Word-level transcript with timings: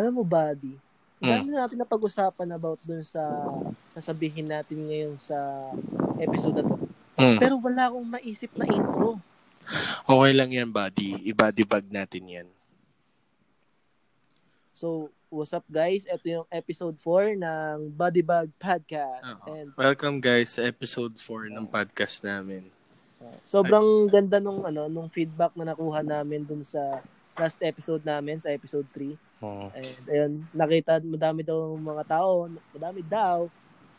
Alam 0.00 0.16
mo, 0.16 0.24
buddy, 0.24 0.80
Mm. 1.20 1.28
dami 1.28 1.46
na 1.52 1.68
natin 1.68 1.76
na 1.76 1.84
pag-usapan 1.84 2.48
about 2.56 2.80
dun 2.80 3.04
sa 3.04 3.20
sasabihin 3.92 4.48
natin 4.48 4.88
ngayon 4.88 5.20
sa 5.20 5.36
episode 6.16 6.56
na 6.56 6.64
to. 6.64 6.80
Mm. 7.20 7.36
Pero 7.36 7.60
wala 7.60 7.92
akong 7.92 8.08
naisip 8.08 8.48
na 8.56 8.64
intro. 8.64 9.20
Okay 10.08 10.32
lang 10.32 10.48
yan, 10.48 10.72
buddy. 10.72 11.20
I-body 11.28 11.68
bag 11.68 11.84
natin 11.92 12.24
yan. 12.24 12.48
So, 14.72 15.12
what's 15.28 15.52
up 15.52 15.68
guys? 15.68 16.08
Ito 16.08 16.24
yung 16.24 16.48
episode 16.48 16.96
4 16.96 17.36
ng 17.36 17.92
Body 17.92 18.24
Bag 18.24 18.48
Podcast. 18.56 19.44
And 19.44 19.76
Welcome 19.76 20.24
guys 20.24 20.56
sa 20.56 20.64
episode 20.64 21.20
4 21.20 21.52
ng 21.52 21.68
podcast 21.68 22.24
namin. 22.24 22.72
sobrang 23.44 24.08
ganda 24.08 24.40
nung 24.40 24.64
ano 24.64 24.88
nung 24.88 25.12
feedback 25.12 25.52
na 25.52 25.76
nakuha 25.76 26.00
namin 26.00 26.40
dun 26.40 26.64
sa 26.64 27.04
last 27.36 27.60
episode 27.60 28.00
namin 28.00 28.40
sa 28.40 28.48
episode 28.48 28.88
3. 28.96 29.12
Oh. 29.40 29.72
And 29.72 29.88
ayun, 30.04 30.32
nakita 30.52 31.00
madami 31.00 31.40
daw 31.40 31.72
mga 31.72 32.04
tao, 32.04 32.44
madami 32.76 33.00
daw 33.00 33.48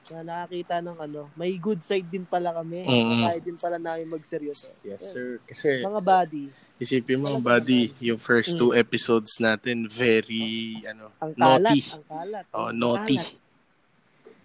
na 0.09 0.21
nakakita 0.25 0.81
ng 0.81 0.97
ano, 0.97 1.29
may 1.37 1.53
good 1.57 1.81
side 1.81 2.05
din 2.09 2.25
pala 2.25 2.53
kami. 2.53 2.85
Mm. 2.85 3.21
Kaya 3.25 3.39
din 3.41 3.57
pala 3.57 3.77
namin 3.77 4.09
magseryoso. 4.09 4.69
Yes, 4.81 5.13
sir. 5.13 5.37
Kasi 5.45 5.85
Mga 5.85 6.01
buddy, 6.01 6.45
isipin 6.81 7.21
mo, 7.21 7.37
buddy, 7.37 7.93
yung 8.01 8.17
first 8.17 8.57
two 8.57 8.73
episodes 8.73 9.37
natin, 9.37 9.85
very, 9.85 10.81
ano, 10.89 11.13
ang 11.21 11.37
kalat, 11.37 11.61
naughty. 11.61 11.81
ang 11.93 12.05
kalat. 12.09 12.45
Oh, 12.49 12.67
ang 12.69 12.77
naughty. 12.77 13.17
kalat. 13.21 13.39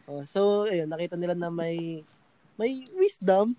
Oh, 0.06 0.22
so, 0.28 0.40
ayun, 0.68 0.86
nakita 0.86 1.16
nila 1.16 1.32
na 1.32 1.48
may 1.48 2.04
may 2.56 2.84
wisdom. 2.96 3.52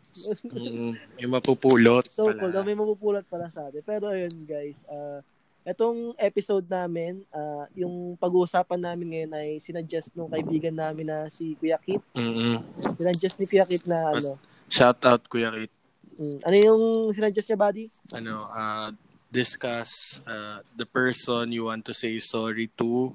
Mm, 0.50 0.98
may 1.22 1.28
mapupulot 1.30 2.10
so, 2.10 2.34
pala. 2.34 2.50
cool. 2.50 2.66
may 2.66 2.78
mapupulot 2.78 3.26
pala 3.30 3.46
sa 3.54 3.70
atin. 3.70 3.86
Pero 3.86 4.10
ayun, 4.10 4.34
guys, 4.46 4.82
ah 4.90 5.22
Etong 5.68 6.16
episode 6.16 6.64
namin, 6.64 7.28
ah, 7.28 7.68
yung 7.76 8.16
pag-uusapan 8.16 8.80
namin 8.80 9.08
ngayon 9.12 9.32
ay 9.36 9.50
sinadjust 9.60 10.16
nung 10.16 10.32
kaibigan 10.32 10.72
namin 10.72 11.04
na 11.04 11.28
si 11.28 11.60
Kuya 11.60 11.76
Kit. 11.76 12.00
Mm-mm. 12.16 12.64
Sinadjust 12.96 13.36
ni 13.36 13.44
Kuya 13.44 13.68
Kit 13.68 13.84
na 13.84 14.16
ano. 14.16 14.40
Shout 14.72 15.04
out, 15.04 15.28
Kuya 15.28 15.52
Kit. 15.52 15.68
mm, 16.16 16.40
ano 16.48 16.56
yung 16.56 16.82
sinadjust 17.12 17.52
niya, 17.52 17.60
buddy? 17.60 17.92
Ano, 18.16 18.48
uh, 18.48 18.96
discuss 19.28 20.24
uh, 20.24 20.64
the 20.72 20.88
person 20.88 21.52
you 21.52 21.68
want 21.68 21.84
to 21.84 21.92
say 21.92 22.16
sorry 22.16 22.72
to, 22.80 23.12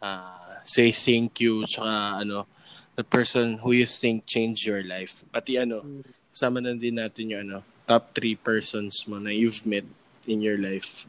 uh, 0.00 0.56
say 0.64 0.88
thank 0.88 1.36
you, 1.44 1.68
tsaka 1.68 2.24
ano, 2.24 2.48
the 2.96 3.04
person 3.04 3.60
who 3.60 3.76
you 3.76 3.84
think 3.84 4.24
changed 4.24 4.64
your 4.64 4.80
life. 4.80 5.20
Pati 5.28 5.60
ano, 5.60 5.84
Mm. 5.84 6.00
kasama 6.32 6.64
na 6.64 6.72
din 6.72 6.96
natin 6.96 7.28
yung 7.28 7.42
ano, 7.44 7.58
top 7.84 8.16
three 8.16 8.40
persons 8.40 9.04
mo 9.04 9.20
na 9.20 9.28
you've 9.28 9.68
met 9.68 9.84
in 10.24 10.40
your 10.40 10.56
life. 10.56 11.04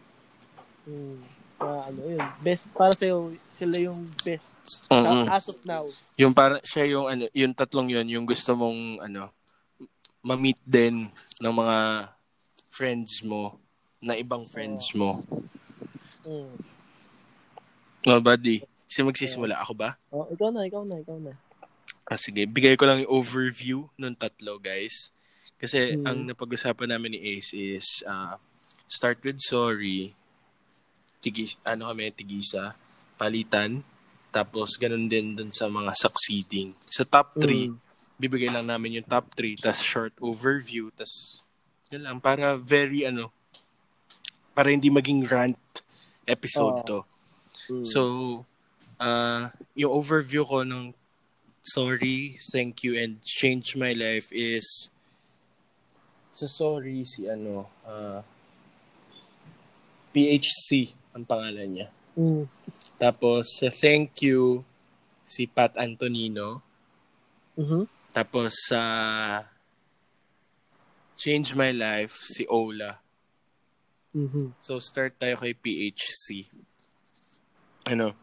Mm, 0.86 1.18
ah, 1.62 1.90
ano 1.90 2.00
yun. 2.06 2.22
Best, 2.46 2.70
para 2.74 2.94
sa'yo, 2.94 3.30
sila 3.54 3.78
yung 3.82 4.06
best. 4.22 4.86
Mm-mm. 4.90 5.26
As 5.26 5.50
of 5.50 5.58
now. 5.66 5.86
Yung 6.18 6.34
para 6.34 6.62
siya 6.62 6.86
yung 6.86 7.10
ano, 7.10 7.26
yung 7.34 7.54
tatlong 7.58 7.90
yun, 7.90 8.06
yung 8.06 8.26
gusto 8.26 8.54
mong 8.54 9.02
ano, 9.02 9.34
ma-meet 10.22 10.62
din 10.66 11.10
ng 11.42 11.54
mga 11.54 12.10
friends 12.70 13.26
mo, 13.26 13.58
na 14.02 14.14
ibang 14.14 14.46
friends 14.46 14.94
mo. 14.94 15.26
Mm. 16.26 16.54
No, 18.06 18.22
buddy. 18.22 18.62
Sino 18.86 19.10
magsisimula? 19.10 19.58
Ako 19.66 19.74
ba? 19.74 19.98
Oh, 20.14 20.30
ikaw 20.30 20.54
na, 20.54 20.70
ikaw 20.70 20.86
na, 20.86 21.02
ikaw 21.02 21.18
na. 21.18 21.34
Ah, 22.06 22.22
sige. 22.22 22.46
Bigay 22.46 22.78
ko 22.78 22.86
lang 22.86 23.02
yung 23.02 23.14
overview 23.18 23.90
ng 23.98 24.14
tatlo, 24.14 24.62
guys. 24.62 25.10
Kasi 25.58 25.98
Mm. 25.98 26.06
ang 26.06 26.18
napag-usapan 26.30 26.94
namin 26.94 27.18
ni 27.18 27.20
Ace 27.34 27.58
is 27.58 28.06
uh, 28.06 28.38
start 28.86 29.18
with 29.26 29.42
sorry, 29.42 30.14
tigis, 31.26 31.58
ano 31.66 31.90
kami, 31.90 32.14
tigisa, 32.14 32.78
palitan, 33.18 33.82
tapos 34.30 34.78
ganun 34.78 35.10
din 35.10 35.34
dun 35.34 35.50
sa 35.50 35.66
mga 35.66 35.98
succeeding. 35.98 36.78
Sa 36.86 37.02
top 37.02 37.34
3, 37.42 37.74
Mm. 37.74 37.82
bibigay 38.22 38.54
lang 38.54 38.70
namin 38.70 39.02
yung 39.02 39.08
top 39.10 39.34
3, 39.34 39.58
tas 39.58 39.82
short 39.82 40.14
overview, 40.22 40.94
tas 40.94 41.42
yun 41.90 42.06
lang, 42.06 42.18
para 42.22 42.54
very 42.54 43.10
ano, 43.10 43.34
para 44.54 44.70
hindi 44.70 44.94
maging 44.94 45.26
rant 45.26 45.58
episode 46.30 46.86
Oo. 46.86 46.88
to. 46.88 47.00
Mm. 47.74 47.86
So, 47.90 48.02
uh, 49.02 49.50
yung 49.74 49.92
overview 49.92 50.46
ko 50.46 50.62
ng 50.62 50.94
sorry, 51.66 52.38
thank 52.54 52.86
you, 52.86 52.94
and 52.94 53.18
change 53.26 53.74
my 53.74 53.92
life 53.98 54.30
is 54.30 54.94
sa 56.36 56.46
sorry 56.46 57.08
si 57.08 57.26
ano, 57.26 57.66
uh, 57.88 58.20
PHC 60.12 60.92
ang 61.16 61.24
pangalan 61.24 61.68
niya. 61.72 61.88
Mm. 62.20 62.44
Tapos 63.00 63.64
sa 63.64 63.72
thank 63.72 64.20
you 64.20 64.68
si 65.24 65.48
Pat 65.48 65.72
Antonino. 65.80 66.60
Mhm. 67.56 67.88
Tapos 68.12 68.52
sa 68.68 68.84
change 71.16 71.56
my 71.56 71.72
life 71.72 72.12
si 72.12 72.44
Ola. 72.52 73.00
Mhm. 74.12 74.56
So, 74.60 74.80
start 74.80 75.16
tayo 75.20 75.40
kay 75.40 75.56
PHC. 75.56 76.48
Ano, 77.92 78.16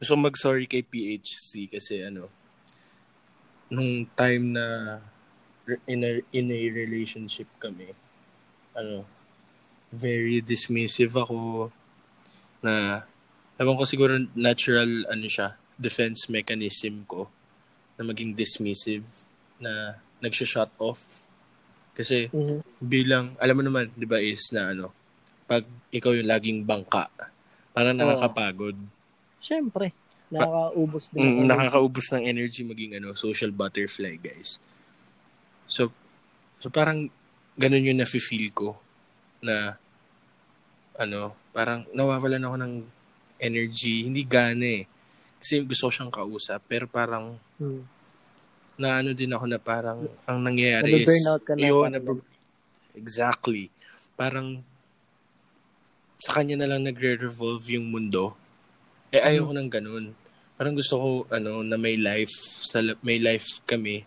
gusto 0.00 0.16
ko 0.16 0.20
mag-sorry 0.20 0.64
kay 0.68 0.84
PHC 0.84 1.68
kasi 1.72 2.04
ano, 2.04 2.28
nung 3.72 4.08
time 4.16 4.56
na 4.56 4.66
in 5.84 6.00
a, 6.04 6.20
in 6.32 6.48
a 6.48 6.60
relationship 6.72 7.48
kami, 7.60 7.92
ano, 8.72 9.04
very 9.88 10.40
dismissive 10.44 11.16
ako 11.16 11.68
na, 12.62 13.04
ewan 13.58 13.78
ko 13.78 13.84
siguro 13.86 14.14
natural, 14.34 15.06
ano 15.10 15.26
siya, 15.26 15.54
defense 15.78 16.26
mechanism 16.30 17.06
ko 17.06 17.30
na 17.98 18.02
maging 18.06 18.34
dismissive 18.34 19.06
na 19.58 19.98
nagsha-shut 20.22 20.70
off. 20.78 21.26
Kasi, 21.94 22.30
Mhm. 22.30 22.62
bilang, 22.78 23.34
alam 23.42 23.56
mo 23.58 23.62
naman, 23.66 23.90
di 23.94 24.06
ba, 24.06 24.22
is 24.22 24.50
na 24.54 24.70
ano, 24.70 24.94
pag 25.50 25.66
ikaw 25.90 26.14
yung 26.14 26.28
laging 26.30 26.62
bangka, 26.62 27.10
parang 27.74 27.94
nakakapagod. 27.94 28.76
Siyempre, 29.42 29.94
nakakaubos 30.30 31.10
din. 31.10 31.22
Mm, 31.22 31.46
nakakaubos 31.46 32.06
ng 32.14 32.24
energy 32.26 32.62
maging 32.62 32.98
ano, 33.02 33.14
social 33.18 33.50
butterfly, 33.50 34.14
guys. 34.18 34.62
So, 35.66 35.90
so 36.62 36.70
parang 36.70 37.10
ganun 37.58 37.86
yung 37.86 37.98
nafe-feel 37.98 38.50
ko 38.54 38.78
na 39.42 39.78
ano, 40.98 41.34
parang 41.58 41.82
nawawalan 41.90 42.38
ako 42.40 42.56
ng 42.56 42.74
energy, 43.42 44.06
hindi 44.06 44.22
gana 44.22 44.62
eh. 44.78 44.86
Kasi 45.38 45.58
gusto 45.62 45.86
ko 45.86 45.92
siyang 45.92 46.14
kausap, 46.14 46.62
pero 46.64 46.86
parang 46.86 47.34
Mm. 47.58 47.82
na 48.78 49.02
ano 49.02 49.10
din 49.10 49.34
ako 49.34 49.50
na 49.50 49.58
parang 49.58 50.06
ang 50.22 50.38
nangyayari 50.38 51.02
is 51.02 51.10
ka 51.42 51.58
na, 51.58 51.66
yun, 51.66 51.90
nabe- 51.90 52.22
exactly 52.94 53.74
parang 54.14 54.62
sa 56.14 56.38
kanya 56.38 56.62
na 56.62 56.70
lang 56.70 56.86
nagre-revolve 56.86 57.66
yung 57.74 57.90
mundo 57.90 58.38
eh 59.10 59.18
ayoko 59.18 59.50
nang 59.50 59.66
ganun 59.66 60.14
parang 60.54 60.78
gusto 60.78 60.94
ko 60.94 61.08
ano 61.26 61.66
na 61.66 61.74
may 61.74 61.98
life 61.98 62.30
sa 62.62 62.78
may 63.02 63.18
life 63.18 63.58
kami 63.66 64.06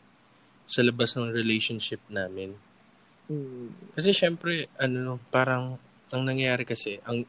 sa 0.64 0.80
labas 0.80 1.20
ng 1.20 1.28
relationship 1.28 2.00
namin 2.08 2.56
Mm. 3.28 3.76
kasi 3.92 4.12
syempre 4.12 4.72
ano 4.76 5.20
parang 5.28 5.76
ang 6.12 6.24
nangyayari 6.24 6.64
kasi 6.64 7.00
ang 7.04 7.28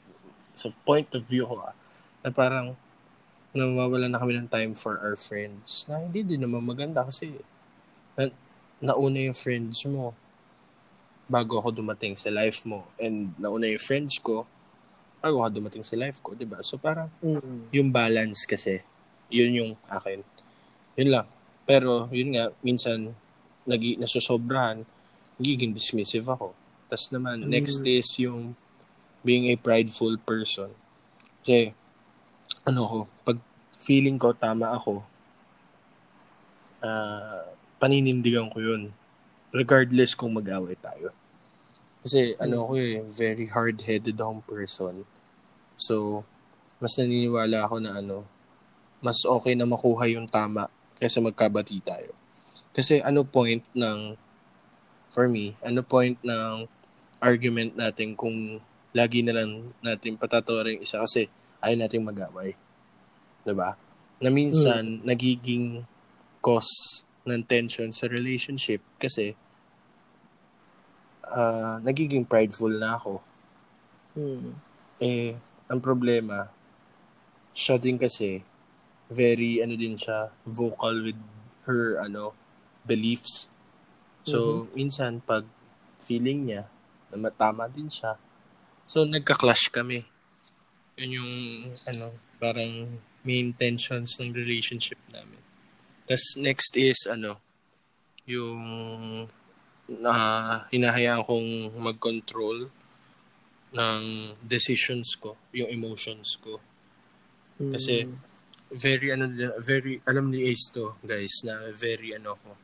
sa 0.62 0.70
point 0.86 1.10
of 1.18 1.26
view 1.26 1.42
ko 1.42 1.58
ah, 1.58 1.74
na 2.22 2.30
parang 2.30 2.78
nawawala 3.50 4.06
na 4.06 4.22
kami 4.22 4.38
ng 4.38 4.48
time 4.48 4.72
for 4.72 4.96
our 5.02 5.18
friends 5.18 5.84
na 5.90 6.00
hindi 6.00 6.22
din 6.24 6.40
naman 6.40 6.62
maganda 6.64 7.02
kasi 7.04 7.36
na, 8.16 8.30
nauna 8.80 9.18
yung 9.28 9.36
friends 9.36 9.82
mo 9.84 10.14
bago 11.26 11.58
ako 11.58 11.74
dumating 11.74 12.14
sa 12.14 12.30
life 12.30 12.62
mo 12.62 12.86
and 12.96 13.34
nauna 13.36 13.66
yung 13.68 13.82
friends 13.82 14.16
ko 14.22 14.46
bago 15.22 15.38
ako 15.38 15.62
dumating 15.62 15.86
sa 15.86 15.94
life 15.94 16.18
ko, 16.18 16.34
'di 16.34 16.46
ba? 16.50 16.58
So 16.66 16.82
parang 16.82 17.06
Mm. 17.22 17.70
yung 17.70 17.88
balance 17.94 18.42
kasi, 18.42 18.82
yun 19.30 19.54
yung 19.54 19.72
akin. 19.86 20.18
Yun 20.98 21.10
lang. 21.14 21.26
Pero 21.62 22.10
yun 22.10 22.34
nga 22.34 22.50
minsan 22.58 23.14
nagi 23.62 23.94
nasosobrahan, 24.02 24.82
nagiging 25.38 25.70
dismissive 25.70 26.26
ako. 26.26 26.50
Tapos 26.90 27.06
naman 27.14 27.46
Mm. 27.46 27.54
next 27.54 27.78
is 27.86 28.08
yung 28.18 28.58
being 29.22 29.50
a 29.50 29.56
prideful 29.56 30.14
person. 30.22 30.70
Kasi 31.42 31.74
ano 32.66 32.82
ko, 32.86 32.98
pag 33.26 33.38
feeling 33.78 34.18
ko 34.18 34.34
tama 34.34 34.70
ako, 34.74 35.02
ah 36.82 37.46
paninindigan 37.82 38.46
ko 38.50 38.62
yun. 38.62 38.94
Regardless 39.50 40.14
kung 40.14 40.32
mag-away 40.32 40.78
tayo. 40.78 41.10
Kasi 42.02 42.34
ano 42.38 42.66
ako 42.66 42.72
eh, 42.78 43.02
very 43.10 43.46
hard-headed 43.50 44.14
akong 44.18 44.42
person. 44.42 45.06
So, 45.78 46.26
mas 46.82 46.94
naniniwala 46.98 47.66
ako 47.66 47.82
na 47.82 47.98
ano, 47.98 48.26
mas 49.02 49.22
okay 49.26 49.54
na 49.54 49.66
makuha 49.66 50.06
yung 50.10 50.26
tama 50.30 50.70
kaysa 50.98 51.18
magkabati 51.18 51.78
tayo. 51.82 52.14
Kasi 52.70 53.02
ano 53.02 53.26
point 53.26 53.62
ng, 53.74 54.14
for 55.10 55.26
me, 55.26 55.58
ano 55.62 55.82
point 55.82 56.18
ng 56.22 56.66
argument 57.22 57.74
natin 57.74 58.14
kung 58.18 58.58
lagi 58.92 59.24
na 59.24 59.32
lang 59.36 59.72
natin 59.80 60.16
patatawarin 60.20 60.80
isa 60.84 61.00
kasi 61.00 61.28
ayaw 61.64 61.76
natin 61.84 62.04
mag-away. 62.04 62.54
'Diba? 63.44 63.74
Na 64.22 64.30
minsan, 64.30 65.02
nagiging 65.02 65.82
cause 66.44 67.02
ng 67.26 67.42
tension 67.42 67.90
sa 67.90 68.06
relationship 68.06 68.82
kasi 68.98 69.34
ah 71.26 71.78
nagiging 71.82 72.26
prideful 72.26 72.70
na 72.70 72.98
ako. 72.98 73.22
Mm. 74.12 74.52
Eh, 75.02 75.34
ang 75.66 75.80
problema, 75.80 76.52
siya 77.56 77.80
din 77.80 77.96
kasi, 77.96 78.44
very, 79.08 79.58
ano 79.64 79.74
din 79.74 79.96
siya, 79.96 80.30
vocal 80.44 81.00
with 81.02 81.18
her, 81.64 81.98
ano, 81.98 82.36
beliefs. 82.84 83.48
So, 84.22 84.68
minsan, 84.76 85.18
pag 85.24 85.42
feeling 85.98 86.46
niya, 86.46 86.70
na 87.10 87.16
matama 87.18 87.66
din 87.66 87.90
siya, 87.90 88.14
so, 88.86 89.04
nagka-clash 89.04 89.68
kami. 89.72 90.04
Yun 90.98 91.10
yung, 91.22 91.32
ano, 91.88 92.16
parang 92.36 93.00
main 93.22 93.52
tensions 93.54 94.18
ng 94.18 94.34
relationship 94.34 94.98
namin. 95.08 95.40
Tapos, 96.06 96.36
next 96.36 96.74
is, 96.76 97.06
ano, 97.06 97.38
yung, 98.26 99.26
na 99.88 100.12
hinahayaan 100.70 101.24
kong 101.26 101.74
mag-control 101.80 102.70
ng 103.72 104.02
decisions 104.44 105.16
ko, 105.16 105.36
yung 105.52 105.68
emotions 105.70 106.36
ko. 106.40 106.60
Kasi, 107.58 108.04
Mm. 108.08 108.30
very 108.72 109.12
ano 109.12 109.28
very 109.60 110.00
alam 110.08 110.32
ni 110.32 110.48
Ace 110.48 110.72
to 110.72 110.96
guys 111.04 111.44
na 111.44 111.68
very 111.76 112.16
ano 112.16 112.40
ko 112.40 112.56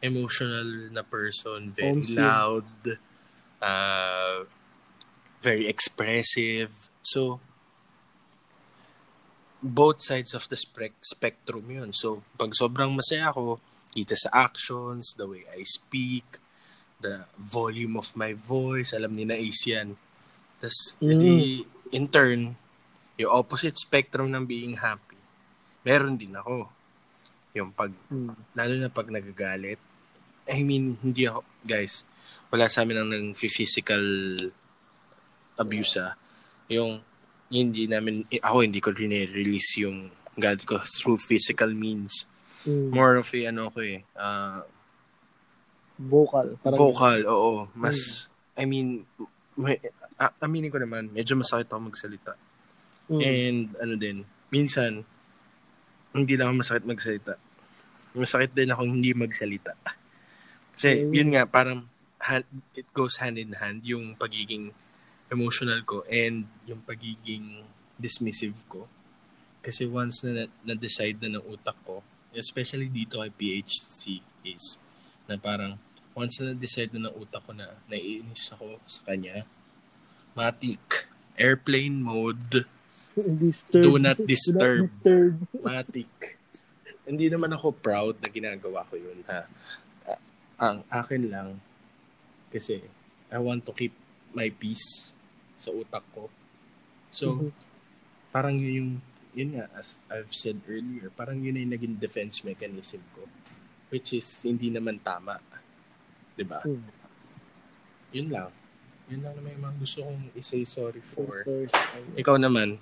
emotional 0.00 0.88
na 0.88 1.04
person 1.04 1.68
very 1.68 2.00
Homesick. 2.00 2.16
loud 2.16 2.72
uh, 3.60 4.48
very 5.44 5.68
expressive 5.68 6.72
so 7.04 7.36
both 9.60 10.00
sides 10.00 10.32
of 10.32 10.48
the 10.48 10.56
spec- 10.56 11.04
spectrum 11.04 11.64
yun 11.68 11.92
so 11.92 12.24
pag 12.40 12.52
sobrang 12.56 12.92
masaya 12.92 13.28
ako 13.28 13.60
kita 13.92 14.16
sa 14.16 14.32
actions 14.48 15.12
the 15.20 15.28
way 15.28 15.44
I 15.52 15.60
speak 15.68 16.40
the 17.00 17.28
volume 17.36 18.00
of 18.00 18.12
my 18.16 18.32
voice 18.32 18.96
alam 18.96 19.12
ni 19.12 19.28
na 19.28 19.36
Ace 19.36 19.68
yan 19.68 20.00
tas 20.60 20.96
Mm. 20.96 21.12
edi, 21.12 21.34
in 21.92 22.08
turn 22.08 22.56
yung 23.14 23.30
opposite 23.30 23.78
spectrum 23.78 24.26
ng 24.32 24.42
being 24.42 24.74
happy, 24.74 25.14
meron 25.86 26.18
din 26.18 26.34
ako. 26.34 26.66
Yung 27.54 27.70
pag, 27.70 27.94
Mm. 28.10 28.34
lalo 28.58 28.72
na 28.74 28.90
pag 28.90 29.06
nagagalit. 29.06 29.78
I 30.50 30.66
mean, 30.66 30.98
hindi 30.98 31.30
ako, 31.30 31.46
guys, 31.62 32.02
wala 32.50 32.66
sa 32.66 32.82
amin 32.82 32.98
ang 32.98 33.10
physical 33.38 34.02
abuse 35.58 36.00
ah. 36.00 36.14
Yung, 36.68 37.00
hindi 37.50 37.86
namin, 37.86 38.26
eh, 38.32 38.40
ako 38.42 38.56
hindi 38.64 38.80
ko 38.82 38.90
rin-release 38.90 39.84
yung 39.84 40.10
galit 40.34 40.66
ko 40.66 40.82
through 40.82 41.20
physical 41.20 41.70
means. 41.70 42.26
Mm. 42.66 42.90
More 42.90 43.20
of 43.20 43.30
a, 43.30 43.40
ano 43.46 43.70
ko 43.70 43.78
eh, 43.84 44.02
ah, 44.18 44.64
Vocal. 45.94 46.58
Parang 46.58 46.78
vocal, 46.78 47.20
oo. 47.30 47.70
Mas, 47.78 48.26
I 48.58 48.66
mean, 48.66 49.06
may, 49.54 49.78
a- 50.18 50.34
aminin 50.42 50.70
ko 50.70 50.82
naman, 50.82 51.06
medyo 51.14 51.38
masakit 51.38 51.70
ako 51.70 51.86
magsalita. 51.86 52.34
Mm. 53.06 53.20
And 53.22 53.64
ano 53.78 53.94
din, 53.94 54.16
minsan, 54.50 55.06
hindi 56.10 56.34
lang 56.34 56.50
ako 56.50 56.56
masakit 56.66 56.84
magsalita. 56.86 57.34
Masakit 58.14 58.50
din 58.54 58.74
ako 58.74 58.82
hindi 58.86 59.14
magsalita. 59.14 59.78
Kasi 60.74 61.06
Mm. 61.06 61.10
yun 61.14 61.28
nga, 61.34 61.46
parang 61.46 61.86
hand, 62.18 62.46
it 62.74 62.90
goes 62.90 63.22
hand 63.22 63.38
in 63.38 63.54
hand 63.54 63.86
yung 63.86 64.18
pagiging 64.18 64.74
emotional 65.32 65.80
ko 65.86 66.04
and 66.10 66.44
yung 66.68 66.80
pagiging 66.84 67.64
dismissive 67.96 68.58
ko. 68.68 68.88
Kasi 69.64 69.88
once 69.88 70.20
na 70.24 70.44
na-decide 70.60 71.16
na 71.24 71.40
ng 71.40 71.44
utak 71.48 71.76
ko, 71.88 72.04
especially 72.36 72.90
dito 72.90 73.22
kay 73.22 73.32
PHC 73.32 74.20
is 74.44 74.76
na 75.24 75.40
parang 75.40 75.80
once 76.12 76.38
na 76.42 76.52
na-decide 76.52 76.92
na 76.92 77.08
ng 77.08 77.16
utak 77.16 77.40
ko 77.42 77.56
na 77.56 77.72
naiinis 77.88 78.52
ako 78.52 78.76
sa 78.84 79.00
kanya, 79.08 79.48
matik, 80.36 81.08
airplane 81.40 81.98
mode, 82.04 82.68
disturb. 83.14 83.82
Do 83.82 83.92
not 83.98 84.18
disturb. 84.18 84.86
disturb. 84.86 85.34
Matic. 85.62 86.38
Hindi 87.04 87.26
naman 87.30 87.52
ako 87.54 87.74
proud 87.74 88.18
na 88.18 88.28
ginagawa 88.30 88.82
ko 88.88 88.98
yun, 88.98 89.22
ha? 89.28 89.46
A- 90.08 90.22
ang 90.58 90.76
akin 90.88 91.22
lang, 91.30 91.48
kasi 92.50 92.82
I 93.30 93.38
want 93.38 93.66
to 93.66 93.72
keep 93.74 93.94
my 94.34 94.50
peace 94.50 95.14
sa 95.56 95.70
utak 95.70 96.02
ko. 96.12 96.28
So, 97.08 97.38
Mhm. 97.38 97.50
parang 98.28 98.58
yun 98.58 98.74
yung, 98.74 98.90
yun 99.32 99.50
nga, 99.58 99.70
as 99.78 100.02
I've 100.10 100.34
said 100.34 100.58
earlier, 100.66 101.08
parang 101.14 101.38
yun 101.38 101.56
yung 101.56 101.70
naging 101.70 101.96
defense 101.96 102.42
mechanism 102.42 103.00
ko. 103.14 103.24
Which 103.88 104.12
is, 104.12 104.26
hindi 104.42 104.74
naman 104.74 104.98
tama. 104.98 105.38
'Di 106.34 106.42
ba? 106.42 106.60
Mm. 106.66 106.82
Yun 108.14 108.28
lang. 108.30 108.50
Yun 109.06 109.20
lang 109.22 109.34
naman 109.38 109.54
yung 109.54 109.64
mga 109.70 109.76
gusto 109.78 109.98
kong 110.02 110.22
isay 110.34 110.66
sorry 110.66 111.02
for. 111.14 111.46
First, 111.46 111.78
Ikaw 112.18 112.36
naman. 112.38 112.78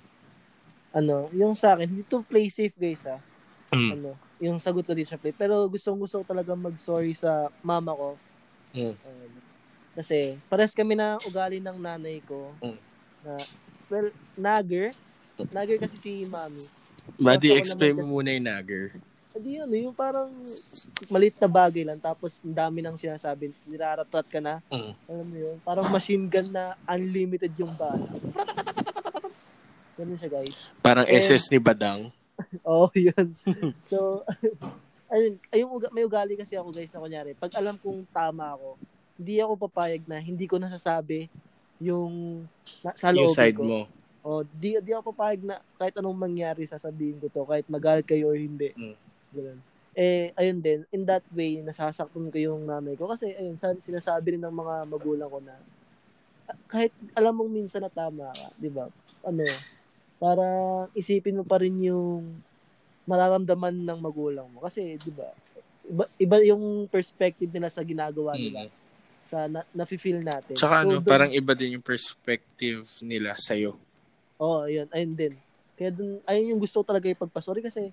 ano, 0.93 1.29
yung 1.33 1.53
sa 1.53 1.73
akin, 1.73 1.89
hindi 1.89 2.05
to 2.05 2.21
play 2.25 2.49
safe 2.49 2.73
guys 2.77 3.05
ha. 3.05 3.17
Mm. 3.73 3.91
Ano, 3.97 4.09
yung 4.37 4.57
sagot 4.61 4.85
ko 4.85 4.93
dito 4.93 5.09
sa 5.09 5.17
play. 5.21 5.33
Pero 5.33 5.65
gustong 5.69 5.97
gusto 5.97 6.21
ko 6.21 6.25
talaga 6.25 6.53
mag-sorry 6.53 7.13
sa 7.13 7.49
mama 7.61 7.93
ko. 7.93 8.09
Mm. 8.73 8.93
Um, 8.93 9.52
kasi, 9.93 10.41
pares 10.49 10.73
kami 10.73 10.97
na 10.97 11.21
ugali 11.29 11.61
ng 11.61 11.77
nanay 11.77 12.19
ko. 12.25 12.49
Mm. 12.59 12.79
Na, 13.23 13.33
well, 13.89 14.09
nagger. 14.33 14.89
Nagger 15.53 15.77
kasi 15.77 15.95
si 16.01 16.11
mami. 16.27 16.65
Buddy, 17.21 17.53
explain 17.53 17.97
mo 17.97 18.17
muna 18.17 18.33
yung 18.33 18.47
nagger. 18.49 18.97
Hindi 19.33 19.57
ano, 19.57 19.73
yung 19.73 19.97
parang 19.97 20.29
maliit 21.09 21.37
na 21.41 21.49
bagay 21.49 21.83
lang. 21.85 21.97
Tapos, 22.01 22.41
ang 22.41 22.53
dami 22.53 22.81
nang 22.81 22.97
sinasabi. 22.97 23.53
Niraratat 23.69 24.25
ka 24.29 24.39
na. 24.41 24.61
Mm. 24.69 24.93
Alam 25.09 25.25
mo 25.29 25.35
yun? 25.37 25.55
Parang 25.61 25.87
machine 25.89 26.25
gun 26.25 26.49
na 26.49 26.73
unlimited 26.89 27.53
yung 27.57 27.73
bala. 27.77 28.09
Ganun 29.93 30.17
siya, 30.17 30.29
guys. 30.41 30.69
Parang 30.81 31.05
Eh, 31.05 31.21
SS 31.21 31.53
ni 31.53 31.61
Badang. 31.61 32.09
Oo, 32.65 32.89
oh, 32.89 32.91
yun. 32.97 33.29
So, 33.85 34.25
ayun, 35.13 35.33
ayun, 35.53 35.69
may 35.93 36.03
ugali 36.05 36.33
kasi 36.33 36.57
ako 36.57 36.73
guys 36.73 36.89
na 36.89 37.05
kunyari, 37.05 37.37
pag 37.37 37.53
alam 37.53 37.77
kong 37.77 38.01
tama 38.09 38.57
ako, 38.57 38.81
hindi 39.17 39.35
ako 39.39 39.53
papayag 39.69 40.03
na 40.09 40.17
hindi 40.17 40.45
ko 40.49 40.57
nasasabi 40.57 41.29
yung 41.77 42.45
na, 42.81 42.95
sa 42.95 43.13
Yung 43.13 43.29
loob 43.29 43.35
side 43.37 43.57
ko. 43.57 43.63
mo. 43.63 43.81
O, 44.23 44.41
di, 44.47 44.79
di 44.79 44.91
ako 44.95 45.11
papayag 45.11 45.43
na 45.43 45.59
kahit 45.75 45.99
anong 45.99 46.15
mangyari 46.15 46.63
sasabihin 46.63 47.19
ko 47.19 47.27
to, 47.27 47.43
kahit 47.43 47.67
magalit 47.67 48.07
kayo 48.07 48.31
or 48.31 48.39
hindi. 48.39 48.71
Mm. 48.73 48.95
Ganun. 49.35 49.59
Eh, 49.93 50.33
ayun 50.33 50.57
din, 50.57 50.79
in 50.89 51.03
that 51.05 51.21
way, 51.29 51.61
nasasaktan 51.61 52.31
ko 52.33 52.37
yung 52.39 52.65
nanay 52.65 52.97
ko. 52.97 53.05
Kasi, 53.05 53.35
ayun, 53.35 53.59
sa, 53.61 53.77
sinasabi 53.77 54.33
rin 54.33 54.41
ng 54.41 54.55
mga 54.55 54.75
magulang 54.89 55.29
ko 55.29 55.37
na, 55.43 55.53
ah, 56.49 56.57
kahit 56.65 56.89
alam 57.13 57.35
mong 57.35 57.51
minsan 57.51 57.83
na 57.83 57.93
tama 57.93 58.31
ka, 58.33 58.47
di 58.57 58.73
ba? 58.73 58.89
Ano, 59.21 59.45
para 60.17 60.45
isipin 60.97 61.37
mo 61.37 61.45
pa 61.45 61.61
rin 61.61 61.77
yung 61.83 62.41
mararamdaman 63.05 63.75
ng 63.75 63.99
magulang 64.01 64.47
mo. 64.49 64.65
Kasi, 64.65 64.97
di 64.97 65.11
ba, 65.13 65.29
iba, 65.85 66.03
iba 66.17 66.35
yung 66.47 66.87
perspective 66.87 67.51
nila 67.51 67.69
sa 67.69 67.83
ginagawa 67.83 68.33
nila. 68.39 68.65
Mm. 68.65 68.82
Sa 69.33 69.49
na, 69.49 69.65
nafe-feel 69.73 70.21
natin. 70.21 70.53
Tsaka 70.53 70.85
ano, 70.85 71.01
doon- 71.01 71.09
parang 71.09 71.31
iba 71.33 71.57
din 71.57 71.81
yung 71.81 71.85
perspective 71.85 72.85
nila 73.01 73.33
sa'yo. 73.33 73.73
Oo, 74.37 74.61
oh, 74.61 74.69
ayun, 74.69 74.85
ayun 74.93 75.13
din. 75.17 75.33
Kaya 75.73 75.89
dun, 75.89 76.21
ayun 76.29 76.53
yung 76.53 76.61
gusto 76.61 76.85
ko 76.85 76.93
talaga 76.93 77.09
ipagpasori 77.09 77.65
kasi, 77.65 77.89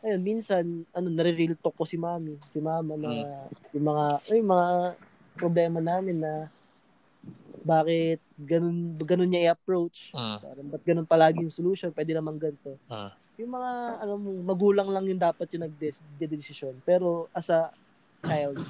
ayun, 0.00 0.20
minsan, 0.24 0.64
ano, 0.96 1.12
nare-real 1.12 1.52
talk 1.60 1.76
ko 1.76 1.84
si 1.84 2.00
mami, 2.00 2.40
si 2.48 2.64
mama 2.64 2.96
na, 2.96 3.44
yung 3.76 3.86
mga, 3.92 4.04
ay, 4.32 4.40
mga 4.40 4.68
problema 5.36 5.78
namin 5.84 6.16
na, 6.16 6.48
bakit 7.60 8.24
ganun, 8.40 8.96
ganun 9.04 9.28
niya 9.28 9.52
i-approach. 9.52 10.16
Ah. 10.16 10.40
Parang, 10.40 10.64
ba't 10.64 10.80
ganun 10.80 11.04
palagi 11.04 11.44
yung 11.44 11.52
solution? 11.52 11.92
Pwede 11.92 12.16
naman 12.16 12.40
ganito. 12.40 12.80
Ah. 12.88 13.12
Yung 13.36 13.52
mga, 13.52 14.00
ano, 14.00 14.12
magulang 14.40 14.88
lang 14.88 15.04
yung 15.04 15.20
dapat 15.20 15.44
yung 15.52 15.68
nag-decision. 15.68 16.72
Pero, 16.88 17.28
as 17.36 17.52
a 17.52 17.68
child, 18.24 18.64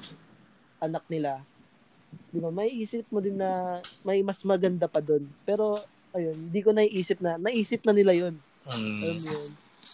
anak 0.82 1.06
nila, 1.06 1.46
di 2.30 2.38
ba, 2.38 2.50
may 2.50 2.70
isip 2.70 3.06
mo 3.10 3.18
din 3.18 3.37
na 3.37 3.82
may 4.02 4.22
mas 4.22 4.42
maganda 4.42 4.87
pa 4.87 5.02
doon. 5.02 5.26
Pero, 5.42 5.78
ayun, 6.14 6.34
hindi 6.49 6.60
ko 6.62 6.70
naiisip 6.70 7.18
na, 7.18 7.37
naisip 7.37 7.82
na 7.82 7.94
nila 7.94 8.14
yun. 8.14 8.34
Mm. 8.66 8.99
mo 9.20 9.30
yun. 9.34 9.50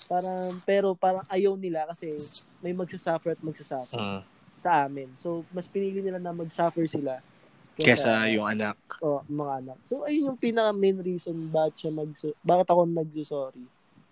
Parang, 0.06 0.42
pero 0.62 0.88
parang 0.94 1.24
ayaw 1.30 1.54
nila 1.54 1.86
kasi 1.88 2.10
may 2.60 2.74
magsasuffer 2.74 3.34
at 3.34 3.40
magsasuffer 3.42 3.98
Ah. 3.98 4.22
sa 4.60 4.86
amin. 4.86 5.08
So, 5.16 5.46
mas 5.54 5.70
pinili 5.70 6.02
nila 6.02 6.18
na 6.18 6.34
mag-suffer 6.34 6.84
sila. 6.90 7.22
Kesa 7.76 8.24
yung 8.32 8.48
anak. 8.48 8.76
oh, 9.04 9.20
mga 9.28 9.52
anak. 9.62 9.78
So, 9.84 10.02
ayun 10.08 10.32
yung 10.32 10.40
pinaka 10.40 10.72
main 10.72 10.96
reason 10.96 11.36
bakit 11.52 11.86
siya 11.86 11.92
mag 11.92 12.08
bakit 12.40 12.66
ako 12.72 12.82
nagso-sorry. 12.88 13.64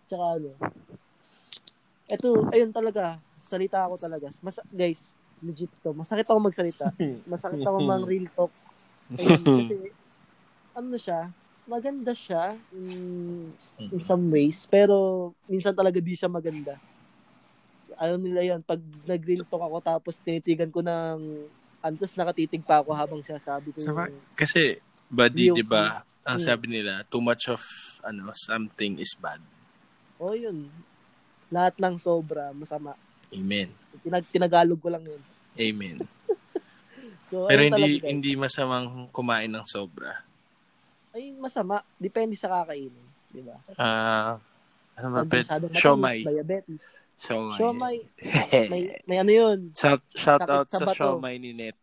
Tsaka 0.04 0.24
ano, 0.36 0.50
eto, 2.12 2.44
ayun 2.52 2.70
talaga, 2.70 3.16
salita 3.40 3.88
ako 3.88 3.96
talaga. 3.96 4.28
Mas, 4.44 4.60
guys, 4.68 5.10
legit 5.42 5.72
to. 5.82 5.90
Masakit 5.96 6.26
ako 6.28 6.38
magsalita. 6.38 6.92
Masakit 7.32 7.62
ako 7.64 7.78
mang 7.82 8.04
real 8.10 8.26
talk. 8.34 8.52
Ayun, 9.18 9.42
kasi, 9.42 9.74
ano 10.74 10.96
siya, 10.98 11.20
maganda 11.64 12.12
siya 12.12 12.54
in, 12.70 12.86
in 13.90 14.00
Mm. 14.00 14.02
some 14.02 14.24
ways, 14.30 14.66
pero 14.68 15.32
minsan 15.48 15.72
talaga 15.74 15.98
di 16.02 16.14
siya 16.14 16.28
maganda. 16.28 16.76
Alam 18.00 18.26
nila 18.26 18.42
yon 18.42 18.60
pag 18.64 18.80
nag-real 19.06 19.44
talk 19.46 19.62
ako 19.62 19.78
tapos 19.84 20.18
tinitigan 20.18 20.72
ko 20.72 20.80
ng 20.82 21.18
antos 21.84 22.16
nakatitig 22.16 22.64
pa 22.64 22.80
ako 22.80 22.96
habang 22.96 23.20
sinasabi 23.20 23.70
ko 23.76 23.84
yung, 23.84 24.18
Kasi, 24.34 24.80
buddy, 25.12 25.52
di 25.52 25.60
ba, 25.62 26.00
ang 26.24 26.40
Mm. 26.40 26.46
sabi 26.48 26.66
nila, 26.66 27.04
too 27.06 27.20
much 27.20 27.52
of 27.52 27.60
ano 28.02 28.32
something 28.32 28.96
is 28.96 29.12
bad. 29.14 29.38
oh 30.16 30.32
yun, 30.32 30.72
lahat 31.52 31.76
ng 31.76 32.00
sobra, 32.00 32.50
masama. 32.56 32.96
Amen. 33.32 33.83
Tinag 34.00 34.24
tinagalog 34.30 34.80
ko 34.80 34.88
lang 34.90 35.04
yun. 35.04 35.22
Amen. 35.54 35.98
So, 37.24 37.48
Pero 37.48 37.66
hindi 37.66 37.98
talaga, 37.98 38.12
hindi 38.14 38.32
masamang 38.36 39.08
kumain 39.08 39.48
ng 39.48 39.64
sobra. 39.64 40.22
Ay, 41.10 41.32
masama. 41.32 41.80
Depende 41.96 42.36
sa 42.36 42.52
kakainin. 42.52 42.94
Di 43.32 43.40
ba? 43.42 43.56
Ah, 43.74 44.38
ano 44.94 45.06
ba? 45.10 45.20
Pet? 45.26 45.48
Siomay. 45.72 46.22
Diabetes. 46.22 46.84
Siomay. 47.16 47.58
Siomay. 47.58 47.96
may, 48.70 48.82
may 49.08 49.18
ano 49.18 49.32
yun. 49.32 49.58
Shout, 49.72 50.04
shout 50.12 50.44
Sakit 50.44 50.52
out 50.52 50.68
sa 50.68 50.84
sa 50.84 50.94
siomay 50.94 51.40
ni 51.40 51.56
Net. 51.56 51.74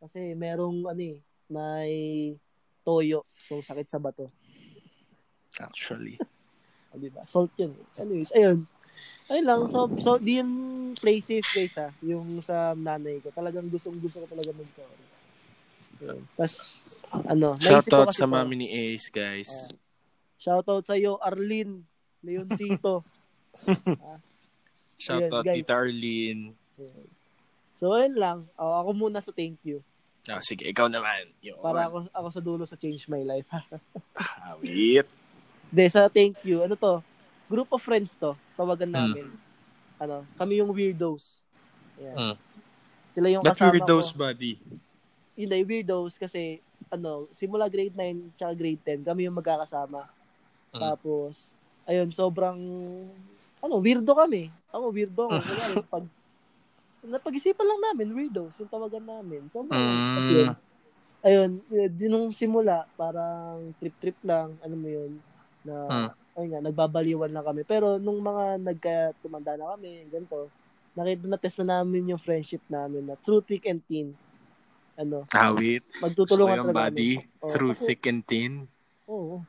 Kasi 0.00 0.32
merong 0.34 0.90
ano 0.90 1.02
eh, 1.04 1.20
may 1.46 1.92
toyo. 2.82 3.22
So, 3.46 3.60
sakit 3.62 3.86
sa 3.86 4.00
bato. 4.00 4.26
Actually. 5.60 6.16
Di 6.98 7.08
ba? 7.12 7.22
Salt 7.22 7.52
yun. 7.54 7.76
eh. 7.76 8.00
Anyways, 8.00 8.32
ayun. 8.32 8.64
Ayun 9.32 9.46
lang. 9.48 9.60
So, 9.64 9.88
so 9.96 10.20
di 10.20 10.44
yun 10.44 10.50
play 11.00 11.24
safe 11.24 11.48
guys 11.56 11.72
ha. 11.80 11.88
Yung 12.04 12.44
sa 12.44 12.76
nanay 12.76 13.24
ko. 13.24 13.32
Talagang 13.32 13.72
gustong 13.72 13.96
gusto 13.96 14.20
ko 14.20 14.26
talaga 14.28 14.52
mag-sorry. 14.52 15.04
Tapos, 16.36 16.54
ano, 17.24 17.46
Shout 17.56 17.86
naisip 17.86 17.92
ko 17.94 17.96
out 18.02 18.08
kasi 18.10 18.20
sa 18.20 18.28
to. 18.28 18.34
mami 18.34 18.54
ni 18.58 18.68
Ace, 18.68 19.08
guys. 19.08 19.50
Shoutout 20.36 20.82
sa 20.82 20.98
iyo, 20.98 21.16
Arlene 21.22 21.86
Leoncito. 22.20 23.06
Shout 25.02 25.30
Ayun, 25.30 25.34
out 25.34 25.44
guys. 25.46 25.54
Tita 25.62 25.74
Arlene. 25.78 26.52
So, 27.78 27.94
ayun 27.94 28.18
lang. 28.18 28.38
O, 28.58 28.74
ako 28.82 28.90
muna 28.94 29.22
sa 29.22 29.30
thank 29.30 29.62
you. 29.62 29.82
Ah, 30.30 30.38
sige, 30.38 30.66
ikaw 30.66 30.86
naman. 30.86 31.30
Yun. 31.42 31.58
Para 31.58 31.90
ako, 31.90 32.06
ako 32.14 32.28
sa 32.30 32.42
dulo 32.42 32.62
sa 32.66 32.78
change 32.78 33.06
my 33.10 33.22
life. 33.26 33.46
Ah, 34.42 34.58
wait. 34.60 35.06
De, 35.72 35.86
sa 35.88 36.10
thank 36.10 36.36
you. 36.44 36.62
Ano 36.62 36.76
to? 36.76 37.00
Group 37.52 37.68
of 37.68 37.84
friends 37.84 38.16
to. 38.16 38.32
Tawagan 38.56 38.88
Hmm. 38.88 38.96
namin. 38.96 39.26
Ano, 40.00 40.24
kami 40.34 40.58
yung 40.58 40.72
weirdos. 40.72 41.36
Ayan. 41.94 42.16
Mm. 42.16 42.36
Sila 43.06 43.26
yung 43.28 43.44
Not 43.44 43.52
kasama 43.52 43.70
weirdos, 43.70 44.08
ko. 44.08 44.16
buddy. 44.18 44.56
Hindi, 45.36 45.56
weirdos 45.62 46.16
kasi 46.16 46.58
ano, 46.88 47.28
simula 47.30 47.68
grade 47.68 47.94
9 47.94 48.32
tsaka 48.34 48.52
grade 48.52 48.82
10, 48.82 49.00
kami 49.02 49.24
yung 49.24 49.36
magkakasama. 49.36 50.08
Mm. 50.72 50.80
Tapos, 50.80 51.52
ayun, 51.84 52.08
sobrang, 52.10 52.58
ano, 53.60 53.74
weirdo 53.78 54.12
kami. 54.12 54.48
Ako, 54.68 54.90
weirdo 54.90 55.20
ako. 55.24 55.36
Kaya, 55.38 55.68
pag, 55.86 56.04
napag-isipan 57.02 57.64
lang 57.64 57.80
namin, 57.82 58.08
weirdos, 58.12 58.56
yung 58.58 58.68
tawagan 58.68 59.04
namin. 59.04 59.48
Sobrang, 59.48 59.78
Mm. 59.78 60.16
ayun, 60.18 60.48
ayun, 61.22 61.50
yun, 61.68 61.90
di 61.90 62.06
nung 62.08 62.28
simula, 62.28 62.84
parang 62.92 63.72
trip-trip 63.78 64.18
lang, 64.22 64.52
ano 64.58 64.74
mo 64.74 64.88
yun, 64.88 65.12
na, 65.62 65.74
Mm. 65.88 66.10
Ayun 66.34 66.48
nga, 66.50 66.60
nagbabaliwan 66.62 67.30
lang 67.30 67.44
kami. 67.44 67.62
Pero 67.62 67.96
nung 67.96 68.18
mga 68.18 68.56
nagka-tumanda 68.58 69.54
na 69.54 69.76
kami, 69.76 70.08
ganito, 70.08 70.48
nakita 70.92 71.24
na 71.24 71.38
test 71.38 71.58
na 71.60 71.80
namin 71.80 72.10
yung 72.10 72.20
friendship 72.20 72.60
namin 72.66 73.04
na 73.04 73.16
through 73.16 73.40
thick 73.40 73.64
and 73.66 73.80
thin. 73.84 74.12
Ano, 74.92 75.24
Ah, 75.32 75.48
ko 75.50 75.60
magtutulungan 76.04 76.56
yung 76.58 76.68
talaga 76.68 76.92
buddy. 76.92 77.12
Oo, 77.40 77.48
Through 77.48 77.72
kasi- 77.74 77.86
thick 77.86 78.04
and 78.06 78.22
thin. 78.22 78.52
Oo. 79.08 79.40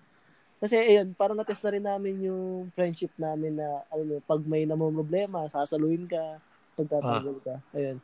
Kasi 0.57 0.79
ayun, 0.79 1.11
parang 1.11 1.35
na-test 1.35 1.59
na 1.59 1.73
rin 1.75 1.83
namin 1.83 2.23
yung 2.23 2.71
friendship 2.71 3.11
namin 3.19 3.59
na 3.59 3.83
alam 3.91 4.07
mo, 4.07 4.15
pag 4.23 4.39
may 4.41 4.63
namang 4.63 4.95
problema, 4.95 5.43
sasaluhin 5.45 6.07
ka, 6.07 6.39
pagtatanggal 6.79 7.37
ka. 7.43 7.55
Ayun. 7.75 7.99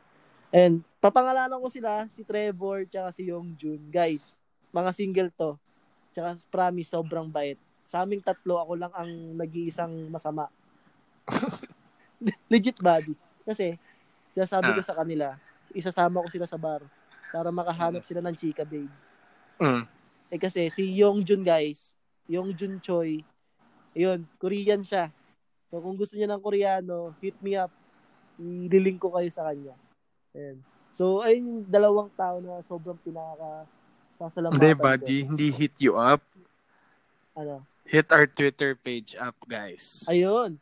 And 0.52 0.74
papangalanan 1.00 1.56
ko 1.56 1.72
sila, 1.72 2.04
si 2.12 2.20
Trevor 2.20 2.84
tsaka 2.84 3.16
si 3.16 3.32
Yongjun. 3.32 3.88
Guys, 3.88 4.36
mga 4.68 4.90
single 4.92 5.30
to. 5.32 5.56
Tsaka 6.12 6.36
promise, 6.52 6.92
sobrang 6.92 7.32
bait. 7.32 7.56
Sa 7.90 8.06
aming 8.06 8.22
tatlo, 8.22 8.62
ako 8.62 8.78
lang 8.78 8.94
ang 8.94 9.10
nag-iisang 9.34 9.90
masama. 10.14 10.46
Legit 12.52 12.78
body. 12.78 13.18
Kasi, 13.42 13.74
sinasabi 14.30 14.78
ko 14.78 14.80
Ah. 14.80 14.86
sa 14.86 14.94
kanila, 14.94 15.34
isasama 15.74 16.22
ko 16.22 16.30
sila 16.30 16.46
sa 16.46 16.54
bar 16.54 16.86
para 17.34 17.50
makahanap 17.50 18.06
sila 18.06 18.22
ng 18.22 18.34
chika, 18.38 18.62
babe. 18.62 18.90
Mm. 19.58 19.82
Eh 20.30 20.38
kasi 20.38 20.70
si 20.70 20.86
Yongjun 20.94 21.42
guys, 21.42 21.98
Yongjun 22.30 22.78
Choi, 22.78 23.26
yun, 23.98 24.22
Korean 24.38 24.86
siya. 24.86 25.10
So 25.66 25.82
kung 25.82 25.98
gusto 25.98 26.14
niya 26.14 26.30
ng 26.30 26.42
Koreano, 26.42 27.10
hit 27.18 27.34
me 27.42 27.58
up. 27.58 27.74
I-link 28.38 29.02
ko 29.02 29.10
kayo 29.10 29.26
sa 29.34 29.50
kanya. 29.50 29.74
Ayan. 30.32 30.62
So 30.94 31.22
ayun 31.22 31.42
yung 31.42 31.60
dalawang 31.66 32.10
tao 32.14 32.38
na 32.38 32.62
sobrang 32.62 32.98
pinaka 33.02 33.66
pasalamatan 34.18 34.54
Hindi, 34.58 34.70
ko. 34.74 34.82
buddy. 34.82 35.18
Hindi 35.26 35.46
hit 35.50 35.74
you 35.82 35.94
up. 35.98 36.22
Ano? 37.34 37.66
Hit 37.82 38.08
our 38.10 38.26
Twitter 38.26 38.74
page 38.74 39.16
up, 39.16 39.34
guys. 39.44 40.04
Ayun, 40.06 40.60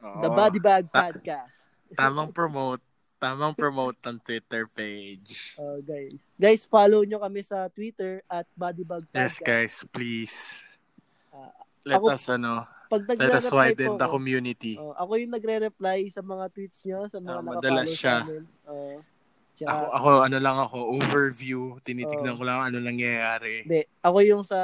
Oo. 0.00 0.20
The 0.20 0.30
Body 0.30 0.58
Bag 0.58 0.90
Ta- 0.90 1.08
Podcast. 1.08 1.78
Tamang 1.94 2.30
promote. 2.30 2.82
Tamang 3.16 3.54
promote 3.54 3.96
ng 4.02 4.18
Twitter 4.18 4.68
page. 4.68 5.54
Oh, 5.56 5.80
guys. 5.80 6.12
Guys, 6.34 6.62
follow 6.62 7.06
nyo 7.06 7.16
kami 7.18 7.40
sa 7.40 7.70
Twitter 7.70 8.20
at 8.26 8.44
Body 8.52 8.82
Bag 8.82 9.06
Yes, 9.08 9.38
Podcast. 9.38 9.40
guys. 9.40 9.74
Please. 9.88 10.36
Ah, 11.30 11.54
Let 11.86 12.02
ako- 12.02 12.08
us, 12.10 12.24
ano, 12.28 12.52
Pag 12.84 13.02
let 13.16 13.32
us 13.34 13.48
widen 13.48 13.96
po 13.96 13.98
the 13.98 14.08
community. 14.08 14.74
Oh, 14.76 14.92
ako 14.92 15.16
yung 15.16 15.32
nagre-reply 15.32 16.12
sa 16.12 16.20
mga 16.20 16.44
tweets 16.52 16.84
nyo, 16.84 17.08
sa 17.08 17.18
mga 17.18 17.26
nakafollow 17.32 17.50
madalas 17.58 17.88
siya. 17.90 18.16
sa 18.18 18.22
amin. 18.22 18.44
Oh. 18.66 18.96
Tsaka, 19.54 19.70
Ako, 19.70 19.84
ako, 19.88 20.08
ano 20.20 20.36
lang 20.36 20.56
ako, 20.58 20.76
overview. 20.92 21.60
Tinitignan 21.80 22.34
Oo. 22.34 22.38
ko 22.38 22.44
lang 22.44 22.58
ano 22.60 22.76
nangyayari. 22.76 23.62
Hindi, 23.62 23.80
ako 24.02 24.18
yung 24.20 24.42
sa 24.42 24.58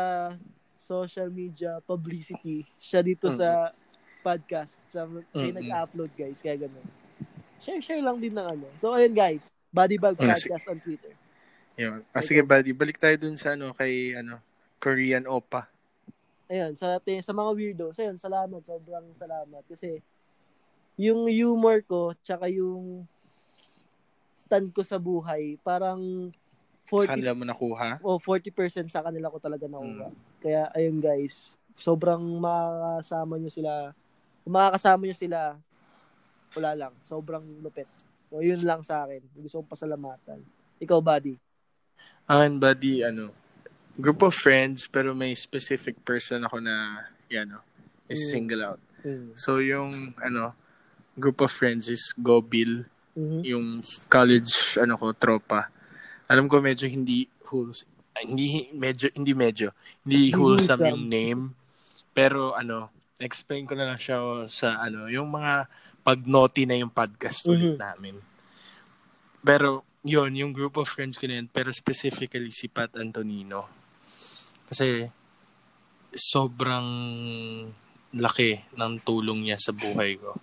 social 0.91 1.31
media 1.31 1.79
publicity. 1.81 2.67
Siya 2.77 2.99
dito 3.01 3.31
Mm. 3.31 3.39
sa 3.39 3.49
podcast. 4.21 4.75
Sa 4.85 5.07
may 5.07 5.23
Mm-mm. 5.31 5.55
nag-upload 5.55 6.11
guys, 6.13 6.43
kaya 6.43 6.59
ganun. 6.59 6.83
Share-share 7.59 8.03
lang 8.03 8.19
din 8.19 8.35
ng 8.35 8.43
ano. 8.51 8.67
So 8.75 8.91
ayun 8.91 9.15
guys, 9.15 9.55
Body 9.71 9.95
Bag 9.97 10.19
Ah, 10.19 10.35
Podcast 10.35 10.67
on 10.67 10.83
Twitter. 10.83 11.15
Yun. 11.79 12.03
Ah, 12.11 12.21
sige, 12.21 12.43
buddy. 12.43 12.75
Balik 12.75 12.99
tayo 12.99 13.15
dun 13.17 13.39
sa, 13.39 13.55
ano, 13.55 13.71
kay, 13.73 14.13
ano, 14.13 14.43
Korean 14.77 15.25
Opa. 15.25 15.71
Ayun, 16.45 16.75
sa, 16.75 16.99
sa 16.99 17.33
mga 17.33 17.51
weirdos, 17.55 17.97
ayun, 17.97 18.19
salamat, 18.19 18.59
sobrang 18.61 19.07
salamat. 19.15 19.63
Kasi, 19.65 20.03
yung 20.99 21.31
humor 21.31 21.81
ko, 21.81 22.13
tsaka 22.19 22.51
yung 22.51 23.07
stand 24.35 24.75
ko 24.75 24.83
sa 24.83 24.99
buhay, 24.99 25.57
parang 25.63 26.29
40 26.85 27.07
Saan 27.07 27.39
mo 27.39 27.45
nakuha? 27.47 28.03
o 28.03 28.19
40% 28.19 28.91
sa 28.91 29.01
kanila 29.01 29.31
ko 29.31 29.39
talaga 29.39 29.65
Mm. 29.65 30.11
Kaya 30.41 30.73
ayun 30.73 30.99
guys, 30.99 31.53
sobrang 31.77 32.21
makakasama 32.41 33.37
nyo 33.37 33.53
sila. 33.53 33.93
Kung 34.41 34.53
makakasama 34.57 35.03
nyo 35.05 35.17
sila, 35.17 35.41
wala 36.57 36.71
lang. 36.75 36.93
Sobrang 37.05 37.45
lupit. 37.61 37.87
So 38.33 38.41
yun 38.41 38.61
lang 38.65 38.81
sa 38.81 39.05
akin. 39.05 39.21
Gusto 39.37 39.61
kong 39.61 39.73
pasalamatan. 39.77 40.41
Ikaw, 40.81 40.99
buddy. 41.05 41.37
Akin, 42.25 42.57
buddy, 42.57 43.05
ano, 43.05 43.37
group 44.01 44.25
of 44.25 44.33
friends, 44.33 44.89
pero 44.89 45.13
may 45.13 45.37
specific 45.37 46.01
person 46.01 46.41
ako 46.47 46.63
na, 46.63 47.05
yan, 47.29 47.53
no, 47.53 47.61
is 48.09 48.23
Mm. 48.25 48.31
single 48.33 48.63
out. 48.65 48.81
Mm. 49.05 49.37
So, 49.37 49.61
yung, 49.61 50.17
ano, 50.25 50.57
group 51.21 51.45
of 51.45 51.53
friends 51.53 51.91
is 51.93 52.15
Go 52.17 52.41
Bill, 52.41 52.89
Mhm. 53.13 53.41
yung 53.45 53.67
college, 54.09 54.79
ano 54.81 54.97
ko, 54.97 55.13
tropa. 55.13 55.69
Alam 56.31 56.49
ko 56.49 56.63
medyo 56.63 56.89
hindi 56.89 57.29
wholesome, 57.51 57.91
hindi, 58.23 58.69
medyo, 58.77 59.09
hindi 59.13 59.33
medyo, 59.35 59.73
hindi 60.05 60.31
wholesome 60.33 60.93
yung 60.93 61.05
name. 61.09 61.43
Pero, 62.13 62.53
ano, 62.55 62.91
explain 63.19 63.67
ko 63.67 63.75
na 63.75 63.89
lang 63.89 64.01
siya 64.01 64.47
sa, 64.49 64.81
ano, 64.81 65.09
yung 65.09 65.29
mga 65.31 65.69
pag-naughty 66.01 66.65
na 66.65 66.81
yung 66.81 66.93
podcast 66.93 67.45
ulit 67.45 67.77
Mhm. 67.77 67.81
namin. 67.81 68.17
Pero, 69.45 69.85
yun, 70.05 70.33
yung 70.33 70.53
group 70.53 70.81
of 70.81 70.89
friends 70.89 71.21
ko 71.21 71.29
na 71.29 71.41
yun, 71.41 71.49
pero 71.49 71.69
specifically 71.73 72.53
si 72.53 72.69
Pat 72.69 72.97
Antonino. 72.97 73.69
Kasi, 74.69 75.09
sobrang 76.15 76.89
laki 78.11 78.59
ng 78.75 78.95
tulong 79.07 79.47
niya 79.47 79.59
sa 79.61 79.71
buhay 79.71 80.19
ko. 80.19 80.35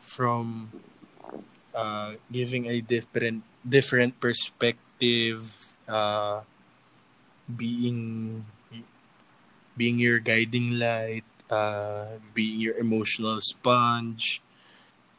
From 0.00 0.70
uh, 1.76 2.16
giving 2.32 2.70
a 2.72 2.80
different 2.80 3.44
different 3.60 4.16
perspective, 4.16 5.42
uh, 5.84 6.40
being 7.46 8.42
being 9.76 10.00
your 10.00 10.18
guiding 10.18 10.80
light, 10.80 11.26
uh, 11.52 12.18
being 12.32 12.58
your 12.58 12.74
emotional 12.80 13.38
sponge, 13.44 14.40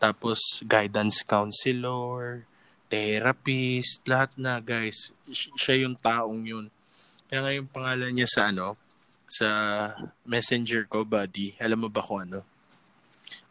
tapos 0.01 0.39
guidance 0.65 1.21
counselor, 1.21 2.43
therapist, 2.89 4.01
lahat 4.03 4.33
na 4.35 4.59
guys. 4.59 5.13
Si- 5.29 5.53
Siya 5.55 5.85
yung 5.87 5.95
taong 5.95 6.43
yun. 6.43 6.67
Kaya 7.29 7.39
nga 7.43 7.51
yung 7.53 7.69
pangalan 7.69 8.11
niya 8.15 8.27
sa 8.27 8.49
ano, 8.49 8.75
sa 9.27 9.47
messenger 10.25 10.87
ko, 10.87 11.03
buddy. 11.03 11.53
Alam 11.59 11.85
mo 11.85 11.89
ba 11.91 12.01
kung 12.01 12.25
ano? 12.25 12.41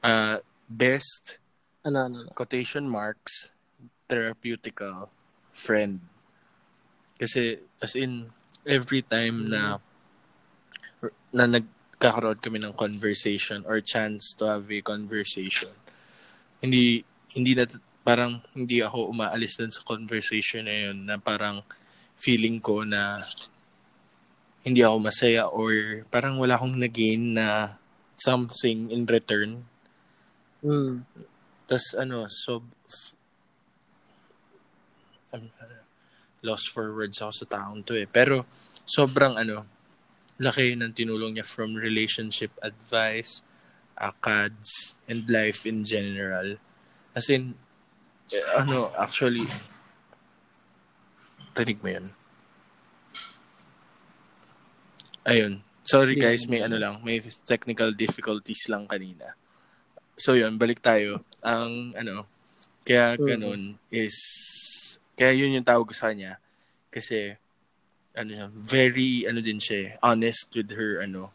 Uh, 0.03 0.41
best 0.67 1.39
Ano, 1.87 2.03
ano, 2.11 2.17
ano? 2.27 2.31
quotation 2.35 2.89
marks 2.91 3.55
therapeutical 4.11 5.07
friend. 5.55 6.03
Kasi 7.19 7.63
as 7.79 7.95
in 7.95 8.31
every 8.67 9.07
time 9.07 9.47
na 9.47 9.79
na 11.31 11.47
nagkakaroon 11.47 12.43
kami 12.43 12.59
ng 12.59 12.75
conversation 12.75 13.63
or 13.65 13.79
chance 13.79 14.35
to 14.35 14.45
have 14.45 14.67
a 14.67 14.83
conversation, 14.83 15.71
hindi 16.59 17.07
hindi 17.33 17.55
na 17.55 17.71
parang 18.03 18.43
hindi 18.53 18.83
ako 18.83 19.15
umaalis 19.15 19.59
dun 19.59 19.71
sa 19.71 19.87
conversation 19.87 20.67
na 20.67 20.75
yun 20.91 20.99
na 21.07 21.17
parang 21.23 21.63
feeling 22.19 22.59
ko 22.59 22.83
na 22.83 23.23
hindi 24.67 24.83
ako 24.83 24.97
masaya 24.99 25.47
or 25.47 26.03
parang 26.11 26.43
wala 26.43 26.59
akong 26.59 26.75
nagain 26.75 27.39
na 27.39 27.79
something 28.19 28.91
in 28.91 29.07
return. 29.07 29.63
Mm. 30.65 31.07
Tapos 31.71 31.95
ano, 31.95 32.27
so 32.27 32.63
I'm 35.35 35.51
lost 36.47 36.71
for 36.71 36.95
words 36.95 37.19
ako 37.19 37.33
sa 37.35 37.47
taong 37.51 37.83
to 37.83 37.99
eh. 37.99 38.07
Pero 38.07 38.47
sobrang 38.87 39.35
ano, 39.35 39.67
laki 40.39 40.79
ng 40.79 40.95
tinulong 40.95 41.35
niya 41.35 41.47
from 41.47 41.75
relationship 41.75 42.55
advice, 42.63 43.43
ACADS, 43.99 44.95
and 45.11 45.27
life 45.27 45.67
in 45.67 45.83
general. 45.83 46.63
As 47.17 47.27
in, 47.27 47.59
eh, 48.31 48.47
ano, 48.55 48.95
actually, 48.95 49.49
rinig 51.57 51.83
mo 51.83 51.89
yun? 51.91 52.07
Ayun. 55.27 55.53
Sorry 55.87 56.19
guys, 56.19 56.47
may 56.51 56.63
ano 56.63 56.79
lang, 56.79 56.99
may 57.07 57.23
technical 57.47 57.95
difficulties 57.95 58.67
lang 58.67 58.91
kanina. 58.91 59.39
So 60.19 60.35
yun, 60.35 60.59
balik 60.59 60.83
tayo. 60.83 61.23
Ang 61.43 61.95
ano, 61.95 62.27
kaya 62.83 63.15
ganun 63.15 63.79
is, 63.91 64.19
kaya 65.17 65.33
yun 65.33 65.57
yung 65.57 65.67
tawag 65.67 65.89
sa 65.97 66.13
kanya. 66.13 66.37
Kasi, 66.93 67.35
ano 68.13 68.31
yan, 68.31 68.51
very, 68.53 69.25
ano 69.25 69.41
din 69.41 69.57
siya, 69.57 69.77
eh, 69.77 69.91
honest 70.05 70.53
with 70.53 70.77
her, 70.77 71.01
ano, 71.01 71.33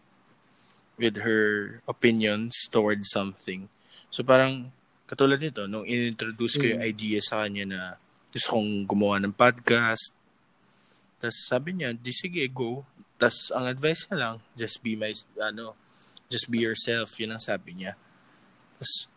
with 1.01 1.25
her 1.25 1.81
opinions 1.89 2.69
towards 2.69 3.09
something. 3.09 3.65
So 4.13 4.21
parang, 4.21 4.69
katulad 5.09 5.41
nito, 5.41 5.65
nung 5.65 5.83
in-introduce 5.83 6.61
ko 6.61 6.65
yung 6.65 6.85
idea 6.85 7.19
sa 7.25 7.43
kanya 7.45 7.65
na 7.65 7.81
gusto 8.29 8.55
kong 8.57 8.85
gumawa 8.85 9.17
ng 9.17 9.33
podcast, 9.33 10.13
tapos 11.21 11.38
sabi 11.45 11.77
niya, 11.77 11.93
di 11.93 12.13
sige, 12.13 12.41
go. 12.50 12.81
Tapos 13.21 13.53
ang 13.53 13.69
advice 13.69 14.09
niya 14.09 14.17
lang, 14.17 14.35
just 14.57 14.81
be 14.81 14.97
my, 14.97 15.13
ano, 15.38 15.77
just 16.29 16.50
be 16.50 16.65
yourself, 16.65 17.13
yun 17.21 17.33
ang 17.33 17.43
sabi 17.43 17.77
niya. 17.77 17.93
Tapos, 18.77 19.09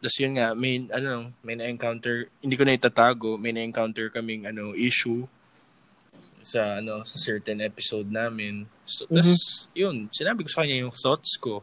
tapos 0.00 0.16
yun 0.16 0.32
nga, 0.40 0.56
may, 0.56 0.88
ano, 0.88 1.28
may 1.44 1.54
na-encounter, 1.60 2.32
hindi 2.40 2.56
ko 2.56 2.64
na 2.64 2.76
itatago, 2.76 3.36
may 3.36 3.52
na-encounter 3.52 4.08
kaming, 4.08 4.48
ano, 4.48 4.72
issue 4.72 5.28
sa, 6.40 6.80
ano, 6.80 7.04
sa 7.04 7.20
certain 7.20 7.60
episode 7.60 8.08
namin. 8.08 8.64
So, 8.88 9.04
tapos, 9.04 9.68
yun, 9.76 10.08
sinabi 10.08 10.44
ko 10.44 10.48
sa 10.48 10.64
kanya 10.64 10.88
yung 10.88 10.96
thoughts 10.96 11.36
ko. 11.36 11.60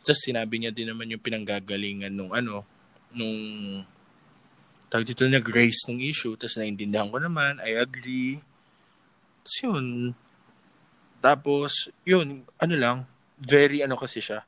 Tapos 0.00 0.22
sinabi 0.24 0.56
niya 0.56 0.72
din 0.72 0.88
naman 0.88 1.10
yung 1.12 1.20
pinanggagalingan 1.20 2.14
nung, 2.16 2.32
ano, 2.32 2.64
nung, 3.12 3.36
tawag 4.88 5.04
dito, 5.04 5.28
nag-raise 5.28 5.84
ng 5.92 6.00
issue. 6.00 6.32
Tapos 6.38 6.56
naintindihan 6.56 7.12
ko 7.12 7.20
naman, 7.20 7.60
I 7.60 7.76
agree. 7.76 8.40
Tapos 9.44 9.56
yun, 9.60 9.86
tapos, 11.20 11.90
yun, 12.06 12.46
ano 12.56 12.74
lang, 12.78 12.96
very 13.36 13.82
ano 13.82 13.98
kasi 13.98 14.22
siya. 14.22 14.46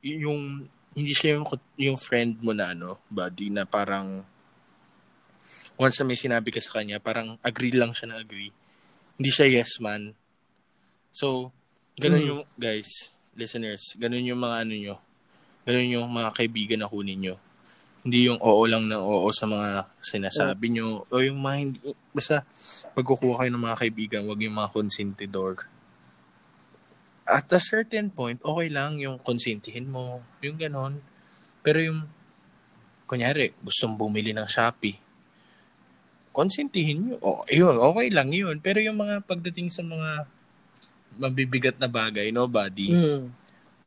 Yung, 0.00 0.66
hindi 1.00 1.16
siya 1.16 1.40
yung, 1.40 1.46
yung 1.80 1.98
friend 1.98 2.44
mo 2.44 2.52
na 2.52 2.76
ano, 2.76 3.00
buddy, 3.08 3.48
na 3.48 3.64
parang, 3.64 4.22
once 5.80 5.96
na 5.96 6.04
may 6.04 6.20
sinabi 6.20 6.52
ka 6.52 6.60
sa 6.60 6.80
kanya, 6.80 7.00
parang 7.00 7.40
agree 7.40 7.72
lang 7.72 7.96
siya 7.96 8.12
na 8.12 8.20
agree. 8.20 8.52
Hindi 9.16 9.30
siya 9.32 9.48
yes 9.48 9.80
man. 9.80 10.12
So, 11.10 11.50
ganun 11.96 12.22
Mm. 12.22 12.28
yung, 12.30 12.42
guys, 12.60 13.10
listeners, 13.32 13.96
ganun 13.96 14.24
yung 14.28 14.40
mga 14.40 14.56
ano 14.68 14.74
nyo, 14.76 14.96
ganun 15.64 15.88
yung 15.88 16.08
mga 16.12 16.30
kaibigan 16.36 16.80
na 16.84 16.88
kunin 16.90 17.18
nyo. 17.18 17.36
Hindi 18.00 18.28
yung 18.32 18.40
oo 18.40 18.64
lang 18.64 18.88
ng 18.88 18.96
oo 19.00 19.28
sa 19.32 19.44
mga 19.44 19.88
sinasabi 20.00 20.72
nyo, 20.72 21.04
o 21.08 21.14
yung 21.20 21.40
mga 21.40 21.56
hindi, 21.60 21.78
basta, 22.16 22.44
pag 22.96 23.04
kukuha 23.04 23.44
kayo 23.44 23.50
ng 23.52 23.64
mga 23.68 23.80
kaibigan, 23.80 24.22
wag 24.24 24.40
yung 24.40 24.56
mga 24.56 24.72
consentidor 24.72 25.64
at 27.30 27.46
a 27.50 27.62
certain 27.62 28.10
point, 28.10 28.42
okay 28.42 28.68
lang 28.68 28.98
yung 28.98 29.16
konsintihin 29.16 29.86
mo, 29.86 30.18
yung 30.42 30.58
ganon. 30.58 30.98
Pero 31.62 31.78
yung, 31.78 32.02
kunyari, 33.06 33.54
gustong 33.58 33.94
bumili 33.94 34.34
ng 34.34 34.46
Shopee, 34.46 34.98
konsintihin 36.30 36.98
nyo. 37.04 37.16
Oh, 37.20 37.42
yun, 37.46 37.74
okay 37.74 38.08
lang 38.10 38.30
yun. 38.30 38.58
Pero 38.58 38.78
yung 38.78 38.98
mga 38.98 39.22
pagdating 39.22 39.66
sa 39.66 39.82
mga 39.82 40.26
mabibigat 41.18 41.76
na 41.76 41.90
bagay, 41.90 42.30
no, 42.30 42.46
buddy, 42.46 42.94
Mm. 42.94 43.30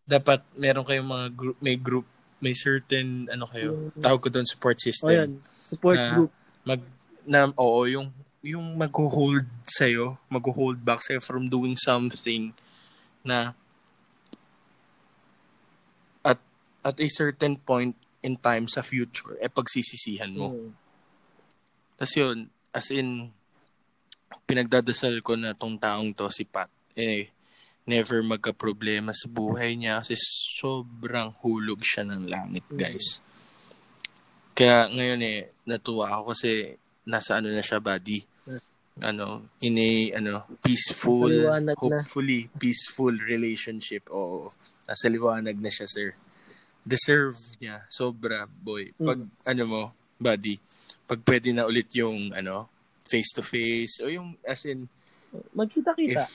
dapat 0.04 0.44
meron 0.54 0.84
kayong 0.84 1.08
mga 1.08 1.28
group, 1.32 1.58
may 1.60 1.76
group, 1.76 2.08
may 2.40 2.52
certain, 2.52 3.32
ano 3.32 3.48
kayo, 3.48 3.92
Mm. 3.96 4.04
tawag 4.04 4.22
ko 4.22 4.30
doon 4.30 4.44
support 4.46 4.76
O 4.76 4.84
system. 4.84 5.10
yan, 5.10 5.32
support 5.48 5.96
Na- 5.98 6.12
group. 6.12 6.32
Mag, 6.64 6.82
na, 7.24 7.48
oo, 7.56 7.88
yung, 7.88 8.08
yung 8.44 8.76
mag-hold 8.76 9.48
sa'yo, 9.64 10.20
mag-hold 10.28 10.84
back 10.84 11.00
sa'yo 11.00 11.24
from 11.24 11.48
doing 11.48 11.80
something 11.80 12.52
na 13.24 13.56
at 16.22 16.40
at 16.84 16.98
a 17.00 17.08
certain 17.10 17.56
point 17.56 17.96
in 18.24 18.40
time 18.40 18.68
sa 18.72 18.80
future, 18.80 19.36
eh 19.44 19.52
pagsisisihan 19.52 20.32
mo. 20.32 20.56
Mm. 20.56 20.72
Tapos 22.00 22.14
yun, 22.16 22.38
as 22.72 22.88
in, 22.92 23.32
pinagdadasal 24.48 25.20
ko 25.20 25.36
na 25.36 25.52
tong 25.52 25.76
taong 25.76 26.16
to, 26.16 26.32
si 26.32 26.48
Pat, 26.48 26.72
eh, 26.96 27.30
never 27.84 28.24
magka-problema 28.24 29.12
sa 29.12 29.28
buhay 29.28 29.76
niya 29.76 30.00
kasi 30.00 30.16
sobrang 30.56 31.36
hulog 31.44 31.84
siya 31.84 32.08
ng 32.08 32.32
langit, 32.32 32.64
Mm. 32.72 32.80
guys. 32.80 33.20
Kaya 34.56 34.88
ngayon 34.88 35.22
eh, 35.22 35.52
natuwa 35.68 36.16
ako 36.16 36.32
kasi 36.32 36.80
nasa 37.04 37.44
ano 37.44 37.52
na 37.52 37.60
siya, 37.60 37.84
buddy. 37.84 38.24
Ano, 39.02 39.50
in 39.58 39.78
a, 39.82 40.22
ano, 40.22 40.46
peaceful, 40.62 41.26
Nasa 41.26 41.42
liwanag 41.50 41.78
na. 41.78 41.82
hopefully, 41.82 42.46
peaceful 42.62 43.16
relationship. 43.26 44.06
Oo, 44.14 44.54
nasa 44.86 45.10
liwanag 45.10 45.58
na 45.58 45.74
siya, 45.74 45.90
sir. 45.90 46.14
Deserve 46.86 47.40
niya, 47.58 47.90
sobra, 47.90 48.46
boy. 48.46 48.94
Pag, 48.94 49.26
ano 49.50 49.64
mo, 49.66 49.82
buddy, 50.22 50.62
pag 51.10 51.20
pwede 51.26 51.50
na 51.50 51.66
ulit 51.66 51.90
yung, 51.98 52.30
ano, 52.38 52.70
face-to-face, 53.10 54.06
o 54.06 54.14
yung, 54.14 54.38
as 54.46 54.62
in, 54.70 54.86
Magkita-kita. 55.58 56.22
if 56.22 56.30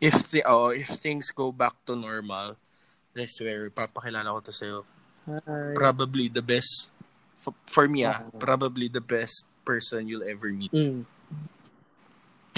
if 0.00 0.16
the 0.32 0.40
oh, 0.48 0.72
if 0.72 0.88
things 0.96 1.28
go 1.28 1.52
back 1.52 1.76
to 1.84 1.92
normal, 1.92 2.56
I 3.12 3.28
swear, 3.28 3.68
papakilala 3.68 4.32
ko 4.32 4.40
to 4.48 4.54
sa'yo. 4.56 4.80
Hi. 5.28 5.76
Probably 5.76 6.32
the 6.32 6.40
best 6.40 6.88
for, 7.44 7.52
for 7.68 7.84
me 7.84 8.08
ah, 8.08 8.24
probably 8.40 8.88
the 8.88 9.04
best 9.04 9.44
person 9.68 10.08
you'll 10.08 10.24
ever 10.24 10.48
meet. 10.48 10.72
Mm. 10.72 11.04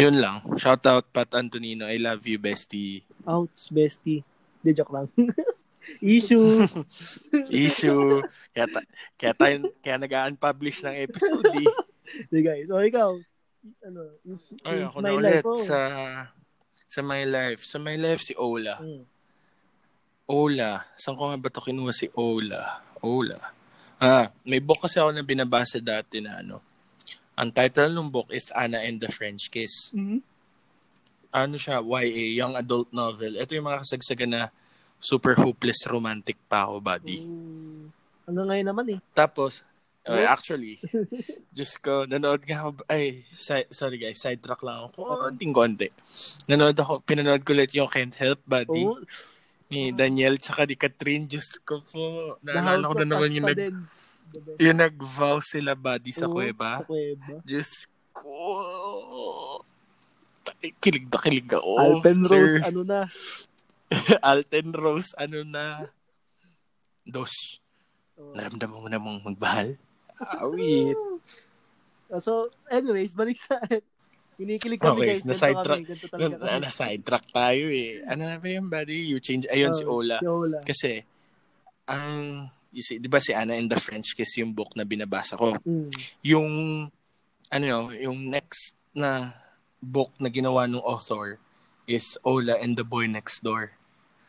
Yun 0.03 0.19
lang. 0.19 0.43
Shout 0.59 0.83
out 0.91 1.07
Pat 1.15 1.31
Antonino. 1.39 1.87
I 1.87 1.95
love 2.03 2.27
you, 2.27 2.35
bestie. 2.43 3.07
Outs, 3.23 3.71
bestie. 3.71 4.27
Di, 4.59 4.75
joke 4.75 4.91
lang. 4.91 5.07
Issue. 6.03 6.67
Issue. 7.63 8.19
kaya, 8.51 8.67
ta- 8.67 8.91
kaya 9.15 9.33
tayo, 9.39 9.55
kaya 9.79 9.97
nag-unpublish 10.03 10.83
ng 10.83 10.99
episode 11.07 11.47
eh. 11.55 11.71
Di, 12.35 12.43
guys. 12.43 12.67
O, 12.67 12.83
ikaw. 12.83 13.15
Ano, 13.87 14.11
in, 14.27 14.43
Ay, 14.67 14.83
in 14.83 14.91
ako 14.91 14.99
my 14.99 15.07
na 15.07 15.11
life, 15.23 15.23
ulit 15.23 15.45
oh. 15.47 15.63
sa 15.63 15.79
sa 16.91 17.01
my 17.07 17.23
life. 17.23 17.63
Sa 17.63 17.79
my 17.79 17.95
life 17.95 18.27
si 18.27 18.35
Ola. 18.35 18.83
Mm. 18.83 19.07
Ola. 20.27 20.83
Saan 20.99 21.15
ko 21.15 21.31
nga 21.31 21.39
ba 21.39 21.47
ito 21.47 21.63
kinuha 21.63 21.95
si 21.95 22.11
Ola? 22.19 22.83
Ola. 23.07 23.39
Ah, 24.03 24.35
may 24.43 24.59
book 24.59 24.83
kasi 24.83 24.99
ako 24.99 25.15
na 25.15 25.23
binabasa 25.23 25.79
dati 25.79 26.19
na 26.19 26.43
ano. 26.43 26.59
Ang 27.35 27.49
title 27.51 27.91
ng 27.91 28.09
book 28.09 28.29
is 28.29 28.53
Anna 28.53 28.81
and 28.81 28.99
the 28.99 29.09
French 29.09 29.49
Kiss. 29.49 29.89
Mhm. 29.91 30.21
Ano 31.33 31.57
siya? 31.57 31.81
YA, 31.81 32.05
Young 32.37 32.55
Adult 32.55 32.93
Novel. 32.93 33.41
Ito 33.41 33.57
yung 33.57 33.65
mga 33.65 33.81
kasagsagan 33.83 34.31
na 34.31 34.43
super 35.01 35.33
hopeless 35.35 35.89
romantic 35.89 36.37
pa 36.45 36.69
ako, 36.69 36.79
buddy. 36.79 37.25
Mm. 37.25 37.89
Hanggang 38.23 38.47
ngayon 38.47 38.67
naman 38.69 38.87
eh. 38.93 39.01
Tapos, 39.11 39.65
uh, 40.05 40.13
What? 40.13 40.29
actually, 40.29 40.77
just 41.57 41.81
ko, 41.81 42.05
nanood 42.05 42.45
nga 42.45 42.63
ako, 42.63 42.85
ay, 42.87 43.25
si- 43.25 43.71
sorry 43.73 43.97
guys, 43.97 44.21
sidetrack 44.21 44.61
lang 44.61 44.93
ako. 44.93 45.25
Konting 45.27 45.57
konti. 45.57 45.89
Nanood 46.47 46.77
ako, 46.77 47.01
pinanood 47.01 47.43
ko 47.43 47.57
ulit 47.57 47.73
yung 47.73 47.89
Can't 47.89 48.15
Help, 48.15 48.45
buddy. 48.45 48.85
Oo. 48.85 49.01
ni 49.73 49.89
Daniel 49.89 50.37
tsaka 50.37 50.69
ni 50.69 50.77
Catherine. 50.77 51.25
Diyos 51.25 51.49
ko 51.65 51.81
po. 51.81 52.37
Naalala 52.45 52.85
ko 52.85 52.93
na 52.93 53.09
naman 53.09 53.33
yung, 53.33 53.49
nag, 53.49 53.57
din. 53.57 53.77
Yung 54.59 54.79
nag-vow 54.79 55.39
sila 55.39 55.73
buddy 55.73 56.11
sa 56.11 56.27
Oo, 56.27 56.35
kuweba. 56.35 56.81
Sa 56.81 56.89
kuweba. 56.89 57.41
Diyos 57.43 57.71
ko. 58.13 58.37
kilig 60.79 61.07
na 61.09 61.19
kilig 61.19 61.49
ako. 61.49 61.71
Alpen 61.77 62.21
sir. 62.25 62.61
Rose, 62.61 62.67
ano 62.67 62.81
na? 62.83 63.01
Alten 64.25 64.69
Rose, 64.73 65.11
ano 65.17 65.39
na? 65.45 65.67
Dos. 67.03 67.61
Oh. 68.15 68.33
Naramdaman 68.33 68.79
mo 68.79 68.89
na 68.89 69.01
mong 69.01 69.21
magmahal? 69.25 69.75
Awit. 70.39 70.97
Ah, 72.09 72.21
So, 72.21 72.53
anyways, 72.69 73.17
balik 73.17 73.41
sa 73.41 73.57
Kinikilig 74.33 74.81
kami 74.81 75.01
Okay, 75.05 75.09
guys. 75.17 75.25
na 75.25 75.37
kami, 75.37 75.85
ganito 75.85 76.07
Na, 76.17 76.27
na, 76.57 76.65
na 76.65 76.71
sidetrack 76.73 77.25
tayo 77.31 77.69
eh. 77.69 78.01
Ano 78.09 78.27
na 78.27 78.41
ba 78.41 78.49
yung 78.49 78.69
buddy? 78.69 79.13
You 79.13 79.21
change. 79.21 79.45
Ayun 79.49 79.77
si 79.77 79.85
Oh, 79.85 80.01
Ola. 80.01 80.19
Si 80.19 80.29
Ola. 80.29 80.59
Kasi, 80.65 81.05
ang, 81.85 82.49
you 82.73 82.83
see, 82.83 82.97
di 82.97 83.07
ba 83.07 83.21
si 83.21 83.37
Anna 83.37 83.55
and 83.55 83.69
the 83.69 83.79
French 83.79 84.17
Kiss 84.17 84.41
yung 84.41 84.57
book 84.57 84.73
na 84.75 84.89
binabasa 84.89 85.37
ko? 85.37 85.55
Mm. 85.63 85.93
Yung, 86.25 86.51
ano 87.53 87.65
yun, 87.65 87.85
yung 88.01 88.19
next 88.33 88.75
na 88.97 89.37
book 89.79 90.11
na 90.17 90.33
ginawa 90.33 90.65
ng 90.65 90.81
author 90.81 91.37
is 91.85 92.17
Ola 92.25 92.57
and 92.57 92.75
the 92.81 92.87
Boy 92.87 93.05
Next 93.07 93.45
Door. 93.45 93.77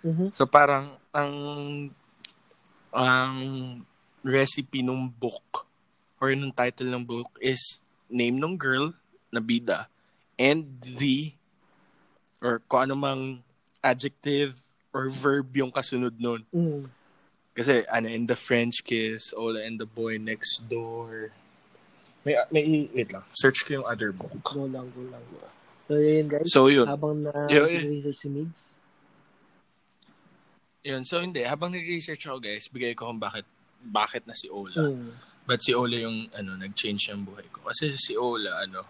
Mhm. 0.03 0.35
So 0.35 0.43
parang 0.43 0.99
ang 1.15 1.33
ang 2.91 3.35
recipe 4.25 4.83
ng 4.83 5.07
book 5.15 5.63
or 6.19 6.35
ng 6.35 6.51
title 6.51 6.91
ng 6.91 7.03
book 7.07 7.31
is 7.39 7.79
name 8.11 8.37
ng 8.37 8.59
girl 8.59 8.91
na 9.31 9.39
bida 9.39 9.87
and 10.37 10.67
the 10.83 11.33
or 12.43 12.59
kung 12.67 12.91
ano 12.91 12.95
mang 12.99 13.23
adjective 13.79 14.59
or 14.91 15.07
verb 15.07 15.47
yung 15.55 15.71
kasunod 15.71 16.13
nun. 16.19 16.43
Mm. 16.51 16.83
Kasi 17.53 17.85
ano 17.85 18.09
in 18.09 18.25
the 18.25 18.35
French 18.35 18.81
kiss, 18.81 19.29
Ola 19.37 19.61
and 19.61 19.77
the 19.77 19.85
boy 19.85 20.17
next 20.17 20.65
door. 20.65 21.29
May 22.25 22.33
may 22.49 22.89
wait 22.89 23.13
lang. 23.13 23.25
Search 23.37 23.61
ko 23.67 23.81
yung 23.81 23.87
other 23.87 24.09
book. 24.09 24.33
Go 24.41 24.65
lang, 24.65 24.89
go 24.95 25.05
lang. 25.05 25.21
So, 25.85 25.99
yun 25.99 26.27
guys. 26.31 26.47
So 26.49 26.71
yun. 26.71 26.87
Habang 26.87 27.27
na 27.27 27.45
Yun, 27.51 27.67
yun. 27.69 27.85
research 27.99 28.19
si 28.23 28.29
Migs. 28.31 28.61
Yun, 30.83 31.03
so 31.05 31.19
hindi. 31.21 31.43
Habang 31.43 31.71
nag-research 31.71 32.23
ako 32.27 32.39
guys, 32.41 32.67
bigay 32.71 32.95
ko 32.95 33.07
kung 33.11 33.19
bakit 33.19 33.45
bakit 33.83 34.23
na 34.25 34.33
si 34.33 34.47
Ola. 34.47 34.89
Mm. 34.89 35.11
But 35.43 35.59
si 35.59 35.75
Ola 35.75 35.95
yung 35.99 36.31
ano, 36.33 36.55
nag-change 36.55 37.11
yung 37.11 37.27
buhay 37.27 37.45
ko. 37.51 37.67
Kasi 37.67 37.93
si 37.99 38.15
Ola, 38.15 38.63
ano, 38.63 38.81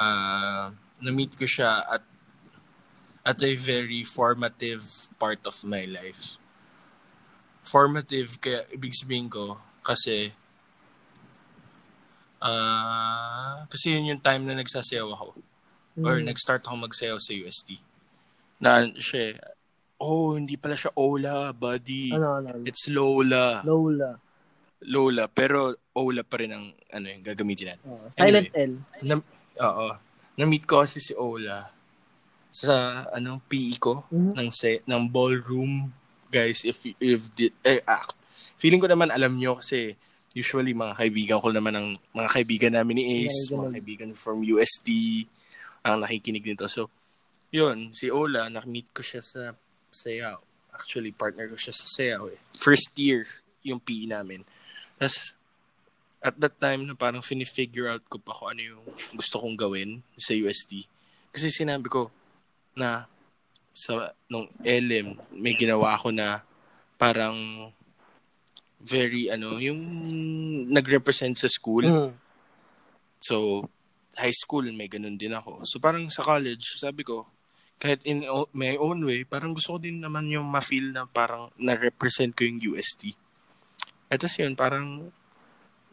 ah 0.00 0.72
na-meet 1.00 1.36
ko 1.36 1.44
siya 1.48 1.84
at 1.88 2.04
at 3.20 3.38
a 3.44 3.52
very 3.56 4.00
formative 4.04 4.84
part 5.20 5.40
of 5.44 5.60
my 5.64 5.84
life. 5.84 6.40
Formative, 7.62 8.40
kaya 8.40 8.64
ibig 8.70 8.96
sabihin 8.96 9.28
ko, 9.28 9.56
kasi 9.80 10.32
ah 12.40 13.68
kasi 13.68 13.92
yun 13.92 14.16
yung 14.16 14.22
time 14.22 14.48
na 14.48 14.56
nagsasayaw 14.56 15.08
ako. 15.12 15.26
Or 16.00 16.16
Mm. 16.16 16.32
nag-start 16.32 16.64
ako 16.64 16.88
magsayaw 16.88 17.20
sa 17.20 17.36
UST. 17.36 17.76
Na 18.56 18.88
siya, 18.96 19.36
oh, 20.00 20.32
hindi 20.32 20.56
pala 20.56 20.72
siya 20.72 20.88
Ola, 20.96 21.52
buddy. 21.52 22.16
Ano, 22.16 22.40
ano, 22.40 22.48
ano. 22.56 22.64
It's 22.64 22.88
Lola. 22.88 23.60
Lola. 23.60 24.16
Lola, 24.80 25.28
pero 25.28 25.76
Ola 25.92 26.24
pa 26.24 26.40
rin 26.40 26.56
ang 26.56 26.72
ano 26.88 27.06
yung 27.12 27.20
gagamitin 27.20 27.76
natin. 27.76 27.84
Oh, 27.84 28.00
silent 28.16 28.48
L. 28.56 28.72
Na, 29.04 29.20
oo. 29.60 29.88
Na-meet 30.40 30.64
ko 30.64 30.80
kasi 30.80 31.04
si 31.04 31.12
Ola 31.12 31.68
sa 32.48 33.04
ano 33.12 33.44
PE 33.44 33.76
ko 33.76 34.08
Mhm. 34.08 34.32
ng 34.40 34.48
se, 34.48 34.80
ng 34.88 35.04
ballroom 35.04 35.92
guys 36.30 36.62
if 36.62 36.78
if 37.02 37.28
did 37.34 37.52
eh, 37.66 37.82
ah, 37.84 38.06
feeling 38.56 38.78
ko 38.78 38.86
naman 38.86 39.10
alam 39.10 39.34
nyo 39.36 39.58
kasi 39.58 39.98
usually 40.30 40.70
mga 40.70 40.94
kaibigan 40.94 41.42
ko 41.42 41.50
naman 41.50 41.74
ang 41.74 41.88
mga 42.14 42.30
kaibigan 42.30 42.72
namin 42.74 43.02
ni 43.02 43.04
Ace, 43.26 43.50
mga 43.50 43.74
kaibigan 43.74 44.10
from 44.14 44.46
UST 44.46 44.88
ang 45.82 46.04
nakikinig 46.04 46.44
nito. 46.46 46.68
So, 46.70 46.86
yun, 47.50 47.90
si 47.96 48.12
Ola, 48.12 48.46
na-meet 48.46 48.94
ko 48.94 49.02
siya 49.02 49.24
sa 49.24 49.42
sayaw. 49.90 50.38
Actually, 50.70 51.10
partner 51.10 51.50
ko 51.50 51.58
siya 51.58 51.74
sa 51.74 51.86
sayaw 51.88 52.30
eh. 52.30 52.38
First 52.54 52.94
year 52.94 53.26
yung 53.66 53.82
PE 53.82 54.06
namin. 54.06 54.46
Tapos, 55.00 55.34
at 56.20 56.36
that 56.36 56.54
time 56.60 56.84
na 56.84 56.94
parang 56.94 57.24
fini-figure 57.24 57.88
out 57.88 58.04
ko 58.06 58.20
pa 58.20 58.36
kung 58.36 58.54
ano 58.54 58.62
yung 58.76 58.84
gusto 59.16 59.40
kong 59.40 59.56
gawin 59.56 60.04
sa 60.20 60.36
UST. 60.36 60.84
Kasi 61.32 61.48
sinabi 61.48 61.88
ko 61.88 62.12
na 62.76 63.08
sa 63.70 64.12
nung 64.26 64.50
LM 64.60 65.16
may 65.34 65.54
ginawa 65.54 65.94
ako 65.94 66.10
na 66.10 66.42
parang 67.00 67.70
very 68.80 69.28
ano 69.28 69.60
yung 69.60 69.80
nag-represent 70.68 71.36
sa 71.36 71.48
school. 71.48 71.84
Mm. 71.84 72.12
So 73.20 73.64
high 74.16 74.34
school 74.34 74.66
may 74.72 74.88
ganun 74.88 75.16
din 75.16 75.32
ako. 75.32 75.64
So 75.64 75.78
parang 75.78 76.08
sa 76.08 76.24
college 76.24 76.80
sabi 76.80 77.04
ko 77.04 77.28
kahit 77.80 78.04
in 78.04 78.28
my 78.52 78.76
own 78.76 79.00
way, 79.08 79.24
parang 79.24 79.56
gusto 79.56 79.74
ko 79.74 79.78
din 79.80 80.04
naman 80.04 80.28
yung 80.28 80.44
ma-feel 80.44 80.92
na 80.92 81.08
parang 81.08 81.48
na-represent 81.56 82.36
ko 82.36 82.44
yung 82.44 82.60
UST. 82.76 83.16
Etos 84.12 84.36
yun, 84.36 84.52
parang 84.52 85.08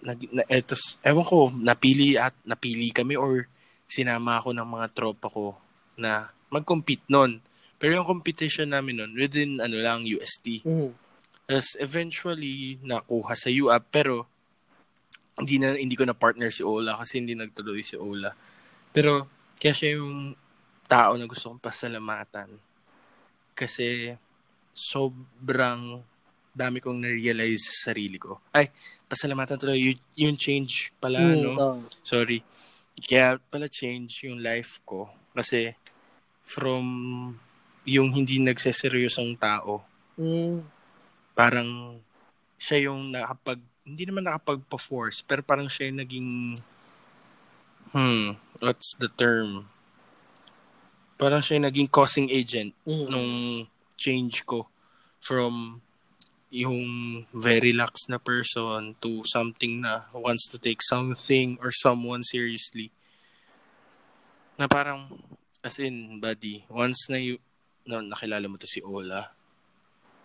nag, 0.03 0.19
na, 0.35 0.43
etos, 0.51 0.99
ewan 0.99 1.23
ko, 1.23 1.47
napili 1.63 2.19
at 2.19 2.35
napili 2.43 2.91
kami 2.91 3.15
or 3.15 3.47
sinama 3.87 4.35
ako 4.35 4.51
ng 4.51 4.67
mga 4.67 4.87
tropa 4.91 5.31
ko 5.31 5.55
na 5.95 6.27
mag-compete 6.51 7.07
nun. 7.07 7.39
Pero 7.77 7.97
yung 7.97 8.09
competition 8.09 8.73
namin 8.73 9.01
nun, 9.01 9.11
within 9.13 9.61
ano 9.61 9.77
lang, 9.77 10.01
UST. 10.03 10.65
Mm. 10.65 10.91
Tapos 11.47 11.77
eventually, 11.79 12.81
nakuha 12.83 13.37
sa 13.37 13.47
UAP, 13.47 13.83
pero 13.93 14.25
hindi 15.37 15.61
na 15.61 15.77
hindi 15.77 15.93
ko 15.93 16.03
na 16.03 16.17
partner 16.17 16.49
si 16.49 16.65
Ola 16.65 16.97
kasi 16.97 17.21
hindi 17.21 17.37
nagtuloy 17.37 17.85
si 17.85 17.93
Ola. 17.93 18.33
Pero 18.89 19.29
kaya 19.61 19.73
siya 19.77 20.01
yung 20.01 20.33
tao 20.89 21.13
na 21.13 21.29
gusto 21.29 21.53
kong 21.53 21.61
pasalamatan. 21.61 22.49
Kasi 23.53 24.17
sobrang 24.73 26.01
dami 26.57 26.81
kong 26.81 27.05
na-realize 27.05 27.69
sa 27.69 27.93
sarili 27.93 28.17
ko. 28.17 28.41
Ay, 28.49 28.73
pasalamatan 29.05 29.61
tuloy. 29.61 29.77
Yung, 29.93 29.99
yung 30.17 30.37
change 30.41 30.89
pala, 30.97 31.21
Mm, 31.21 31.41
no? 31.45 31.53
oh. 31.53 31.77
Sorry. 32.01 32.41
Kaya 32.97 33.37
pala 33.37 33.69
change 33.69 34.25
yung 34.25 34.41
life 34.41 34.81
ko. 34.81 35.05
Kasi 35.37 35.77
from 36.41 37.37
yung 37.88 38.12
hindi 38.12 38.38
nagseseryosong 38.43 39.39
tao, 39.39 39.82
Mm. 40.19 40.65
parang 41.32 42.02
siya 42.60 42.91
yung 42.91 43.13
nakapag, 43.13 43.62
hindi 43.88 44.04
naman 44.04 44.28
nakapag-force, 44.28 45.23
pero 45.23 45.39
parang 45.39 45.71
siya 45.71 45.88
yung 45.88 46.00
naging, 46.04 46.30
hmm, 47.95 48.36
what's 48.60 48.91
the 49.00 49.08
term? 49.08 49.71
Parang 51.15 51.39
siya 51.39 51.58
yung 51.62 51.67
naging 51.71 51.89
causing 51.89 52.28
agent 52.28 52.76
Mm. 52.84 53.08
nung 53.08 53.32
change 53.95 54.43
ko 54.43 54.67
from 55.23 55.80
yung 56.52 57.23
very 57.36 57.71
lax 57.71 58.08
na 58.08 58.19
person 58.19 58.95
to 59.04 59.23
something 59.28 59.84
na 59.84 60.08
wants 60.15 60.47
to 60.47 60.56
take 60.60 60.80
something 60.84 61.60
or 61.60 61.71
someone 61.71 62.23
seriously. 62.23 62.91
Na 64.56 64.67
parang, 64.67 65.12
as 65.62 65.78
in, 65.78 66.19
buddy, 66.23 66.63
once 66.71 67.12
na, 67.12 67.19
you, 67.19 67.38
na 67.88 68.04
nakilala 68.04 68.45
mo 68.52 68.60
to 68.60 68.67
si 68.67 68.84
Ola. 68.84 69.32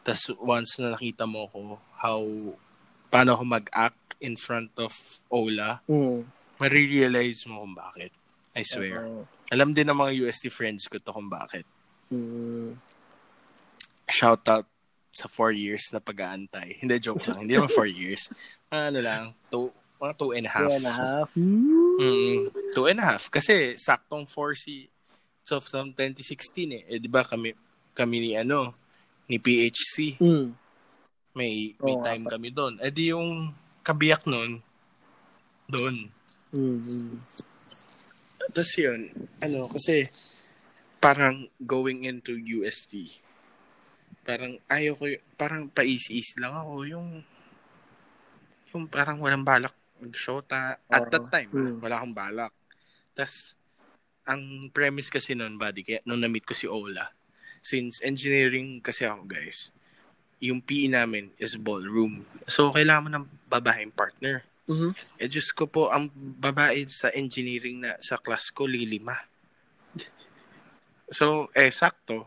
Tapos 0.02 0.34
once 0.42 0.82
na 0.82 0.98
nakita 0.98 1.24
mo 1.24 1.46
ko, 1.48 1.78
how, 2.02 2.22
paano 3.08 3.38
ako 3.38 3.44
mag-act 3.46 4.18
in 4.18 4.34
front 4.34 4.74
of 4.78 4.92
Ola, 5.30 5.80
mm. 5.86 6.26
marirealize 6.58 7.46
mo 7.46 7.62
kung 7.62 7.74
bakit. 7.78 8.10
I 8.52 8.66
swear. 8.66 9.06
Uh-oh. 9.06 9.24
Alam 9.48 9.72
din 9.72 9.88
ng 9.88 9.96
mga 9.96 10.12
UST 10.26 10.50
friends 10.52 10.90
ko 10.90 10.98
to 10.98 11.14
kung 11.14 11.30
bakit. 11.30 11.64
Mm. 12.12 12.76
Shout 14.10 14.44
out 14.50 14.66
sa 15.12 15.28
four 15.28 15.52
years 15.52 15.88
na 15.92 16.00
pag-aantay. 16.00 16.80
Hindi, 16.80 17.00
joke 17.00 17.24
lang. 17.28 17.44
Hindi 17.44 17.56
naman 17.56 17.72
four 17.72 17.88
years. 18.00 18.32
Ano 18.72 19.00
lang, 19.00 19.36
two, 19.52 19.68
mga 20.00 20.14
two 20.16 20.32
and 20.32 20.48
a 20.48 20.52
half. 20.52 20.68
Two 20.68 20.76
and 20.76 20.88
a 20.88 20.94
half. 20.96 21.28
Mm, 21.36 22.38
two 22.74 22.86
and 22.88 22.98
a 23.00 23.04
half. 23.04 23.22
Kasi 23.28 23.76
saktong 23.76 24.24
4C, 24.24 24.91
Softcom 25.42 25.94
2016 25.94 26.70
eh. 26.70 26.82
eh 26.86 26.98
'Di 27.02 27.10
ba 27.10 27.26
kami 27.26 27.54
kami 27.92 28.16
ni 28.18 28.30
ano 28.38 28.74
ni 29.26 29.38
PHC. 29.38 30.18
Mm. 30.22 30.46
May 31.32 31.74
may 31.80 31.96
oh, 31.96 32.02
time 32.02 32.24
apa. 32.28 32.32
kami 32.36 32.48
doon. 32.52 32.74
Eh 32.82 32.92
di 32.92 33.10
yung 33.10 33.50
kabiyak 33.82 34.26
noon 34.28 34.62
doon. 35.72 35.96
Mm-hmm. 36.52 37.16
Tapos 38.52 38.72
yun, 38.76 39.08
ano, 39.40 39.64
kasi 39.72 40.12
parang 41.00 41.48
going 41.56 42.04
into 42.04 42.36
USD. 42.36 43.08
Parang 44.22 44.60
ayaw 44.68 44.92
ko, 45.00 45.04
parang 45.40 45.72
paisi-is 45.72 46.36
lang 46.36 46.52
ako 46.52 46.84
yung 46.84 47.08
yung 48.72 48.84
parang 48.92 49.16
walang 49.18 49.42
balak 49.42 49.72
mag-shota. 50.02 50.76
At 50.90 51.08
that 51.08 51.30
time, 51.32 51.50
mm. 51.50 51.78
wala 51.80 52.02
akong 52.02 52.16
balak. 52.16 52.52
Tapos, 53.14 53.54
ang 54.26 54.70
premise 54.70 55.10
kasi 55.10 55.34
nun, 55.34 55.58
buddy, 55.58 55.82
kaya 55.82 56.00
nung 56.06 56.22
na-meet 56.22 56.46
ko 56.46 56.54
si 56.54 56.66
Ola, 56.70 57.10
since 57.62 58.02
engineering 58.02 58.82
kasi 58.82 59.06
ako, 59.06 59.26
guys, 59.26 59.70
yung 60.42 60.58
PE 60.58 60.90
namin 60.90 61.30
is 61.38 61.54
ballroom. 61.54 62.26
So, 62.50 62.74
kailangan 62.74 63.04
mo 63.06 63.10
ng 63.14 63.26
babaeng 63.46 63.94
partner. 63.94 64.42
Mhm. 64.66 64.90
Eh, 65.18 65.30
Diyos 65.30 65.54
ko 65.54 65.70
po, 65.70 65.90
ang 65.90 66.10
babae 66.14 66.86
sa 66.90 67.14
engineering 67.14 67.82
na 67.82 67.94
sa 68.02 68.18
class 68.18 68.50
ko, 68.50 68.66
lilima. 68.66 69.22
So, 71.12 71.52
eh, 71.54 71.70
sakto. 71.70 72.26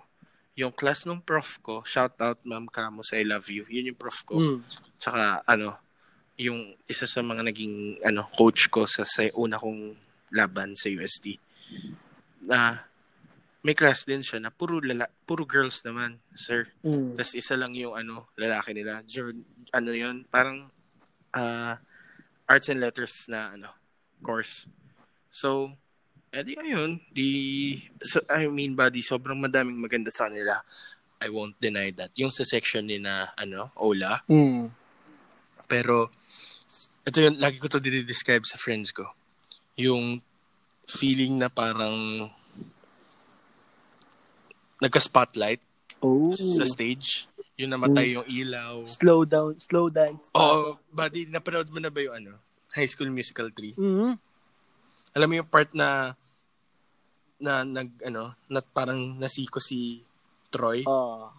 Yung 0.55 0.71
class 0.71 1.03
ng 1.03 1.19
prof 1.19 1.59
ko, 1.59 1.83
shout 1.83 2.15
out 2.23 2.39
Ma'am 2.47 2.71
Camus, 2.71 3.11
I 3.11 3.27
love 3.27 3.51
you. 3.51 3.67
Yun 3.67 3.91
yung 3.91 3.99
prof 3.99 4.23
ko. 4.23 4.39
Mm. 4.39 4.63
Saka, 4.95 5.43
ano, 5.43 5.75
yung 6.39 6.75
isa 6.87 7.07
sa 7.07 7.19
mga 7.19 7.51
naging, 7.51 7.99
ano, 8.03 8.27
coach 8.35 8.71
ko 8.71 8.87
sa, 8.87 9.03
sa 9.03 9.27
una 9.35 9.59
kong 9.59 9.95
laban 10.31 10.75
sa 10.79 10.87
UST. 10.87 11.35
Na, 12.45 12.85
may 13.65 13.73
class 13.73 14.05
din 14.05 14.21
siya 14.21 14.37
na 14.37 14.53
puro, 14.53 14.77
lala, 14.77 15.09
puro 15.25 15.41
girls 15.41 15.81
naman, 15.81 16.21
sir. 16.37 16.69
Mm. 16.85 17.17
Tapos 17.17 17.33
isa 17.33 17.57
lang 17.57 17.73
yung, 17.73 17.97
ano, 17.97 18.29
lalaki 18.37 18.77
nila. 18.77 19.01
Jur, 19.09 19.33
ano 19.73 19.89
yun, 19.89 20.21
parang, 20.29 20.69
ah, 21.33 21.81
arts 22.45 22.69
and 22.69 22.77
letters 22.77 23.25
na, 23.25 23.57
ano, 23.57 23.73
course. 24.21 24.69
So, 25.33 25.73
edi 26.29 26.53
ayun, 26.53 27.01
di, 27.09 27.27
so, 28.05 28.21
I 28.29 28.45
mean, 28.45 28.77
buddy, 28.77 29.01
sobrang 29.01 29.41
madaming 29.41 29.81
maganda 29.81 30.13
sa 30.13 30.29
kanila. 30.29 30.61
I 31.17 31.33
won't 31.33 31.57
deny 31.57 31.89
that. 31.97 32.13
Yung 32.21 32.29
sa 32.29 32.45
section 32.45 32.85
ni 32.85 33.01
na, 33.01 33.33
ano, 33.33 33.73
Ola, 33.81 34.21
Mm. 34.29 34.69
pero, 35.65 36.13
ito 37.01 37.17
yun, 37.17 37.41
lagi 37.41 37.57
ko 37.57 37.65
to 37.65 37.81
describe 37.81 38.45
sa 38.45 38.61
friends 38.61 38.93
ko. 38.93 39.09
Yung 39.77 40.21
feeling 40.87 41.37
na 41.37 41.49
parang 41.49 42.29
nagka-spotlight 44.77 45.61
Oh. 45.99 46.35
sa 46.35 46.65
stage. 46.65 47.25
Yung 47.55 47.71
namatay 47.71 48.13
yung 48.13 48.27
ilaw. 48.27 48.83
Slow 48.85 49.23
down, 49.23 49.55
slow 49.57 49.87
dance. 49.87 50.27
Oo, 50.35 50.75
buddy, 50.91 51.25
napanood 51.25 51.71
mo 51.71 51.79
na 51.79 51.87
ba 51.87 52.03
yung 52.03 52.15
ano? 52.17 52.33
High 52.75 52.85
School 52.85 53.07
Musical 53.09 53.47
3? 53.49 53.79
Mm. 53.79 54.19
Alam 55.15 55.27
mo 55.31 55.35
yung 55.39 55.47
part 55.47 55.71
na 55.71 56.11
na 57.35 57.63
nag 57.63 57.91
ano, 58.03 58.35
na 58.47 58.59
parang 58.59 58.99
nasiko 59.15 59.59
si 59.59 60.03
Troy 60.51 60.83
Oh. 60.83 61.31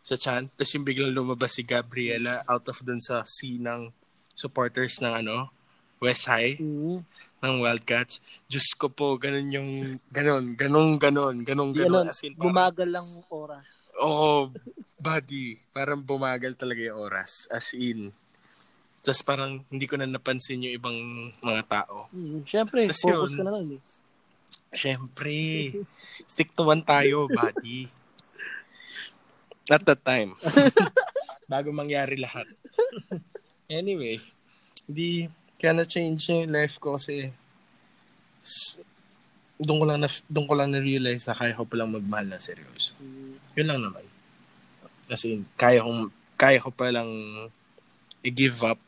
sa 0.00 0.16
chan. 0.16 0.48
Tapos 0.50 0.72
yung 0.72 0.84
biglang 0.84 1.12
lumabas 1.12 1.52
si 1.52 1.62
Gabriela 1.62 2.40
out 2.48 2.64
of 2.66 2.80
dun 2.80 3.00
sa 3.00 3.20
sea 3.24 3.60
ng 3.60 3.92
supporters 4.32 4.96
ng 5.00 5.12
ano, 5.14 5.52
West 6.00 6.24
High 6.24 6.56
Mm. 6.56 7.04
Ng 7.40 7.64
Wildcats. 7.64 8.20
Diyos 8.44 8.68
ko 8.76 8.92
po, 8.92 9.16
ganun 9.16 9.48
yung, 9.48 9.70
ganun, 10.12 10.52
ganun, 10.54 11.00
ganun, 11.00 11.36
ganun, 11.44 11.70
ganun. 11.72 12.06
As 12.06 12.20
in, 12.24 12.36
parang, 12.36 12.52
bumagal 12.52 12.88
lang 12.88 13.08
oras. 13.32 13.66
Oo, 13.96 14.52
buddy. 15.00 15.56
Parang 15.72 16.04
bumagal 16.04 16.54
talaga 16.56 16.80
yung 16.84 17.00
oras. 17.00 17.48
As 17.48 17.72
in. 17.72 18.12
Tapos 19.00 19.24
parang 19.24 19.64
hindi 19.72 19.88
ko 19.88 19.96
na 19.96 20.04
napansin 20.04 20.60
yung 20.60 20.76
ibang 20.76 20.96
mga 21.40 21.64
tao. 21.64 22.12
Mm. 22.12 22.44
Siyempre, 22.44 22.84
Tas 22.92 23.00
focus 23.00 23.32
yun. 23.32 23.38
ka 23.40 23.42
na 23.48 23.52
nun 23.56 23.80
eh. 23.80 23.82
Siyempre. 24.76 25.36
Stick 26.28 26.52
to 26.52 26.68
one 26.68 26.84
tayo, 26.84 27.24
buddy. 27.26 27.88
At 29.72 29.82
that 29.88 30.04
time. 30.04 30.36
Bago 31.50 31.72
mangyari 31.72 32.20
lahat. 32.20 32.44
anyway, 33.66 34.20
hindi, 34.84 35.32
kaya 35.60 35.76
na-change 35.76 36.32
yung 36.32 36.48
life 36.48 36.80
ko 36.80 36.96
kasi 36.96 37.28
doon 39.60 39.76
ko 39.76 39.84
lang 39.84 40.00
na 40.00 40.08
doon 40.32 40.48
ko 40.48 40.54
lang 40.56 40.72
na-realize 40.72 41.28
na 41.28 41.36
kaya 41.36 41.52
ko 41.52 41.68
palang 41.68 41.92
magmahal 41.92 42.32
na 42.32 42.40
seryoso. 42.40 42.96
Mm. 42.96 43.36
Yun 43.60 43.68
lang 43.68 43.80
naman. 43.84 44.04
Kasi 45.04 45.44
kaya 45.60 45.84
kong 45.84 46.08
kaya 46.40 46.64
ko 46.64 46.72
palang 46.72 47.12
i-give 48.24 48.56
up 48.64 48.80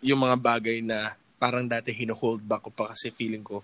yung 0.00 0.24
mga 0.24 0.40
bagay 0.40 0.80
na 0.80 1.12
parang 1.36 1.68
dati 1.68 1.92
hino-hold 1.92 2.40
back 2.40 2.64
ko 2.64 2.70
pa 2.72 2.96
kasi 2.96 3.12
feeling 3.12 3.44
ko 3.44 3.60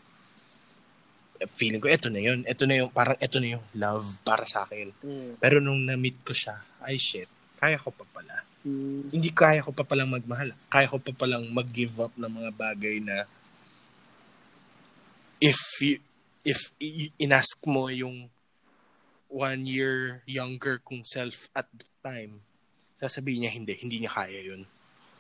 feeling 1.45 1.81
ko 1.81 1.89
eto 1.89 2.13
na 2.13 2.21
yun. 2.21 2.45
Eto 2.45 2.69
na 2.69 2.81
yung 2.81 2.93
parang 2.93 3.17
eto 3.17 3.41
na 3.41 3.57
yung 3.57 3.65
love 3.73 4.21
para 4.25 4.45
sa 4.45 4.69
akin. 4.69 4.93
Mm. 5.01 5.41
Pero 5.41 5.61
nung 5.65 5.81
na-meet 5.85 6.21
ko 6.21 6.37
siya, 6.37 6.61
ay 6.85 7.01
shit, 7.01 7.29
kaya 7.57 7.81
ko 7.81 7.93
pa 7.93 8.05
pala. 8.13 8.45
Mm. 8.67 9.15
Hindi 9.15 9.31
kaya 9.31 9.63
ko 9.63 9.71
pa 9.71 9.87
palang 9.87 10.11
magmahal. 10.11 10.51
Kaya 10.67 10.91
ko 10.91 10.99
pa 10.99 11.15
palang 11.15 11.47
mag-give 11.55 11.95
up 12.03 12.11
ng 12.19 12.27
mga 12.27 12.51
bagay 12.51 12.99
na 12.99 13.23
if 15.39 15.59
you, 15.79 16.03
if 16.43 16.75
inask 17.15 17.55
mo 17.63 17.87
yung 17.87 18.27
one 19.31 19.63
year 19.63 20.27
younger 20.27 20.83
kung 20.83 21.07
self 21.07 21.47
at 21.55 21.71
the 21.71 21.87
time, 22.03 22.43
sasabihin 22.99 23.47
niya 23.47 23.55
hindi, 23.55 23.73
hindi 23.79 23.97
niya 24.03 24.19
kaya 24.19 24.41
yun. 24.43 24.67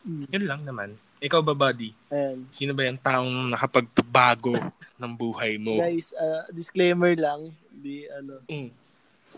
Mm. 0.02 0.26
Yun 0.26 0.44
lang 0.50 0.62
naman. 0.66 0.90
Ikaw 1.16 1.40
ba, 1.40 1.54
buddy? 1.56 1.94
Ayan. 2.12 2.44
Sino 2.52 2.76
ba 2.76 2.84
yung 2.84 3.00
taong 3.00 3.48
nakapagpabago 3.48 4.58
ng 5.00 5.12
buhay 5.16 5.56
mo? 5.56 5.80
Guys, 5.80 6.12
uh, 6.12 6.44
disclaimer 6.52 7.14
lang. 7.16 7.54
Di, 7.70 8.04
ano, 8.10 8.42
Mm. 8.50 8.74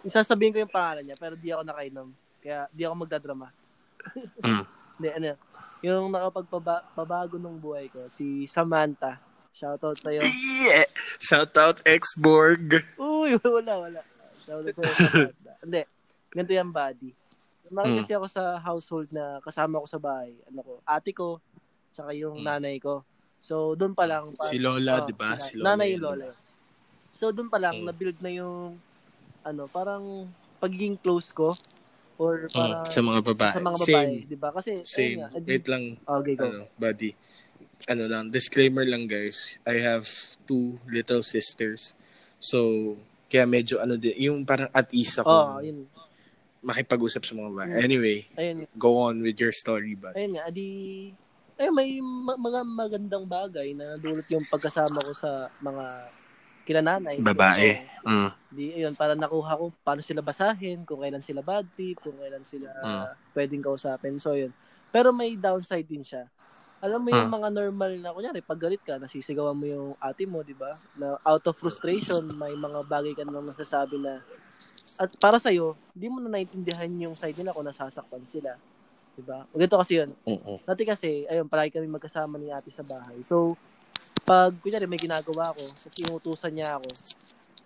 isasabihin 0.02 0.52
ko 0.56 0.58
yung 0.64 0.74
pangalan 0.74 1.04
niya, 1.04 1.16
pero 1.20 1.36
di 1.36 1.52
ako 1.52 1.62
nakainom. 1.62 2.08
Kaya 2.42 2.66
di 2.72 2.82
ako 2.82 2.94
magdadrama. 3.04 3.48
Mm. 4.40 4.64
Hindi, 4.98 5.08
ano, 5.12 5.28
yung 5.80 6.04
nakapagpabago 6.10 7.36
ng 7.36 7.56
buhay 7.56 7.86
ko, 7.86 8.06
si 8.08 8.44
Samantha. 8.44 9.18
Shoutout 9.52 9.94
sa'yo. 9.96 10.22
Yeah! 10.22 10.86
Shout 11.18 11.54
out 11.54 11.82
X-Borg! 11.82 12.82
Uy, 12.96 13.34
wala, 13.40 13.72
wala. 13.80 14.00
Shoutout 14.40 14.74
sa'yo, 14.74 14.92
Samantha. 14.92 15.52
Hindi, 15.64 15.82
ganito 16.28 16.52
yung 16.52 16.72
body. 16.72 17.10
Lumaki 17.68 17.90
Mm. 17.90 17.98
kasi 18.00 18.12
ako 18.14 18.26
sa 18.26 18.42
household 18.56 19.08
na 19.10 19.24
kasama 19.38 19.76
ko 19.76 19.86
sa 19.86 19.98
bahay. 19.98 20.32
Ano 20.46 20.62
ko, 20.62 20.72
ate 20.82 21.10
ko, 21.12 21.36
tsaka 21.90 22.10
yung 22.12 22.40
Mm. 22.40 22.46
nanay 22.46 22.76
ko. 22.78 23.02
So, 23.38 23.74
doon 23.74 23.92
pa 23.92 24.02
lang. 24.02 24.24
pa- 24.34 24.46
Si 24.46 24.58
Lola, 24.58 25.02
oh, 25.02 25.06
di 25.06 25.14
ba? 25.14 25.38
si 25.38 25.54
Lola 25.54 25.74
nanay 25.74 25.92
yun. 25.92 25.94
yung 25.94 26.04
Lola. 26.10 26.26
So, 27.12 27.30
doon 27.30 27.46
pa 27.46 27.58
lang, 27.58 27.74
Mm. 27.76 27.86
na-build 27.86 28.18
na 28.18 28.30
yung, 28.30 28.78
ano, 29.42 29.62
parang 29.66 30.26
pagiging 30.56 30.96
close 30.96 31.30
ko. 31.30 31.54
Or 32.18 32.44
Mm, 32.44 32.52
parang, 32.52 32.82
sa 32.84 33.00
mga 33.00 33.20
babae. 33.24 33.52
sa 33.52 33.62
mga 33.62 33.78
babae, 33.78 33.86
Same. 33.86 34.26
di 34.26 34.36
ba? 34.36 34.48
Kasi, 34.50 34.70
Same. 34.82 35.16
nga, 35.20 35.28
Wait 35.38 35.66
lang, 35.66 35.84
Okay, 35.96 36.34
go. 36.34 36.44
ano, 36.44 36.58
buddy. 36.74 37.14
Ano 37.86 38.04
lang, 38.04 38.28
disclaimer 38.28 38.82
lang 38.82 39.06
guys. 39.06 39.54
I 39.62 39.78
have 39.78 40.04
two 40.44 40.82
little 40.84 41.22
sisters. 41.22 41.94
So, 42.36 42.94
kaya 43.26 43.46
medyo 43.46 43.78
ano 43.78 43.94
din, 43.94 44.18
yung 44.18 44.42
parang 44.42 44.66
at 44.68 44.90
ease 44.90 45.14
ako 45.16 45.30
Oh, 45.30 45.58
yun. 45.60 45.86
makipag-usap 46.60 47.22
sa 47.22 47.32
mga 47.32 47.48
babae. 47.48 47.70
Mm. 47.72 47.80
Anyway, 47.80 48.18
Ayun, 48.34 48.58
go 48.74 48.98
on 48.98 49.22
with 49.22 49.38
your 49.38 49.54
story, 49.54 49.94
buddy. 49.94 50.18
ayun 50.18 50.34
nga, 50.34 50.44
adi, 50.44 50.68
ay 51.54 51.70
may 51.70 51.90
ma- 51.98 52.34
mga 52.36 52.60
magandang 52.64 53.26
bagay 53.26 53.74
na 53.74 53.94
dulot 53.94 54.26
yung 54.28 54.42
pagkasama 54.44 54.98
ko 54.98 55.10
sa 55.12 55.30
mga 55.60 55.84
kinananay. 56.68 57.16
Babae. 57.24 57.80
So, 57.80 58.08
Mm. 58.08 58.30
di, 58.52 58.64
ayun, 58.76 58.92
para 58.96 59.16
nakuha 59.16 59.56
ko 59.56 59.72
paano 59.80 60.00
sila 60.04 60.20
basahin, 60.20 60.84
kung 60.84 61.00
kailan 61.00 61.24
sila 61.24 61.40
bad 61.40 61.64
trip, 61.72 61.96
kung 62.04 62.20
kailan 62.20 62.44
sila 62.44 62.68
Mm. 62.84 63.04
pwedeng 63.32 63.64
kausapin. 63.64 64.20
So, 64.20 64.36
yun. 64.36 64.52
Pero 64.92 65.12
may 65.12 65.36
downside 65.36 65.88
din 65.88 66.04
siya. 66.04 66.28
Alam 66.78 67.02
mo 67.04 67.10
yung 67.10 67.26
Mm. 67.26 67.36
mga 67.42 67.48
normal 67.50 67.92
na, 67.98 68.14
kunyari, 68.14 68.40
pag 68.44 68.60
galit 68.60 68.80
ka, 68.84 69.00
nasisigawan 69.02 69.56
mo 69.56 69.66
yung 69.66 69.88
ate 69.98 70.28
mo, 70.28 70.44
di 70.46 70.54
ba? 70.54 70.70
Na 70.94 71.18
out 71.26 71.42
of 71.48 71.56
frustration, 71.58 72.22
may 72.38 72.54
mga 72.54 72.86
bagay 72.86 73.12
ka 73.18 73.24
na 73.26 73.40
masasabi 73.42 73.98
na 73.98 74.20
at 74.98 75.10
para 75.22 75.38
sa'yo, 75.38 75.78
di 75.94 76.10
mo 76.10 76.18
na 76.18 76.26
naintindihan 76.26 76.90
yung 76.98 77.14
side 77.14 77.38
nila 77.38 77.54
kung 77.54 77.62
nasasaktan 77.62 78.26
sila. 78.26 78.58
Di 79.14 79.22
ba? 79.22 79.46
Ganito 79.54 79.78
kasi 79.78 80.02
yun. 80.02 80.10
Mm-mm. 80.26 80.58
Dati 80.66 80.82
kasi, 80.82 81.22
ayun, 81.30 81.46
palagi 81.46 81.70
kami 81.70 81.86
magkasama 81.86 82.34
ni 82.34 82.50
ate 82.50 82.70
sa 82.74 82.82
bahay. 82.82 83.22
So, 83.22 83.54
pag, 84.28 84.52
kunyari, 84.60 84.84
may 84.84 85.00
ginagawa 85.00 85.56
ako, 85.56 85.64
tapos 85.64 85.96
inutusan 85.96 86.52
niya 86.52 86.76
ako, 86.76 86.90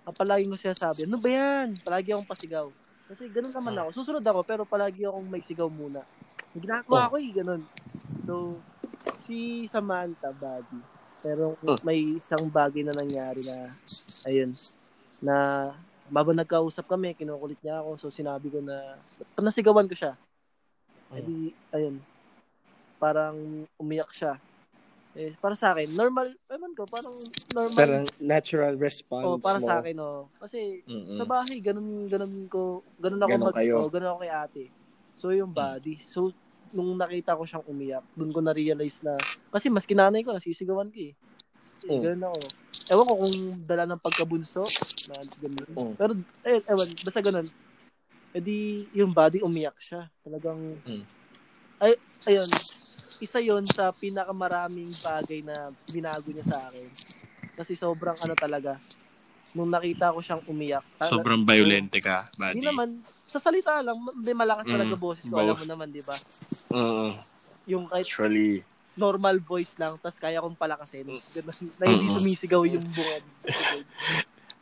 ang 0.06 0.14
palagi 0.14 0.46
ko 0.46 0.54
siya 0.54 0.78
sabi, 0.78 1.10
ano 1.10 1.18
ba 1.18 1.26
yan? 1.26 1.74
Palagi 1.82 2.14
akong 2.14 2.30
pasigaw. 2.30 2.66
Kasi 3.10 3.26
ganun 3.26 3.50
naman 3.50 3.74
ako. 3.82 3.88
Susunod 3.98 4.22
ako, 4.22 4.40
pero 4.46 4.62
palagi 4.62 5.02
akong 5.02 5.26
may 5.26 5.42
sigaw 5.42 5.66
muna. 5.66 6.06
May 6.54 6.62
ginagawa 6.62 7.10
Oh. 7.10 7.10
ko 7.10 7.16
eh, 7.18 7.30
ganun. 7.34 7.62
So, 8.22 8.62
si 9.18 9.66
Samantha, 9.66 10.30
buddy. 10.30 10.78
Pero 11.22 11.58
Oh. 11.66 11.78
may 11.82 12.18
isang 12.18 12.46
bagay 12.46 12.86
na 12.86 12.94
nangyari 12.94 13.42
na, 13.42 13.74
ayun, 14.30 14.54
na 15.18 15.34
baba 16.06 16.30
nagkausap 16.30 16.86
kami, 16.86 17.14
kinukulit 17.14 17.58
niya 17.62 17.82
ako. 17.82 17.98
So, 17.98 18.06
sinabi 18.10 18.50
ko 18.50 18.62
na, 18.62 18.98
nasigawan 19.38 19.90
ko 19.90 19.94
siya. 19.98 20.14
Edi, 21.12 21.52
ayun, 21.74 22.00
parang 22.96 23.66
umiyak 23.76 24.14
siya. 24.14 24.38
Eh, 25.12 25.36
para 25.36 25.52
sa 25.52 25.76
akin, 25.76 25.92
normal, 25.92 26.24
ewan 26.48 26.72
ko, 26.72 26.88
parang 26.88 27.12
normal. 27.52 27.76
Parang 27.76 28.04
natural 28.16 28.80
response 28.80 29.28
oh, 29.28 29.36
para 29.36 29.60
mo. 29.60 29.66
sa 29.68 29.84
akin, 29.84 29.96
oh. 30.00 30.32
Kasi, 30.40 30.80
Mm-mm. 30.88 31.20
sa 31.20 31.28
bahay, 31.28 31.60
ganun, 31.60 32.08
ganun 32.08 32.48
ko, 32.48 32.80
ganun 32.96 33.20
ako 33.20 33.28
Ganun 33.28 33.46
mag, 33.52 33.56
kayo. 33.60 33.74
oh, 33.76 33.90
ganun 33.92 34.10
ako 34.16 34.18
kay 34.24 34.32
ate. 34.32 34.64
So, 35.12 35.36
yung 35.36 35.52
body. 35.52 36.00
So, 36.00 36.32
nung 36.72 36.96
nakita 36.96 37.36
ko 37.36 37.44
siyang 37.44 37.68
umiyak, 37.68 38.00
dun 38.16 38.32
ko 38.32 38.40
na-realize 38.40 39.04
na, 39.04 39.20
kasi 39.52 39.68
mas 39.68 39.84
kinanay 39.84 40.24
ko, 40.24 40.32
nasisigawan 40.32 40.88
ko 40.88 40.96
eh. 40.96 41.12
Eh, 41.12 41.92
Mm. 41.92 42.00
Ganun 42.00 42.24
ako. 42.32 42.40
Ewan 42.88 43.04
ko 43.04 43.14
kung 43.20 43.36
dala 43.68 43.84
ng 43.84 44.00
pagkabunso, 44.00 44.64
na 45.12 45.14
ganun. 45.36 45.68
Mm. 45.76 45.94
Pero, 46.00 46.12
eh, 46.48 46.64
ewan, 46.64 46.88
basta 47.04 47.20
ganun. 47.20 47.46
E 48.32 48.38
di, 48.40 48.88
yung 48.96 49.12
body 49.12 49.44
umiyak 49.44 49.76
siya. 49.76 50.08
Talagang, 50.24 50.80
Mm. 50.88 51.04
ay, 51.84 51.92
ayun, 52.24 52.48
isa 53.22 53.38
yon 53.38 53.62
sa 53.64 53.88
pinakamaraming 53.90 54.90
bagay 54.98 55.40
na 55.40 55.70
binago 55.86 56.26
niya 56.26 56.42
sa 56.44 56.58
akin. 56.66 56.86
Kasi 57.54 57.72
sobrang 57.72 58.18
ano 58.18 58.34
talaga, 58.34 58.74
nung 59.52 59.68
nakita 59.68 60.10
ko 60.10 60.18
siyang 60.18 60.42
umiyak. 60.44 60.82
talaga- 60.96 61.12
Sobrang 61.12 61.42
violente 61.42 62.00
ka, 62.00 62.26
buddy. 62.34 62.58
Hindi 62.58 62.66
naman, 62.66 62.88
sa 63.24 63.38
salita 63.38 63.78
lang, 63.78 63.94
may 64.18 64.34
malakas 64.34 64.66
Mm, 64.66 64.72
talaga 64.74 64.94
boses 64.96 65.24
ko. 65.24 65.36
Alam 65.36 65.48
both. 65.48 65.60
mo 65.60 65.66
naman, 65.68 65.88
di 65.88 66.02
ba? 66.02 66.16
Oo. 66.72 67.06
Yung 67.64 67.84
kahit 67.86 68.02
Actually, 68.04 68.66
normal 68.94 69.38
voice 69.38 69.76
lang, 69.76 69.94
tas 69.96 70.16
kaya 70.16 70.42
kong 70.42 70.56
palakasin. 70.56 71.06
Ganun, 71.06 71.54
na 71.78 71.84
hindi 71.86 72.04
Mm. 72.04 72.16
sumisigaw 72.18 72.62
yung 72.66 72.82
bungad. 72.88 73.22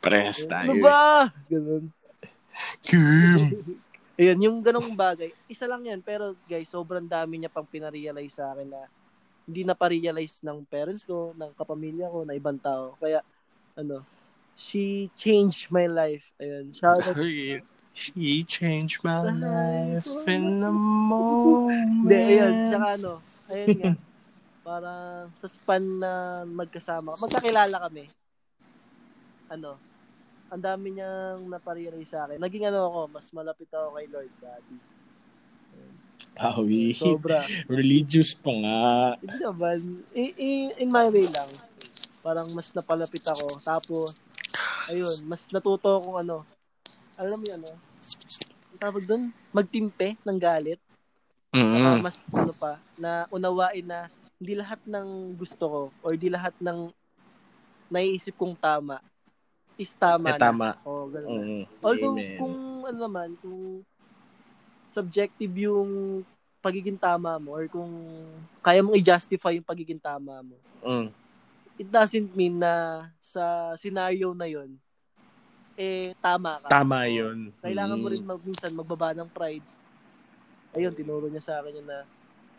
parehas 0.00 0.42
Ano 0.42 0.50
tayo. 0.50 0.70
ba? 0.80 1.00
Ganun. 1.46 1.84
Kim! 2.82 3.56
Ayun, 4.20 4.36
yung 4.44 4.58
ganong 4.60 4.92
bagay. 4.92 5.32
Isa 5.48 5.64
lang 5.64 5.80
yan, 5.80 6.04
pero 6.04 6.36
guys, 6.44 6.68
sobrang 6.68 7.08
dami 7.08 7.40
niya 7.40 7.48
pang 7.48 7.64
pinarealize 7.64 8.36
sa 8.36 8.52
akin 8.52 8.68
na 8.68 8.84
hindi 9.48 9.64
na 9.64 9.72
pa-realize 9.72 10.44
ng 10.44 10.60
parents 10.68 11.08
ko, 11.08 11.32
ng 11.32 11.56
kapamilya 11.56 12.12
ko, 12.12 12.28
na 12.28 12.36
ibang 12.36 12.60
tao. 12.60 13.00
Kaya, 13.00 13.24
ano, 13.72 14.04
she 14.60 15.08
changed 15.16 15.72
my 15.72 15.88
life. 15.88 16.28
Ayun, 16.36 16.68
shout 16.76 17.00
out. 17.00 17.16
She 17.96 18.44
changed 18.44 19.00
my 19.00 19.24
life 19.24 20.06
in 20.28 20.62
a 20.62 20.70
moment. 20.70 22.04
Hindi, 22.04 22.16
ayun, 22.36 22.54
tsaka 22.68 22.86
ano, 23.00 23.12
ayun 23.50 23.76
nga, 23.80 23.92
parang 24.60 25.32
sa 25.34 25.48
span 25.48 25.84
na 25.96 26.44
magkasama, 26.44 27.16
magkakilala 27.16 27.88
kami. 27.88 28.04
Ano, 29.48 29.80
ang 30.50 30.58
dami 30.58 30.98
niyang 30.98 31.46
naparealize 31.46 32.10
sa 32.10 32.26
akin. 32.26 32.42
Naging 32.42 32.66
ano 32.66 32.90
ako, 32.90 33.00
mas 33.14 33.26
malapit 33.30 33.70
ako 33.70 33.94
kay 33.94 34.06
Lord 34.10 34.34
Daddy. 34.42 34.78
Awi. 36.36 36.90
Sobra. 36.92 37.46
Religious 37.70 38.34
pa 38.34 38.50
nga. 38.50 38.82
Hindi 39.22 39.38
naman. 39.38 39.78
In, 40.10 40.28
in, 40.34 40.60
in 40.86 40.88
my 40.90 41.06
way 41.06 41.30
lang. 41.30 41.50
Parang 42.20 42.50
mas 42.50 42.74
napalapit 42.74 43.22
ako. 43.24 43.62
Tapos, 43.62 44.18
ayun, 44.90 45.16
mas 45.30 45.46
natuto 45.54 45.86
akong 45.86 46.18
ano. 46.18 46.42
Alam 47.14 47.38
mo 47.40 47.46
yun, 47.46 47.62
ano? 47.62 47.72
Tawag 48.76 49.04
doon? 49.06 49.30
Magtimpe 49.54 50.18
ng 50.26 50.38
galit. 50.40 50.82
Saka 51.50 51.98
Mm. 51.98 51.98
mas 51.98 52.22
ano 52.30 52.54
pa, 52.54 52.78
na 52.94 53.26
unawain 53.34 53.82
na 53.82 54.06
hindi 54.38 54.54
lahat 54.54 54.78
ng 54.86 55.34
gusto 55.34 55.64
ko 55.66 55.80
or 56.06 56.14
di 56.14 56.30
lahat 56.30 56.54
ng 56.62 56.94
naiisip 57.90 58.38
kong 58.38 58.54
tama 58.54 59.02
is 59.80 59.96
tama 59.96 60.28
Eh, 60.28 60.36
na. 60.36 60.40
tama. 60.40 60.68
O, 60.84 61.08
ganun. 61.08 61.28
na. 61.32 61.40
Mm. 61.40 61.64
Although, 61.80 62.14
Amen. 62.14 62.36
kung 62.36 62.54
ano 62.84 62.98
naman, 63.00 63.28
kung 63.40 63.80
subjective 64.92 65.54
yung 65.56 66.20
pagiging 66.60 67.00
tama 67.00 67.40
mo 67.40 67.56
or 67.56 67.64
kung 67.66 67.88
kaya 68.60 68.84
mong 68.84 69.00
i-justify 69.00 69.56
yung 69.56 69.64
pagiging 69.64 69.96
tama 69.96 70.44
mo, 70.44 70.56
Mm. 70.84 71.08
it 71.80 71.88
doesn't 71.88 72.28
mean 72.36 72.60
na 72.60 73.06
sa 73.16 73.72
scenario 73.80 74.36
na 74.36 74.44
yon 74.44 74.76
eh 75.80 76.12
tama 76.20 76.60
ka. 76.60 76.68
Tama 76.68 77.08
yun. 77.08 77.48
Kailangan 77.64 77.96
mo 77.96 78.06
Mm. 78.06 78.12
rin 78.12 78.24
mag, 78.28 78.40
minsan 78.44 78.76
magbaba 78.76 79.16
ng 79.16 79.30
pride. 79.32 79.64
Ayun, 80.76 80.92
tinuro 80.92 81.24
niya 81.32 81.40
sa 81.40 81.54
akin 81.64 81.80
yun 81.80 81.88
na 81.88 82.04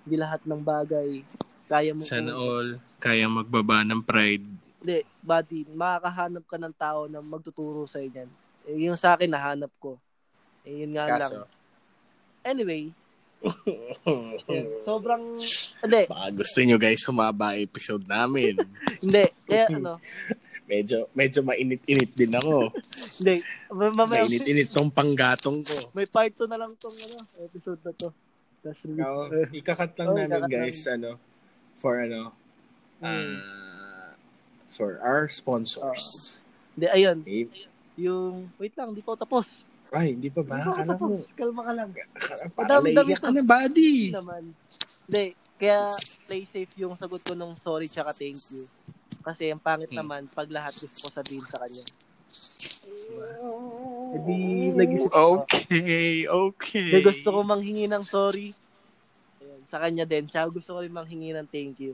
hindi 0.02 0.16
lahat 0.18 0.42
ng 0.42 0.62
bagay 0.66 1.22
kaya 1.70 1.94
mo 1.94 2.02
Sana 2.02 2.34
all, 2.34 2.82
kaya 2.98 3.30
magbaba 3.30 3.86
ng 3.86 4.02
pride. 4.02 4.44
Hindi, 4.82 4.98
buddy, 5.22 5.60
makakahanap 5.70 6.44
ka 6.44 6.58
ng 6.58 6.76
tao 6.76 7.06
na 7.06 7.22
magtuturo 7.22 7.86
sa 7.86 8.02
niyan. 8.02 8.26
Eh, 8.66 8.78
yung 8.82 8.98
sa 8.98 9.14
akin, 9.14 9.30
nahanap 9.30 9.70
ko. 9.78 10.02
Eh, 10.62 10.82
yun 10.82 10.92
nga 10.92 11.06
lang. 11.08 11.22
Kaso, 11.22 11.46
Anyway, 12.42 12.90
yun, 14.50 14.66
sobrang, 14.82 15.38
hindi, 15.82 16.02
baka 16.06 16.30
gusto 16.32 16.58
nyo 16.58 16.78
guys 16.78 17.06
humaba 17.06 17.54
episode 17.54 18.06
namin. 18.06 18.58
hindi, 19.04 19.24
kaya 19.46 19.70
ano, 19.78 20.02
medyo, 20.66 21.06
medyo 21.14 21.42
mainit-init 21.42 22.12
din 22.12 22.34
ako. 22.34 22.74
hindi, 23.22 23.36
ma- 23.70 23.94
mamaya, 23.96 24.26
Mainit-init 24.26 24.70
tong 24.70 24.90
panggatong 24.90 25.62
ko. 25.62 25.94
may 25.94 26.06
part 26.06 26.34
2 26.34 26.46
na 26.48 26.58
lang 26.58 26.74
tong 26.78 26.94
ano, 26.94 27.22
episode 27.40 27.82
na 27.82 27.94
to. 27.94 28.10
Tapos, 28.62 28.82
Ikaw, 28.86 29.14
ikakat 29.54 29.92
lang 29.98 30.08
Oh, 30.08 30.16
namin 30.16 30.30
ikakat 30.32 30.50
guys, 30.52 30.82
ano, 30.88 31.10
for 31.76 31.98
ano, 31.98 32.34
Hmm. 32.98 33.10
ah, 33.38 33.71
for 34.72 34.98
our 35.00 35.28
sponsors. 35.28 36.40
hindi, 36.74 36.88
ayun, 36.88 37.18
Eh, 37.24 37.46
yung, 37.98 38.48
wait 38.56 38.72
lang, 38.74 38.92
di 38.92 39.04
pa 39.04 39.14
tapos. 39.14 39.68
ay, 39.92 40.16
hindi 40.16 40.28
pa 40.28 40.42
ba? 40.42 40.56
Di 40.56 40.64
pa 40.64 40.64
ako 40.64 40.72
Akala 40.74 40.88
mo, 40.88 41.06
tapos, 41.12 41.24
kalma 41.36 41.62
ka 41.62 41.74
lang. 41.76 41.90
parang 42.56 42.70
dami-dami 42.72 43.12
naiiyak 43.12 43.22
ka 43.22 43.30
na, 43.30 43.44
buddy. 43.44 43.94
Hindi 44.08 44.16
naman. 44.16 44.44
Hindi, 45.04 45.24
kaya 45.58 45.80
play 46.26 46.44
safe 46.44 46.72
yung 46.76 46.96
sagot 46.96 47.20
ko 47.20 47.36
nung 47.36 47.54
sorry 47.54 47.86
tsaka 47.86 48.10
thank 48.12 48.40
you. 48.50 48.64
Kasi 49.22 49.52
ang 49.52 49.60
pangit 49.60 49.92
Hmm. 49.92 50.02
naman 50.02 50.26
pag 50.26 50.48
lahat 50.48 50.74
gusto 50.74 51.06
ko 51.06 51.14
sabihin 51.14 51.46
sa 51.46 51.60
kanya. 51.60 51.84
Hindi 54.12 54.40
nag-isip 54.74 55.12
ako. 55.12 55.46
Okay, 55.46 56.26
okay. 56.26 56.90
Hindi 56.90 57.00
gusto 57.04 57.28
ko 57.30 57.40
manghingi 57.44 57.86
ng 57.86 58.02
sorry. 58.02 58.56
Ayun, 59.38 59.62
sa 59.64 59.78
kanya 59.78 60.04
din. 60.04 60.26
Tsaka 60.26 60.50
gusto 60.50 60.74
ko 60.74 60.80
rin 60.80 60.90
manghingi 60.90 61.32
ng 61.32 61.46
thank 61.46 61.78
you. 61.78 61.94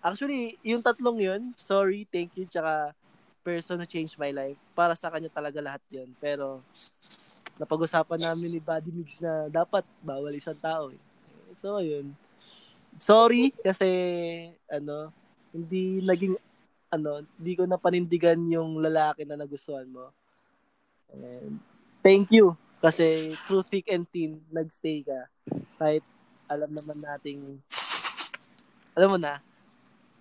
Actually, 0.00 0.56
yung 0.64 0.80
tatlong 0.80 1.20
yun, 1.20 1.42
sorry, 1.60 2.08
thank 2.08 2.32
you, 2.32 2.48
tsaka 2.48 2.96
person 3.44 3.80
who 3.80 3.88
changed 3.88 4.16
my 4.20 4.32
life. 4.32 4.56
Para 4.76 4.96
sa 4.96 5.12
kanya 5.12 5.28
talaga 5.32 5.60
lahat 5.60 5.82
yun. 5.92 6.08
Pero, 6.20 6.60
napag-usapan 7.60 8.20
namin 8.20 8.56
ni 8.56 8.60
Buddy 8.60 8.92
Mix 8.92 9.20
na 9.20 9.48
dapat 9.48 9.84
bawal 10.00 10.32
isang 10.32 10.56
tao. 10.56 10.92
Eh. 10.92 11.00
So, 11.52 11.80
ayun. 11.80 12.16
Sorry 13.00 13.52
kasi, 13.52 13.88
ano, 14.68 15.12
hindi 15.52 16.00
naging, 16.04 16.36
ano, 16.92 17.24
hindi 17.36 17.52
ko 17.56 17.64
napanindigan 17.64 18.40
yung 18.48 18.80
lalaki 18.80 19.24
na 19.24 19.36
nagustuhan 19.36 19.88
mo. 19.88 20.12
And, 21.12 21.60
thank 22.04 22.32
you. 22.32 22.56
Kasi 22.80 23.36
through 23.44 23.68
thick 23.68 23.92
and 23.92 24.08
thin, 24.08 24.40
nagstay 24.48 25.04
ka. 25.04 25.28
Kahit 25.76 26.04
alam 26.48 26.72
naman 26.72 26.96
nating, 26.96 27.60
alam 28.96 29.08
mo 29.12 29.18
na, 29.20 29.44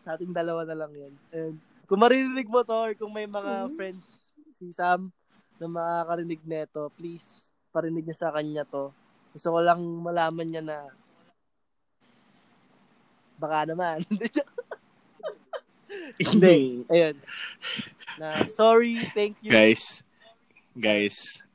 sa 0.10 0.18
ating 0.18 0.34
dalawa 0.34 0.66
na 0.66 0.74
lang 0.74 0.90
yun. 0.90 1.14
And 1.30 1.62
kung 1.86 2.02
maririnig 2.02 2.50
mo 2.50 2.66
to 2.66 2.74
or 2.74 2.98
kung 2.98 3.14
may 3.14 3.30
mga 3.30 3.70
friends, 3.78 4.34
si 4.58 4.74
Sam, 4.74 5.14
na 5.62 5.70
makakarinig 5.70 6.42
neto, 6.50 6.90
please, 6.98 7.46
parinig 7.70 8.10
niya 8.10 8.18
sa 8.18 8.34
kanya 8.34 8.66
to. 8.66 8.90
Gusto 9.38 9.54
ko 9.54 9.62
lang 9.62 9.78
malaman 10.02 10.50
niya 10.50 10.66
na 10.66 10.78
baka 13.38 13.70
naman. 13.70 14.02
Hindi. 16.18 16.82
Ayun. 16.94 17.16
Na, 18.18 18.50
sorry, 18.50 18.98
thank 19.14 19.38
you. 19.46 19.54
guys, 19.54 20.02
guys, 20.74 21.46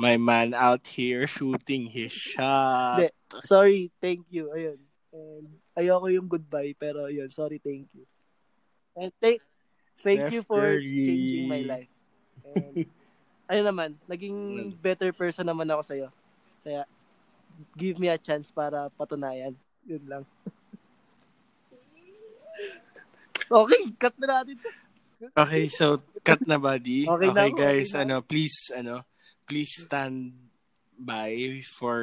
my 0.00 0.16
man 0.16 0.56
out 0.56 0.88
here 0.88 1.28
shooting 1.28 1.92
his 1.92 2.16
shot. 2.16 3.04
Hindi. 3.04 3.12
Sorry, 3.44 3.92
thank 4.00 4.24
you. 4.32 4.48
Ayun. 4.48 4.80
And 5.12 5.61
ayoko 5.76 6.06
yung 6.12 6.28
goodbye, 6.28 6.74
pero 6.76 7.04
ayun, 7.08 7.28
sorry, 7.32 7.58
thank 7.58 7.88
you. 7.96 8.04
And 8.96 9.12
thank, 9.20 9.40
thank 10.00 10.32
you 10.32 10.42
for 10.44 10.60
Definitely. 10.60 11.06
changing 11.06 11.48
my 11.48 11.62
life. 11.64 11.88
And, 12.44 12.86
ayun 13.48 13.66
naman, 13.72 13.90
naging 14.04 14.36
better 14.76 15.12
person 15.16 15.48
naman 15.48 15.70
ako 15.72 15.82
sa'yo. 15.82 16.08
Kaya, 16.60 16.84
give 17.76 17.98
me 17.98 18.08
a 18.12 18.18
chance 18.20 18.50
para 18.52 18.90
patunayan. 18.92 19.56
Yun 19.88 20.04
lang. 20.06 20.24
okay, 23.62 23.82
cut 23.96 24.14
na 24.20 24.26
natin. 24.40 24.58
Okay, 25.30 25.70
so 25.70 26.02
cut 26.26 26.42
na 26.50 26.58
buddy. 26.58 27.06
Okay 27.06 27.30
Okay, 27.30 27.32
na 27.34 27.46
guys, 27.54 27.94
okay 27.94 28.02
na. 28.02 28.04
ano, 28.04 28.16
please 28.26 28.58
ano, 28.74 29.06
please 29.46 29.86
stand 29.86 30.34
by 30.98 31.62
for 31.78 32.02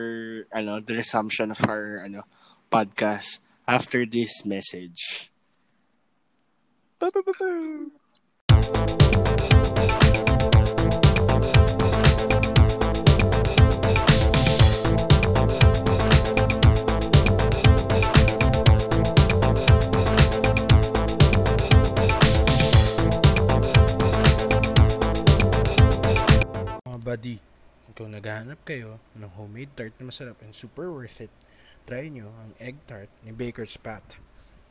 ano, 0.55 0.79
the 0.79 0.95
resumption 0.95 1.51
of 1.51 1.59
our 1.67 2.07
ano 2.07 2.23
podcast 2.71 3.43
after 3.69 4.01
this 4.01 4.41
message. 4.49 5.29
Buddy, 26.99 27.41
kung 27.97 28.13
naghahanap 28.13 28.61
kayo 28.65 29.01
ng 29.17 29.29
homemade 29.33 29.73
tart 29.73 29.93
na 29.97 30.09
masarap 30.09 30.37
and 30.45 30.53
super 30.53 30.93
worth 30.93 31.25
it, 31.25 31.33
try 31.89 32.05
nyo 32.05 32.29
ang 32.45 32.53
egg 32.61 32.77
tart 32.85 33.09
ni 33.25 33.33
Baker's 33.33 33.73
Path. 33.73 34.21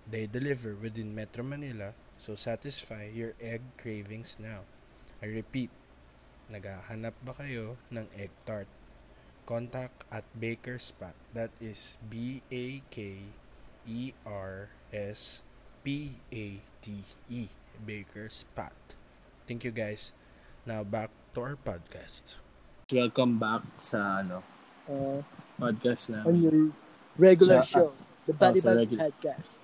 They 0.07 0.31
deliver 0.31 0.79
within 0.79 1.19
Metro 1.19 1.43
Manila, 1.43 1.91
so 2.15 2.39
satisfy 2.39 3.11
your 3.11 3.35
egg 3.43 3.59
cravings 3.75 4.39
now. 4.39 4.63
I 5.19 5.27
repeat, 5.27 5.75
naghahanap 6.47 7.19
ba 7.27 7.35
kayo 7.35 7.75
ng 7.91 8.07
egg 8.15 8.31
tart? 8.47 8.71
Contact 9.51 10.07
at 10.15 10.23
Baker's 10.31 10.95
Path. 10.95 11.19
That 11.35 11.51
is 11.59 11.99
E 12.07 12.39
B-A-K-E-R-S-P-A-T-E. 12.47 14.23
Baker's 17.83 18.47
Path. 18.55 18.95
Thank 19.51 19.67
you 19.67 19.75
guys. 19.75 20.15
Now 20.63 20.87
back 20.87 21.11
to 21.35 21.43
our 21.43 21.59
podcast. 21.59 22.39
Welcome 22.95 23.43
back 23.43 23.67
sa 23.83 24.23
ano 24.23 24.47
Uh, 24.89 25.21
podcast 25.61 26.09
on 26.25 26.41
your 26.41 26.73
regular 27.19 27.63
Sa- 27.63 27.69
show, 27.69 27.89
the 28.25 28.33
Body 28.33 28.61
sa 28.61 28.73
Bag 28.73 28.87
regu- 28.87 28.97
Podcast. 28.97 29.59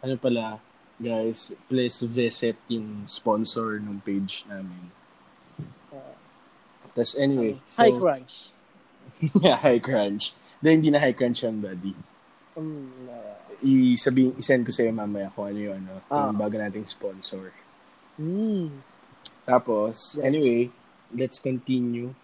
Ano 0.00 0.14
pala, 0.16 0.58
guys, 0.96 1.52
please 1.66 2.00
visit 2.02 2.56
yung 2.66 3.04
sponsor 3.06 3.78
ng 3.78 4.00
page 4.00 4.44
namin. 4.44 4.88
Uh, 5.88 6.16
Tapos 6.88 7.14
anyway, 7.14 7.60
so, 7.66 7.82
High 7.82 7.94
Crunch. 7.94 8.34
yeah, 9.44 9.60
high 9.60 9.78
crunch. 9.78 10.32
Then, 10.58 10.80
hindi 10.80 10.88
na 10.88 10.96
high 10.96 11.12
crunch 11.12 11.44
yan, 11.44 11.60
buddy. 11.60 11.92
Um, 12.56 12.88
uh, 13.04 13.36
I-sabihin, 13.60 14.32
isend 14.34 14.64
ko 14.64 14.72
sa'yo 14.72 14.90
mamaya 14.90 15.28
kung 15.28 15.52
ano 15.52 15.60
yung, 15.60 15.76
ano, 15.76 16.00
Ah. 16.08 16.32
yung 16.32 16.40
bago 16.40 16.56
nating 16.56 16.88
sponsor. 16.88 17.52
mm, 18.16 18.72
Tapos, 19.44 20.16
Yes. 20.16 20.24
anyway, 20.24 20.72
let's 21.12 21.36
continue 21.36 22.16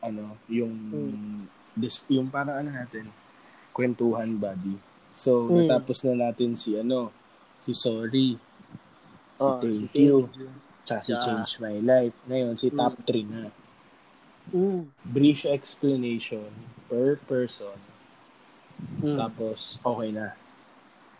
ano, 0.00 0.38
yung 0.48 0.72
Mm. 0.88 1.40
this, 1.76 2.06
yung 2.08 2.30
parang 2.30 2.56
ano 2.56 2.70
natin, 2.72 3.10
kwentuhan 3.70 4.36
buddy. 4.36 4.76
So, 5.12 5.46
Mm. 5.50 5.66
natapos 5.66 6.02
na 6.06 6.30
natin 6.30 6.54
si 6.54 6.78
ano, 6.78 7.10
si 7.64 7.72
Sorry, 7.74 8.38
si 9.36 9.44
oh, 9.44 9.60
Thank 9.60 9.92
si 9.92 10.00
You, 10.00 10.16
tsaka 10.84 11.02
si. 11.04 11.12
Change 11.16 11.50
My 11.60 11.76
Life. 11.80 12.16
Ngayon, 12.26 12.54
si 12.56 12.66
Mm. 12.70 12.76
Top 12.78 12.94
3 13.04 13.24
na. 13.26 13.44
Mm, 14.50 14.90
Brief 15.06 15.46
explanation 15.46 16.50
per 16.90 17.16
person. 17.24 17.78
mm. 18.98 19.16
Tapos, 19.16 19.78
okay 19.80 20.10
na. 20.10 20.34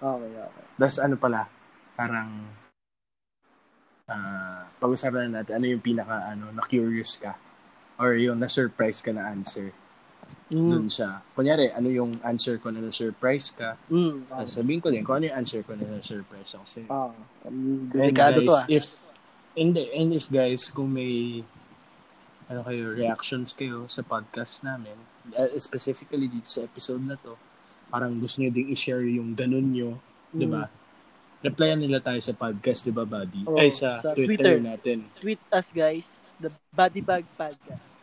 Okay, 0.01 0.33
okay. 0.33 0.65
Tapos 0.81 0.97
ano 0.99 1.15
pala, 1.21 1.45
parang 1.93 2.49
ah 4.11 4.67
pag-usapan 4.83 5.31
na 5.31 5.45
natin 5.45 5.61
ano 5.63 5.67
yung 5.71 5.85
pinaka 5.85 6.35
ano 6.35 6.51
na 6.51 6.65
curious 6.67 7.15
ka 7.15 7.39
or 7.95 8.19
yung 8.19 8.43
na-surprise 8.43 8.99
ka 9.05 9.15
na 9.15 9.31
answer 9.31 9.71
Mm, 10.51 10.71
dun 10.75 10.87
siya. 10.91 11.23
Kunyari, 11.39 11.71
ano 11.71 11.87
yung 11.87 12.19
answer 12.27 12.59
ko 12.59 12.75
na 12.75 12.83
na-surprise 12.83 13.55
ka, 13.55 13.79
mm, 13.87 14.27
okay. 14.27 14.35
tapos 14.35 14.51
sabihin 14.59 14.81
ko 14.83 14.89
din 14.91 15.07
kung 15.07 15.23
ano 15.23 15.31
yung 15.31 15.39
answer 15.39 15.63
ko 15.63 15.79
na 15.79 15.87
na-surprise 15.87 16.51
ako 16.59 16.65
sa'yo. 16.67 16.89
Ah, 16.91 17.15
um, 17.47 17.87
And 17.87 17.87
delikado 17.87 18.43
to 18.43 18.51
guys, 18.51 18.59
ah. 18.59 18.67
if, 18.67 18.87
hindi, 19.55 19.83
and 19.95 20.11
if 20.11 20.27
guys, 20.27 20.67
kung 20.67 20.91
may, 20.91 21.47
ano 22.51 22.67
kayo, 22.67 22.91
reactions 22.99 23.55
kayo 23.55 23.87
sa 23.87 24.03
podcast 24.03 24.67
namin, 24.67 24.99
uh, 25.39 25.55
specifically 25.55 26.27
dito 26.27 26.51
sa 26.51 26.67
episode 26.67 27.07
na 27.07 27.15
to, 27.15 27.39
parang 27.87 28.19
gusto 28.19 28.43
nyo 28.43 28.51
ding 28.51 28.75
i-share 28.75 29.07
yung 29.07 29.39
ganun 29.39 29.71
nyo, 29.71 30.03
di 30.35 30.51
ba? 30.51 30.67
Replyan 31.47 31.79
nila 31.79 32.03
tayo 32.03 32.19
sa 32.19 32.35
podcast, 32.35 32.83
di 32.83 32.91
ba, 32.91 33.07
buddy? 33.07 33.47
Oo, 33.47 33.55
Ay, 33.55 33.71
sa, 33.71 34.03
sa 34.03 34.19
Twitter, 34.19 34.59
Twitter. 34.59 34.67
natin. 34.67 35.07
Tweet 35.15 35.43
us 35.55 35.71
guys, 35.71 36.19
the 36.43 36.51
Body 36.75 37.01
Bag 37.01 37.23
Podcast. 37.39 38.03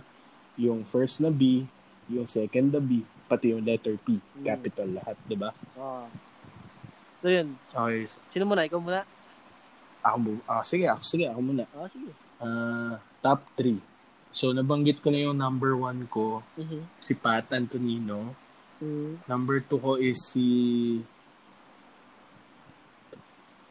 yung 0.55 0.87
first 0.87 1.19
na 1.19 1.29
B, 1.29 1.67
yung 2.07 2.25
second 2.25 2.71
na 2.71 2.79
B, 2.79 3.03
pati 3.27 3.51
yung 3.53 3.67
letter 3.67 3.99
P. 3.99 4.17
Mm. 4.17 4.47
Capital 4.47 4.89
lahat, 4.95 5.17
di 5.27 5.37
ba? 5.37 5.51
Ah. 5.75 6.07
So 7.19 7.27
yun, 7.27 7.51
Okay. 7.75 8.07
sino 8.31 8.47
muna? 8.47 8.63
Ikaw 8.65 8.79
muna? 8.79 9.03
Ako 10.01 10.17
mo, 10.17 10.31
ah, 10.47 10.63
sige, 10.63 10.87
ako, 10.87 11.03
sige, 11.03 11.27
ako 11.27 11.41
muna. 11.43 11.67
Ah, 11.75 11.91
sige. 11.91 12.15
Ah, 12.39 13.03
top 13.21 13.43
3. 13.59 13.83
So, 14.31 14.55
nabanggit 14.55 15.03
ko 15.03 15.11
na 15.11 15.19
yung 15.19 15.35
number 15.35 15.75
1 15.75 16.07
ko, 16.07 16.47
Mhm. 16.55 16.87
si 17.03 17.13
Pat 17.13 17.51
Antonino. 17.51 18.39
Mm. 18.79 19.19
Number 19.27 19.59
2 19.59 19.77
ko 19.77 19.99
is 19.99 20.23
si 20.23 20.47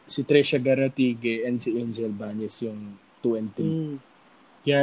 si 0.08 0.24
Tresha 0.24 0.56
Garatige 0.56 1.44
and 1.44 1.60
si 1.60 1.76
Angel 1.76 2.10
Bañez 2.10 2.64
yung 2.64 2.96
2 3.20 3.38
and 3.38 3.50
3. 3.52 3.62
Mm. 3.62 3.96
Kaya, 4.64 4.82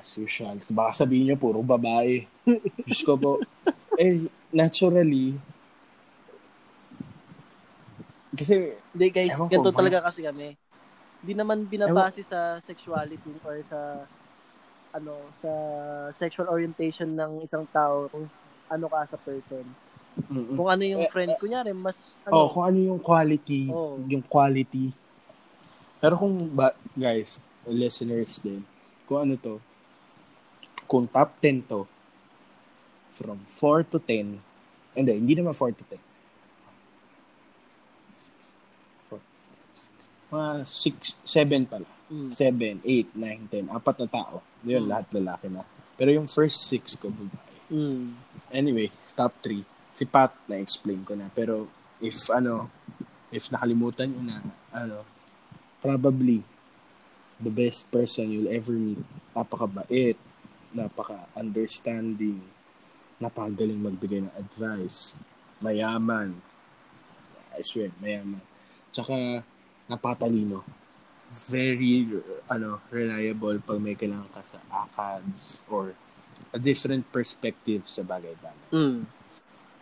as 0.00 0.10
usual, 0.16 0.56
baka 0.72 1.04
sabihin 1.04 1.32
nyo, 1.32 1.36
puro 1.36 1.60
babae. 1.60 2.24
Diyos 2.88 3.04
ko 3.04 3.20
po. 3.20 3.32
Eh, 4.00 4.26
naturally, 4.50 5.36
kasi, 8.38 8.78
Hindi 8.94 9.10
Ewan 9.34 9.50
ko, 9.50 9.50
ganito 9.50 9.72
talaga 9.74 9.98
kasi 10.06 10.22
kami. 10.22 10.54
Hindi 11.18 11.34
naman 11.34 11.66
binabase 11.66 12.22
sa 12.22 12.62
sexuality 12.62 13.34
or 13.42 13.58
sa 13.66 14.06
ano 14.94 15.18
sa 15.34 15.50
sexual 16.14 16.48
orientation 16.48 17.10
ng 17.12 17.42
isang 17.44 17.66
tao 17.74 18.06
kung 18.08 18.30
ano 18.70 18.86
ka 18.86 19.00
sa 19.10 19.18
person. 19.18 19.66
Mm 20.20 20.54
Kung 20.54 20.68
ano 20.68 20.82
yung 20.82 21.02
Eh, 21.02 21.10
friend, 21.10 21.32
kunyari, 21.38 21.70
mas 21.70 22.10
oh, 22.26 22.44
ano, 22.44 22.50
kung 22.50 22.64
ano 22.64 22.78
yung 22.84 23.00
quality, 23.00 23.70
Oh. 23.70 24.02
yung 24.04 24.20
quality. 24.20 24.90
Pero 25.98 26.14
kung, 26.14 26.34
ba, 26.48 26.70
guys, 26.92 27.38
listeners 27.64 28.38
din, 28.38 28.62
kung 29.04 29.22
ano 29.22 29.34
to, 29.34 29.54
kung 30.84 31.04
top 31.04 31.30
10 31.38 31.62
to, 31.64 31.86
from 33.10 33.42
4 33.44 33.82
to 33.84 33.98
10, 33.98 34.38
hindi, 34.92 35.12
hindi 35.12 35.34
naman 35.34 35.52
4 35.52 35.70
to 35.72 35.84
10. 35.84 35.98
Four, 39.08 39.20
six, 39.74 39.90
Mga 40.28 40.50
6, 40.64 41.04
7 41.24 41.62
pala. 41.64 41.88
mm, 42.08 42.30
7, 42.32 42.80
8, 42.80 43.10
9, 43.12 43.42
10. 43.48 43.66
Apat 43.68 43.96
na 43.98 44.08
tao. 44.08 44.36
Yun, 44.62 44.82
Hmm. 44.82 44.90
lahat 44.90 45.06
lalaki 45.12 45.46
na. 45.46 45.62
Pero 45.94 46.10
yung 46.10 46.26
first 46.26 46.66
6 46.66 46.94
ko, 46.94 47.10
babae. 47.10 47.56
mm, 47.68 48.06
Anyway, 48.48 48.88
top 49.12 49.34
3. 49.42 49.60
Si 49.98 50.06
Pat, 50.06 50.30
na-explain 50.46 51.02
ko 51.02 51.18
na. 51.18 51.26
Pero, 51.34 51.66
if 51.98 52.14
ano, 52.30 52.70
if 53.34 53.50
nakalimutan 53.50 54.14
nyo 54.14 54.22
na, 54.22 54.38
ano, 54.70 55.02
probably, 55.82 56.46
the 57.42 57.50
best 57.50 57.90
person 57.90 58.30
you'll 58.30 58.50
ever 58.50 58.74
meet. 58.78 59.02
Napakabait, 59.34 60.14
napaka-understanding, 60.70 62.38
napakagaling 63.18 63.82
magbigay 63.82 64.22
ng 64.22 64.34
advice, 64.38 65.18
mayaman. 65.58 66.38
I 67.58 67.62
swear, 67.66 67.90
mayaman. 67.98 68.42
Tsaka, 68.94 69.42
napatalino. 69.90 70.62
Very, 71.50 72.06
ano, 72.46 72.78
reliable 72.86 73.58
pag 73.66 73.82
may 73.82 73.98
kailangan 73.98 74.30
ka 74.30 74.46
sa 74.46 74.62
ACADS 74.70 75.66
or 75.66 75.98
a 76.54 76.58
different 76.62 77.02
perspective 77.10 77.82
sa 77.82 78.06
bagay-bagay. 78.06 78.70
mm, 78.70 79.17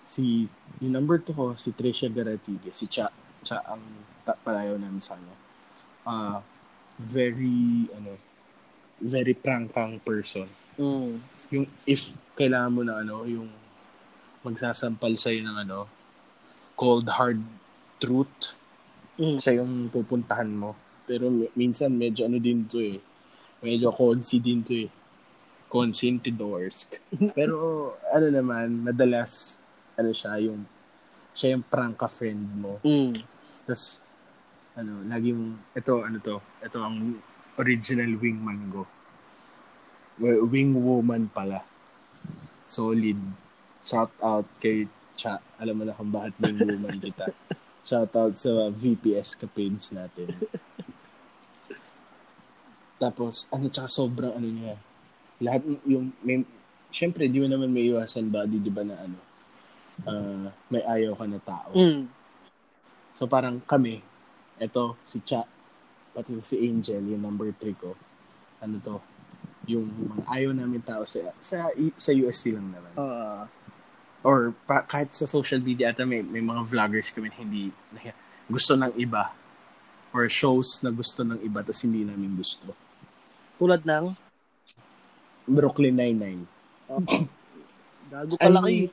Si, 0.06 0.46
yung 0.78 0.94
number 0.94 1.18
two 1.18 1.34
ko, 1.34 1.54
si 1.58 1.74
Tricia 1.74 2.06
Garatige, 2.06 2.70
si 2.70 2.86
Cha, 2.86 3.10
Cha 3.42 3.62
ang 3.66 3.82
ta- 4.22 4.38
palayaw 4.38 4.78
namin 4.78 5.02
sa 5.02 5.18
kanya. 5.18 5.36
Ah, 6.06 6.38
very, 6.98 7.90
ano, 7.90 8.14
very 9.02 9.34
prangkang 9.34 9.98
person. 10.00 10.46
mm, 10.78 11.18
Yung, 11.50 11.66
if 11.84 12.14
kailangan 12.38 12.72
mo 12.72 12.82
na, 12.86 13.02
ano, 13.02 13.26
yung 13.26 13.50
magsasampal 14.46 15.18
sa'yo 15.18 15.42
ng, 15.42 15.58
ano, 15.66 15.90
cold 16.78 17.08
hard 17.10 17.42
truth, 17.98 18.54
mm. 19.18 19.40
siya 19.42 19.64
yung 19.64 19.90
pupuntahan 19.90 20.48
mo. 20.48 20.76
Pero 21.08 21.30
mi- 21.32 21.50
minsan 21.56 21.90
medyo 21.94 22.26
ano 22.26 22.36
din 22.38 22.66
to 22.68 22.78
eh. 22.78 22.98
Medyo 23.64 23.90
consi 23.94 24.38
din 24.38 24.60
to 24.62 24.74
eh. 24.74 24.90
Consentidorsk. 25.66 27.00
Pero 27.38 27.90
ano 28.12 28.26
naman, 28.30 28.86
madalas 28.86 29.58
ano 29.96 30.10
siya 30.12 30.38
yung 30.40 30.62
siya 31.36 31.56
yung 31.56 31.64
pranka 31.64 32.08
friend 32.08 32.44
mo. 32.56 32.80
mm. 32.84 33.12
Tapos 33.66 34.04
ano, 34.76 35.00
lagi 35.08 35.32
mong 35.32 35.72
ito 35.72 35.92
ano 36.04 36.16
to, 36.20 36.36
ito 36.60 36.78
ang 36.80 37.20
original 37.56 38.12
wingman 38.20 38.68
ko. 38.68 38.84
Well, 40.16 40.48
Wing 40.48 40.72
woman 40.72 41.28
pala. 41.28 41.60
Solid. 42.64 43.20
Shout 43.84 44.12
out 44.24 44.48
kay 44.56 44.88
Cha. 45.12 45.40
Alam 45.60 45.80
mo 45.80 45.82
na 45.84 45.92
kung 45.92 46.08
bakit 46.08 46.32
wing 46.40 46.56
woman 46.56 46.96
kita. 46.96 47.28
Shout 47.88 48.12
out 48.16 48.34
sa 48.40 48.72
VPS 48.72 49.36
ka 49.36 49.44
page 49.44 49.92
natin. 49.92 50.32
Tapos, 52.96 53.44
ano, 53.52 53.68
tsaka 53.68 53.88
sobrang 53.92 54.32
ano 54.32 54.48
niya. 54.48 54.80
Lahat 55.38 55.60
yung, 55.84 56.10
may, 56.24 56.42
syempre, 56.88 57.28
di 57.28 57.36
mo 57.36 57.46
naman 57.46 57.68
may 57.68 57.92
iwasan 57.92 58.32
body, 58.32 58.56
di 58.56 58.72
ba 58.72 58.82
na 58.88 58.96
ano, 58.96 59.20
ah, 60.04 60.52
may 60.68 60.82
ayaw 60.84 61.16
ka 61.16 61.24
na 61.24 61.40
tao. 61.40 61.72
Mm. 61.72 62.04
So 63.16 63.24
parang 63.24 63.64
kami, 63.64 64.04
eto 64.60 65.00
si 65.08 65.24
Cha, 65.24 65.48
pati 66.12 66.36
si 66.44 66.60
Angel, 66.60 67.00
yung 67.00 67.24
number 67.24 67.48
3 67.54 67.72
ko. 67.80 67.96
Ano 68.60 68.76
to? 68.84 69.00
Yung 69.66 69.88
mga 69.88 70.24
ayaw 70.28 70.50
namin 70.52 70.84
tao 70.84 71.08
sa 71.08 71.32
sa 71.40 71.72
sa 71.96 72.10
UST 72.12 72.52
lang 72.52 72.68
naman. 72.68 72.92
Ah, 73.00 73.48
Or 74.26 74.50
pa, 74.66 74.82
kahit 74.82 75.14
sa 75.14 75.22
social 75.22 75.62
media 75.62 75.94
ata 75.94 76.02
may, 76.02 76.18
may 76.18 76.42
mga 76.42 76.66
vloggers 76.66 77.14
kami 77.14 77.30
hindi 77.38 77.70
na, 77.94 78.10
gusto 78.50 78.74
ng 78.74 78.98
iba 78.98 79.30
or 80.10 80.26
shows 80.26 80.82
na 80.82 80.90
gusto 80.90 81.22
ng 81.22 81.38
iba 81.46 81.62
tapos 81.62 81.86
hindi 81.86 82.02
namin 82.02 82.34
gusto. 82.34 82.74
tulad 83.54 83.86
ng 83.86 84.12
Brooklyn 85.46 85.94
Nine-Nine. 85.94 86.42
gago 88.10 88.34
pala 88.38 88.66
kayo. 88.66 88.90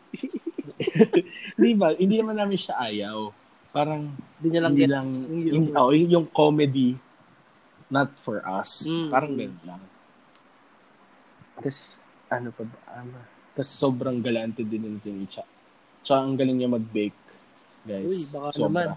Hindi 1.58 1.72
ba? 1.76 1.96
Hindi 1.96 2.16
naman 2.20 2.38
namin 2.38 2.58
siya 2.60 2.76
ayaw. 2.80 3.32
Parang, 3.74 4.14
Hindi 4.38 4.48
niya 4.54 4.62
lang 4.62 4.74
hindi 4.78 4.86
gets 4.86 4.94
lang, 4.94 5.08
yung 5.34 5.66
hindi, 5.66 5.72
oh, 5.74 5.92
yung, 5.94 6.28
comedy, 6.30 6.90
not 7.90 8.14
for 8.22 8.46
us. 8.46 8.86
Mm. 8.86 9.10
Parang 9.10 9.34
ganun 9.34 9.64
lang. 9.66 9.82
Tapos, 11.58 11.98
ano 12.30 12.50
pa 12.54 12.64
ba? 12.66 12.78
Ano? 13.02 13.18
Tapos 13.54 13.70
sobrang 13.70 14.18
galante 14.22 14.66
din 14.66 14.82
nito 14.82 15.10
yung 15.10 15.26
Icha. 15.26 15.46
Tsaka 16.02 16.20
ang 16.22 16.34
galing 16.38 16.58
niya 16.58 16.70
mag-bake, 16.70 17.18
guys. 17.86 18.10
Uy, 18.10 18.22
baka 18.34 18.48
Sobra. 18.54 18.66
naman. 18.66 18.88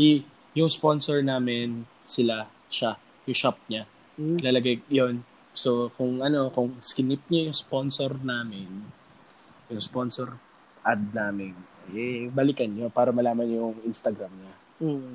I, 0.00 0.24
yung 0.52 0.68
sponsor 0.68 1.20
namin, 1.24 1.88
sila, 2.04 2.48
siya, 2.68 2.96
yung 3.24 3.36
shop 3.36 3.56
niya. 3.68 3.84
Mm. 4.20 4.38
Lalagay 4.40 4.80
yon 4.92 5.24
So, 5.52 5.92
kung 5.96 6.24
ano, 6.24 6.48
kung 6.48 6.80
skinip 6.80 7.20
niya 7.28 7.52
yung 7.52 7.56
sponsor 7.56 8.16
namin, 8.20 8.88
yung 9.68 9.82
sponsor 9.84 10.40
ad 10.82 11.14
namin, 11.14 11.54
eh, 11.90 12.26
balikan 12.30 12.70
niyo 12.70 12.90
para 12.90 13.10
malaman 13.10 13.46
niyo 13.46 13.70
yung 13.70 13.78
Instagram 13.86 14.30
niya. 14.30 14.54
Mm. 14.82 15.14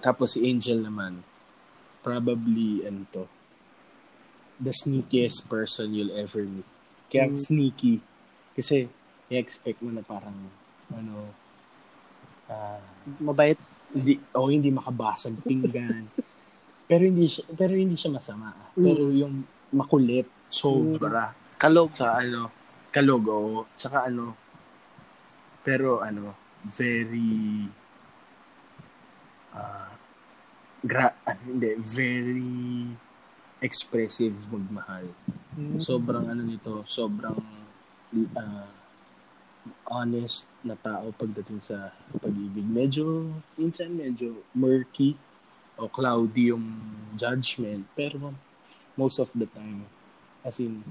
Tapos 0.00 0.36
si 0.36 0.44
Angel 0.44 0.84
naman, 0.84 1.24
probably, 2.04 2.84
ano 2.84 3.08
to, 3.08 3.24
the 4.60 4.70
sneakiest 4.70 5.48
person 5.48 5.96
you'll 5.96 6.12
ever 6.14 6.44
meet. 6.44 6.68
Kaya 7.08 7.26
Mm. 7.28 7.40
sneaky. 7.40 7.94
Kasi, 8.54 8.86
i-expect 9.32 9.80
mo 9.80 9.90
na 9.90 10.04
parang, 10.04 10.36
ano, 10.92 11.32
ah, 12.46 12.80
Mabait. 13.18 13.56
hindi, 13.90 14.20
oh, 14.36 14.52
hindi 14.52 14.68
makabasag 14.68 15.40
pinggan. 15.40 16.04
pero 16.90 17.02
hindi 17.08 17.26
siya, 17.26 17.44
pero 17.56 17.72
hindi 17.72 17.96
siya 17.96 18.12
masama. 18.12 18.52
Pero 18.76 19.08
yung 19.08 19.40
makulit, 19.72 20.28
sobra. 20.52 21.32
Kalog. 21.56 21.90
Sa 21.96 22.20
ano, 22.20 22.63
kalog, 22.94 23.26
oo. 23.26 23.66
Tsaka 23.74 24.06
ano, 24.06 24.38
pero 25.66 25.98
ano, 25.98 26.38
very, 26.62 27.66
ah, 29.50 29.90
gra, 30.78 31.10
ano, 31.26 31.42
hindi, 31.42 31.74
very 31.82 32.94
expressive 33.58 34.38
magmahal. 34.46 35.10
Mm. 35.58 35.82
Sobrang 35.82 36.30
ano 36.30 36.46
nito, 36.46 36.86
sobrang 36.86 37.42
ah, 38.38 38.70
honest 39.90 40.46
na 40.62 40.78
tao 40.78 41.10
pagdating 41.18 41.58
sa 41.58 41.90
pag-ibig. 42.22 42.62
Medyo, 42.62 43.34
minsan 43.58 43.90
medyo 43.90 44.46
murky 44.54 45.18
o 45.74 45.90
cloudy 45.90 46.54
yung 46.54 46.78
judgment. 47.18 47.82
Pero 47.98 48.30
most 48.94 49.18
of 49.18 49.32
the 49.34 49.50
time, 49.50 49.82
as 50.46 50.62
in, 50.62 50.84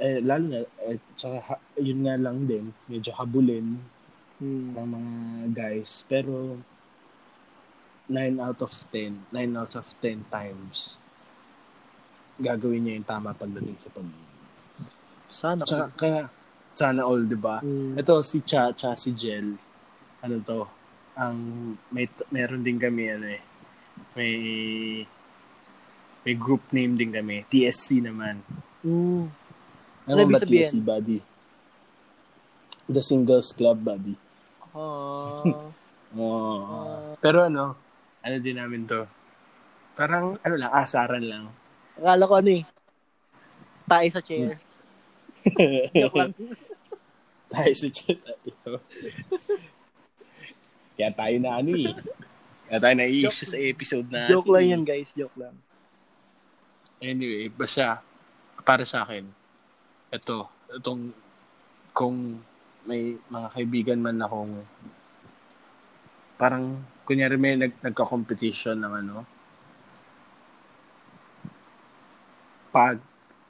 eh, 0.00 0.18
lalo 0.24 0.44
na, 0.48 0.58
eh, 0.88 0.96
tsaka, 1.14 1.36
ha- 1.44 1.64
yun 1.76 2.00
nga 2.08 2.16
lang 2.16 2.48
din, 2.48 2.72
medyo 2.88 3.12
habulin 3.12 3.76
Mm. 4.40 4.72
ng 4.72 4.88
mga 4.88 5.12
guys. 5.52 6.08
Pero, 6.08 6.56
9 8.08 8.40
out 8.40 8.64
of 8.64 8.72
10, 8.90 9.28
9 9.28 9.52
out 9.54 9.76
of 9.76 9.86
10 10.00 10.24
times, 10.32 10.96
gagawin 12.40 12.82
niya 12.82 12.96
yung 12.96 13.06
tama 13.06 13.36
pagdating 13.36 13.76
sa 13.76 13.92
pag-ibig. 13.92 14.40
Sana. 15.28 15.62
Tsaka, 15.62 15.92
kaya, 15.94 16.20
sana 16.72 17.04
all, 17.04 17.28
di 17.28 17.36
ba? 17.36 17.60
Mm. 17.60 18.00
Ito, 18.00 18.24
si 18.24 18.40
Cha, 18.40 18.72
Cha, 18.72 18.96
si 18.96 19.12
Jel, 19.12 19.60
ano 20.24 20.34
to, 20.40 20.64
ang, 21.14 21.36
may, 21.92 22.08
meron 22.32 22.64
din 22.64 22.80
kami, 22.80 23.12
ano 23.12 23.28
eh, 23.28 23.42
may, 24.16 24.32
may 26.24 26.34
group 26.34 26.64
name 26.72 26.96
din 26.96 27.12
kami, 27.12 27.44
TSC 27.46 28.00
naman. 28.00 28.40
Mm. 28.80 29.28
Ano 30.10 30.26
ba? 30.26 30.42
TSC, 30.42 30.82
buddy? 30.82 31.22
The 32.90 32.98
Singles 32.98 33.54
Club, 33.54 33.78
buddy. 33.78 34.18
Ah. 34.74 35.38
Oh. 36.18 36.58
Ah. 36.66 37.14
Pero 37.22 37.46
ano, 37.46 37.78
ano 38.18 38.36
din 38.42 38.58
namin 38.58 38.82
to, 38.90 39.06
parang, 39.94 40.34
ano 40.42 40.54
lang, 40.58 40.70
asaran 40.74 41.22
lang. 41.22 41.44
akala 41.94 42.26
ko 42.26 42.34
ano 42.42 42.50
eh. 42.50 42.64
Tayo 43.86 44.08
sa 44.10 44.22
chair. 44.22 44.58
Joke 45.94 46.18
lang. 46.18 46.32
tayo 47.52 47.72
sa 47.74 47.88
chat 47.90 48.18
ito. 48.46 48.72
Kaya 50.94 51.10
tayo 51.10 51.36
na 51.42 51.58
ano 51.58 51.74
eh. 51.74 51.90
Kaya 52.70 52.78
tayo 52.78 52.94
na 52.94 53.10
issue 53.10 53.46
sa 53.46 53.58
episode 53.58 54.06
na 54.06 54.30
Joke 54.30 54.50
lang 54.54 54.66
yan 54.70 54.82
guys. 54.86 55.10
Joke 55.18 55.34
lang. 55.34 55.58
Anyway, 57.02 57.50
basta 57.50 58.04
para 58.62 58.86
sa 58.86 59.02
akin, 59.02 59.26
ito, 60.10 60.38
itong 60.70 61.14
kung 61.90 62.42
may 62.82 63.18
mga 63.28 63.48
kaibigan 63.50 64.00
man 64.00 64.18
akong 64.18 64.64
parang 66.34 66.80
kunyari 67.04 67.36
may 67.36 67.54
nag, 67.54 67.76
nagka-competition 67.78 68.80
ng 68.80 68.94
ano 68.96 69.16
pag 72.70 72.96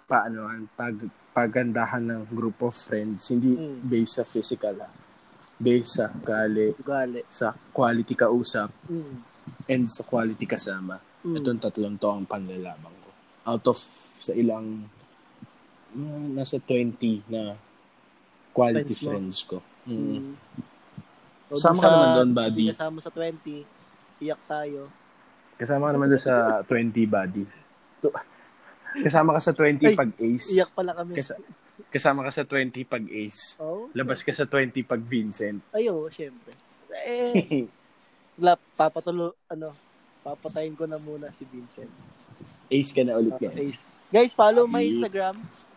paano 0.08 0.48
pag 0.74 0.96
pagandahan 1.30 2.02
ng 2.02 2.22
group 2.28 2.58
of 2.60 2.74
friends 2.74 3.30
hindi 3.30 3.54
Mm. 3.54 3.86
based 3.86 4.18
sa 4.18 4.24
physical 4.26 4.74
ha 4.80 4.90
based 5.54 6.00
sa 6.00 6.10
gali 6.10 6.74
Ugali. 6.74 7.22
sa 7.30 7.52
quality 7.70 8.16
kausap 8.16 8.72
Mm. 8.90 9.14
and 9.68 9.84
sa 9.86 10.02
quality 10.02 10.44
kasama 10.44 10.98
Mm. 11.20 11.36
Itong 11.36 11.60
tatlong 11.60 12.00
to 12.00 12.08
ang 12.08 12.24
panlalabang 12.24 12.96
ko. 12.96 13.10
Out 13.44 13.64
of 13.68 13.76
sa 14.16 14.32
ilang 14.32 14.88
nasa 16.30 16.56
20 16.56 16.96
na 17.26 17.54
quality 18.50 18.92
Friends 18.92 19.04
friends 19.04 19.36
ko. 19.44 19.58
Mm. 19.84 19.96
Mm. 19.96 20.34
O, 21.46 21.54
Kasama 21.54 21.74
dun 21.74 21.76
ka 21.76 21.82
sa- 21.82 21.92
naman 21.92 22.08
doon, 22.14 22.30
buddy. 22.32 22.64
Kasama 22.70 22.98
sa 23.00 23.10
20. 23.10 23.64
Iyak 24.20 24.42
tayo. 24.46 24.80
Kasama 25.56 25.82
ka 25.84 25.92
naman 25.92 26.08
doon 26.08 26.22
sa 26.22 26.34
20 26.62 27.06
buddy. 27.06 27.44
Kasama 29.04 29.34
ka 29.34 29.40
sa 29.40 29.52
20 29.52 29.82
Ay, 29.84 29.94
pag 29.94 30.10
ace. 30.16 30.48
Iyak 30.52 30.70
pala 30.72 30.92
kami. 30.92 31.14
Kas- 31.14 31.38
kasama 31.90 32.22
ka 32.22 32.30
sa 32.30 32.44
20 32.44 32.84
pag 32.84 33.02
ace. 33.04 33.58
oh, 33.58 33.90
Labas 33.92 34.22
ka 34.22 34.30
sa 34.30 34.46
20 34.46 34.84
pag 34.84 35.00
Vincent. 35.00 35.58
ayo, 35.72 36.06
syempre. 36.08 36.54
Eh, 36.92 37.66
la, 38.44 38.54
papatulo, 38.54 39.34
ano, 39.48 39.74
papatayin 40.20 40.74
ko 40.74 40.86
na 40.86 40.98
muna 40.98 41.30
si 41.30 41.42
Vincent. 41.44 41.90
ace 42.68 42.92
ka 42.92 43.02
na 43.02 43.18
ulit 43.18 43.32
Uh, 43.32 43.42
guys. 43.42 43.58
Ace. 43.58 43.82
Guys, 44.08 44.32
follow 44.32 44.66
my. 44.66 44.82
Instagram, 44.84 45.34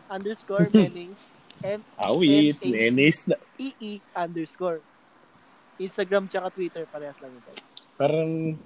underscore 0.08 0.68
Mennings, 0.70 1.32
Awit, 2.02 2.60
menace 2.62 3.24
na. 3.26 3.36
E 3.56 3.72
underscore. 4.12 4.82
Instagram 5.76 6.28
tsaka 6.28 6.50
Twitter, 6.50 6.84
parehas 6.86 7.18
lang 7.18 7.32
ito. 7.32 7.52
Parang, 7.96 8.58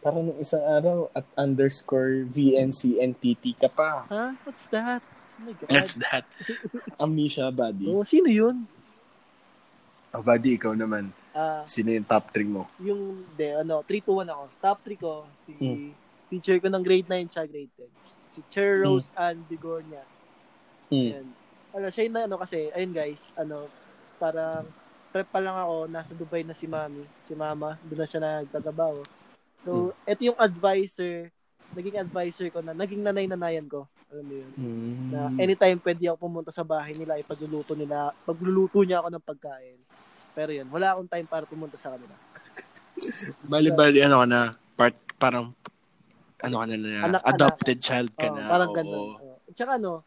parang 0.00 0.22
nung 0.24 0.38
isang 0.38 0.62
araw 0.62 1.10
at 1.12 1.26
underscore 1.34 2.24
VNCNTT 2.26 3.54
ka 3.56 3.68
pa. 3.68 4.06
Ha? 4.06 4.34
What's 4.42 4.66
that? 4.68 5.02
Oh 5.36 5.42
my 5.42 5.52
God. 5.52 5.68
What's 5.68 5.94
that? 6.00 6.24
Amnesia, 7.02 7.50
buddy. 7.50 7.86
Oh, 7.86 8.02
sino 8.02 8.26
yun? 8.26 8.64
Oh, 10.10 10.24
buddy, 10.24 10.56
ikaw 10.56 10.72
naman. 10.72 11.12
Ah, 11.30 11.60
Sino 11.68 11.92
yung 11.92 12.08
top 12.08 12.32
3 12.32 12.48
mo? 12.48 12.64
yung, 12.80 13.20
de, 13.36 13.60
ano, 13.60 13.84
3-2-1 13.84 14.32
ako. 14.32 14.44
Top 14.58 14.78
3 14.80 14.96
ko, 14.96 15.12
si 15.44 15.52
Mm. 15.52 15.92
teacher 16.26 16.56
ko 16.56 16.66
ng 16.66 16.80
grade 16.80 17.04
9 17.06 17.28
tsaka 17.28 17.46
grade 17.46 17.74
10. 17.76 17.92
Si 18.26 18.40
Cher 18.48 18.80
Rose 18.80 19.12
Ann 19.12 19.44
Bigornia. 19.44 20.00
Mm. 20.90 21.10
Ayan. 21.12 21.26
Ano, 21.76 21.86
siya 21.92 22.08
na, 22.08 22.24
ano 22.24 22.36
kasi, 22.40 22.72
ayun 22.72 22.92
guys, 22.94 23.34
ano, 23.36 23.68
parang, 24.16 24.64
prep 25.12 25.28
pa 25.28 25.40
lang 25.40 25.56
ako, 25.56 25.88
nasa 25.88 26.12
Dubai 26.16 26.44
na 26.44 26.56
si 26.56 26.64
mami, 26.64 27.04
si 27.20 27.36
mama, 27.36 27.76
doon 27.84 28.00
na 28.00 28.08
siya 28.08 28.20
nagtatrabaho. 28.22 29.04
So, 29.56 29.92
eto 30.04 30.20
yung 30.24 30.40
advisor, 30.40 31.28
naging 31.76 32.00
advisor 32.00 32.48
ko 32.52 32.60
na, 32.64 32.72
naging 32.72 33.04
nanay-nanayan 33.04 33.68
ko. 33.68 33.84
Alam 34.08 34.24
mo 34.24 34.34
yun? 34.38 34.50
Mm. 34.56 35.06
Na 35.10 35.20
anytime 35.42 35.78
pwede 35.82 36.04
ako 36.08 36.16
pumunta 36.16 36.50
sa 36.54 36.62
bahay 36.64 36.94
nila, 36.94 37.18
ipagluluto 37.18 37.74
nila, 37.74 38.14
pagluluto 38.24 38.80
niya 38.86 39.02
ako 39.02 39.08
ng 39.12 39.26
pagkain. 39.26 39.78
Pero 40.36 40.50
yun, 40.52 40.68
wala 40.68 40.94
akong 40.94 41.10
time 41.10 41.26
para 41.28 41.44
pumunta 41.48 41.76
sa 41.76 41.92
kanila. 41.92 42.14
Bali, 43.52 43.68
bali, 43.76 43.98
ano 44.00 44.24
ka 44.24 44.26
na, 44.28 44.40
part, 44.78 44.96
parang, 45.20 45.52
ano 46.40 46.54
ka 46.60 46.64
na 46.68 46.76
na, 46.76 46.90
Anak- 47.04 47.24
adopted 47.36 47.78
child 47.84 48.12
ka 48.16 48.28
Oo, 48.32 48.36
na. 48.36 48.44
parang 48.48 48.70
oo. 48.72 48.76
ganun. 48.76 49.08
Oo. 49.20 49.36
Tsaka 49.52 49.76
ano, 49.76 50.04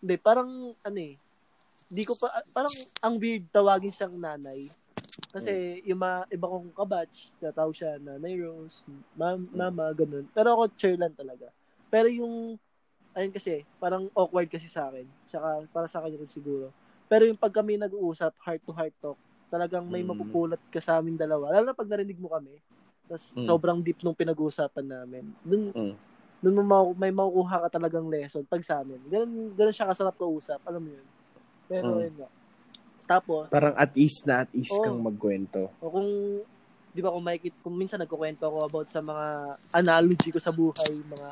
hindi, 0.00 0.14
parang, 0.16 0.72
ano 0.74 0.98
eh, 0.98 1.14
di 1.86 2.02
ko 2.04 2.16
pa, 2.16 2.42
parang 2.50 2.72
ang 3.00 3.14
weird 3.20 3.44
tawagin 3.52 3.92
siyang 3.92 4.16
nanay. 4.16 4.68
Kasi 5.30 5.84
yung 5.84 6.00
mga 6.00 6.26
iba 6.32 6.46
kong 6.48 6.70
kabatch, 6.72 7.34
natawag 7.38 7.76
siya 7.76 8.00
nanay 8.00 8.40
Rose, 8.40 8.82
ma- 9.14 9.36
mama, 9.36 9.92
ganun. 9.92 10.26
Pero 10.32 10.56
ako, 10.56 10.62
chair 10.74 10.96
lang 10.96 11.14
talaga. 11.14 11.52
Pero 11.86 12.08
yung, 12.08 12.56
ayun 13.12 13.32
kasi, 13.34 13.66
parang 13.76 14.06
awkward 14.16 14.48
kasi 14.48 14.66
sa 14.66 14.88
akin. 14.88 15.06
Tsaka 15.26 15.66
para 15.70 15.86
sa 15.86 16.00
kanya 16.00 16.18
rin 16.18 16.30
siguro. 16.30 16.70
Pero 17.10 17.26
yung 17.26 17.38
pag 17.38 17.50
kami 17.50 17.74
nag-uusap, 17.76 18.32
heart 18.38 18.62
to 18.62 18.72
heart 18.72 18.94
talk, 19.02 19.18
talagang 19.50 19.82
may 19.82 20.00
Mm. 20.00 20.14
mapupulot 20.14 20.62
ka 20.70 20.78
sa 20.78 21.02
aming 21.02 21.18
dalawa. 21.18 21.50
Lalo 21.50 21.70
na 21.70 21.74
pag 21.74 21.90
narinig 21.90 22.18
mo 22.22 22.30
kami. 22.30 22.54
Tapos 23.10 23.34
Mm. 23.34 23.42
sobrang 23.42 23.78
deep 23.82 23.98
nung 24.00 24.14
pinag-uusapan 24.14 24.86
namin. 24.86 25.26
Dun, 25.42 25.74
Mm. 25.74 25.94
Dun 26.40 26.56
mo 26.56 26.96
may 26.96 27.12
makukuha 27.12 27.68
ka 27.68 27.76
talagang 27.76 28.08
lesson 28.08 28.44
pag 28.48 28.64
sa 28.64 28.80
amin. 28.80 28.96
Ganun, 29.06 29.52
ganun 29.52 29.76
siya 29.76 29.88
kasarap 29.88 30.16
kausap. 30.16 30.60
Alam 30.64 30.88
mo 30.88 30.90
yun. 30.96 31.06
Pero 31.68 31.88
Mm. 31.96 32.02
yun 32.08 32.14
nga. 32.16 32.28
Tapos, 33.06 33.46
Parang 33.48 33.74
at 33.76 33.92
ease 33.94 34.24
na 34.24 34.46
at 34.46 34.50
ease 34.56 34.72
Oo. 34.72 34.84
kang 34.84 35.00
magkwento. 35.00 35.68
o 35.80 35.86
kung, 35.90 36.08
di 36.90 37.00
ba 37.00 37.10
kung 37.10 37.24
makikita, 37.24 37.56
kung 37.60 37.76
minsan 37.76 38.00
nagkukwento 38.00 38.44
ako 38.44 38.58
about 38.66 38.88
sa 38.88 39.00
mga 39.00 39.26
analogy 39.74 40.28
ko 40.30 40.40
sa 40.40 40.52
buhay, 40.52 40.92
mga, 40.92 41.28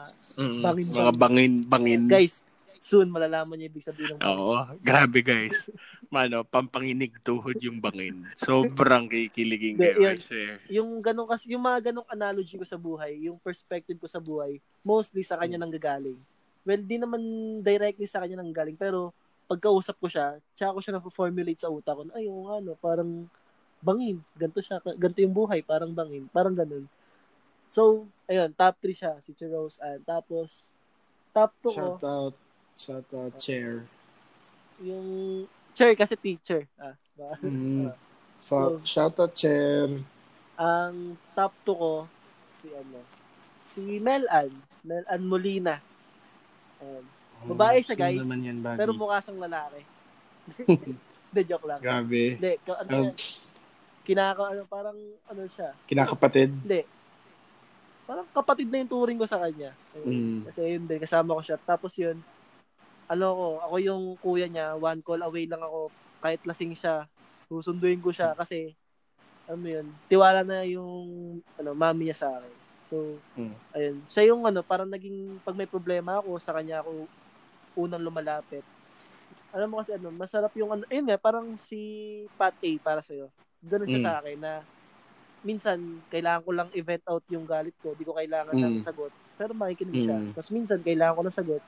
Bangin, 0.63 0.87
Mga 0.89 1.13
bangin, 1.17 1.53
bangin. 1.67 2.03
guys, 2.07 2.43
soon 2.79 3.11
malalaman 3.11 3.59
niyo 3.59 3.69
ibig 3.71 3.85
sabihin 3.85 4.17
ng 4.17 4.23
Oo, 4.23 4.59
grabe 4.81 5.21
guys. 5.23 5.69
Mano, 6.09 6.47
pampanginig 6.47 7.21
tuhod 7.21 7.59
yung 7.61 7.83
bangin. 7.83 8.25
Sobrang 8.33 9.11
kikiligin 9.11 9.77
kayo 9.77 10.01
guys 10.03 10.31
eh. 10.33 10.57
yung 10.73 11.03
ganong 11.03 11.29
kasi 11.29 11.53
yung 11.53 11.63
mga 11.63 11.93
ganong 11.93 12.09
analogy 12.09 12.57
ko 12.57 12.65
sa 12.65 12.81
buhay, 12.81 13.29
yung 13.29 13.37
perspective 13.39 13.99
ko 13.99 14.09
sa 14.09 14.23
buhay, 14.23 14.63
mostly 14.87 15.21
sa 15.27 15.37
kanya 15.37 15.61
nang 15.61 15.75
gagaling. 15.75 16.17
Well, 16.63 16.83
di 16.85 16.97
naman 17.01 17.21
directly 17.65 18.05
sa 18.05 18.21
kanya 18.25 18.41
nang 18.41 18.53
galing, 18.53 18.77
pero 18.77 19.13
pagkausap 19.49 19.97
ko 19.97 20.07
siya, 20.07 20.37
tsaka 20.53 20.77
ko 20.77 20.81
siya 20.85 20.95
na-formulate 21.01 21.65
sa 21.65 21.73
utak 21.73 21.97
ko, 21.97 22.05
ay, 22.13 22.29
yung 22.29 22.45
ano, 22.53 22.77
parang 22.77 23.25
bangin. 23.81 24.21
Ganto 24.37 24.61
siya, 24.61 24.77
ganto 24.85 25.19
yung 25.25 25.33
buhay, 25.33 25.65
parang 25.65 25.97
bangin. 25.97 26.29
Parang 26.29 26.53
ganun. 26.53 26.85
So, 27.73 28.05
ayun, 28.29 28.53
top 28.53 28.77
3 28.81 28.93
siya, 28.93 29.13
si 29.25 29.33
Rose 29.49 29.81
Ann. 29.81 30.05
Tapos, 30.05 30.69
top 31.33 31.53
2 31.65 31.73
ko, 31.73 31.73
Shout 31.73 32.05
out, 32.05 32.35
shout 32.79 33.09
out, 33.11 33.35
chair. 33.43 33.83
yung 34.79 35.43
chair 35.75 35.99
kasi 35.99 36.15
teacher. 36.15 36.63
Ah, 36.79 36.95
ba? 37.19 37.35
Mm. 37.43 37.91
So- 38.39 38.79
shout 38.87 39.19
out, 39.19 39.35
chair. 39.35 39.99
Ang 40.55 41.19
top 41.35 41.51
2 41.67 41.75
ko, 41.75 41.93
si 42.63 42.71
ano, 42.71 42.99
si 43.63 43.83
Mel 43.99 44.27
Ann. 44.31 44.55
Mel 44.87 45.03
Ann 45.11 45.23
Molina. 45.27 45.83
Um, 46.79 47.03
Babae 47.55 47.83
siya, 47.83 47.99
guys. 47.99 48.19
naman 48.23 48.43
yan, 48.43 48.59
buddy? 48.63 48.79
pero 48.79 48.91
mukha 48.95 49.19
siyang 49.19 49.43
lalaki. 49.43 49.83
Hindi, 51.29 51.41
joke 51.45 51.67
lang. 51.67 51.83
Grabe. 51.83 52.39
Hindi, 52.39 52.53
ano, 52.65 52.91
Um, 52.91 52.95
yan, 53.11 53.15
kinaka, 54.07 54.43
ano, 54.55 54.63
parang, 54.67 54.99
ano 55.27 55.43
siya. 55.51 55.75
Kinakapatid. 55.87 56.51
Hindi. 56.65 56.83
Parang 58.09 58.25
kapatid 58.33 58.73
na 58.73 58.81
yung 58.81 58.89
turing 58.89 59.19
ko 59.21 59.27
sa 59.29 59.37
kanya. 59.37 59.77
Ayun. 59.93 60.09
Mm. 60.09 60.39
Kasi 60.49 60.61
yun 60.65 60.85
din, 60.89 60.99
kasama 61.03 61.37
ko 61.37 61.43
siya. 61.45 61.59
Tapos 61.61 61.93
yun, 61.99 62.17
ano 63.09 63.27
ko, 63.35 63.47
ako 63.65 63.77
yung 63.83 64.05
kuya 64.21 64.47
niya, 64.49 64.77
one 64.79 65.01
call 65.05 65.21
away 65.25 65.49
lang 65.49 65.61
ako, 65.65 65.93
kahit 66.23 66.41
lasing 66.45 66.77
siya, 66.77 67.09
susunduin 67.49 68.01
ko 68.05 68.13
siya 68.13 68.37
kasi, 68.37 68.77
ano 69.49 69.65
yun, 69.67 69.87
tiwala 70.11 70.43
na 70.47 70.65
yung, 70.69 71.41
ano, 71.59 71.71
mami 71.77 72.09
niya 72.11 72.19
sa 72.27 72.29
akin. 72.39 72.57
So, 72.85 73.23
Mm. 73.37 73.57
ayun, 73.77 73.97
siya 74.09 74.25
yung, 74.33 74.45
ano, 74.49 74.63
parang 74.67 74.89
naging, 74.91 75.41
pag 75.45 75.57
may 75.59 75.69
problema 75.71 76.21
ako, 76.23 76.39
sa 76.43 76.55
kanya 76.57 76.83
ako 76.85 77.09
unang 77.79 78.03
lumalapit. 78.05 78.65
Alam 79.55 79.73
mo 79.75 79.77
kasi, 79.85 79.95
ano, 79.97 80.11
masarap 80.15 80.53
yung, 80.59 80.73
ano, 80.75 80.85
ayun 80.93 81.07
nga, 81.09 81.19
parang 81.21 81.55
si 81.59 81.81
Pat 82.39 82.55
A 82.61 82.71
para 82.85 83.01
sa'yo. 83.05 83.31
Ganun 83.65 83.89
siya 83.91 84.01
Mm. 84.01 84.07
sa 84.07 84.15
akin 84.23 84.39
na, 84.41 84.53
minsan, 85.45 85.79
kailangan 86.13 86.43
ko 86.47 86.51
lang 86.57 86.71
event 86.77 87.05
out 87.11 87.25
yung 87.31 87.47
galit 87.49 87.75
ko. 87.83 87.95
Di 87.97 88.05
ko 88.07 88.15
kailangan 88.19 88.57
ng 88.59 88.77
Mm. 88.79 88.83
sagot. 88.83 89.13
Pero 89.39 89.53
makikinig 89.57 89.99
siya. 90.03 90.19
Mm. 90.21 90.33
Tapos 90.37 90.51
minsan, 90.55 90.81
kailangan 90.85 91.17
ko 91.19 91.23
ng 91.27 91.37
sagot. 91.39 91.63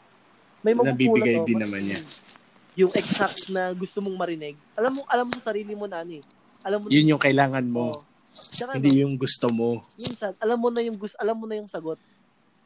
May 0.60 0.76
Nabibigay 0.76 1.40
din 1.44 1.58
naman 1.60 1.84
niya. 1.88 2.00
Yung 2.76 2.92
exact 2.92 3.48
na 3.48 3.72
gusto 3.72 3.98
mong 4.04 4.16
marinig. 4.16 4.56
Alam 4.76 5.00
mo, 5.00 5.02
alam 5.08 5.26
mo 5.26 5.32
sa 5.40 5.52
sarili 5.52 5.72
mo 5.72 5.88
na 5.88 6.04
ano 6.04 6.20
eh. 6.20 6.24
Alam 6.60 6.84
mo 6.84 6.86
Yun 6.92 7.16
yung 7.16 7.22
kailangan 7.22 7.64
mo. 7.66 7.92
Oo. 7.96 8.00
Tsaka, 8.30 8.78
Hindi 8.78 9.02
yung 9.02 9.18
gusto 9.18 9.50
mo. 9.50 9.82
minsan, 9.98 10.38
alam 10.38 10.54
mo 10.54 10.70
na 10.70 10.86
yung 10.86 10.94
gusto, 10.94 11.18
alam 11.18 11.34
mo 11.34 11.50
na 11.50 11.58
yung 11.58 11.66
sagot. 11.66 11.98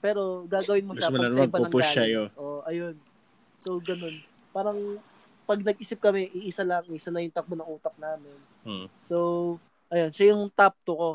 Pero 0.04 0.44
gagawin 0.44 0.84
mo 0.84 0.92
siya 0.92 1.08
pag 1.08 1.32
sa 1.32 1.40
iba 1.40 1.58
ng 1.64 1.72
galing. 1.72 2.28
Oo, 2.36 2.60
ayun. 2.68 2.94
So, 3.56 3.80
ganun. 3.80 4.12
Parang, 4.52 4.76
pag 5.48 5.60
nag-isip 5.64 5.96
kami, 5.96 6.28
iisa 6.36 6.60
lang, 6.68 6.84
isa 6.92 7.08
na 7.08 7.24
yung 7.24 7.32
takbo 7.32 7.56
ng 7.56 7.64
utak 7.64 7.96
namin. 7.96 8.36
Hmm. 8.60 8.86
So, 9.00 9.16
ayun, 9.88 10.12
siya 10.12 10.36
yung 10.36 10.52
top 10.52 10.76
2 10.84 11.00
ko. 11.00 11.10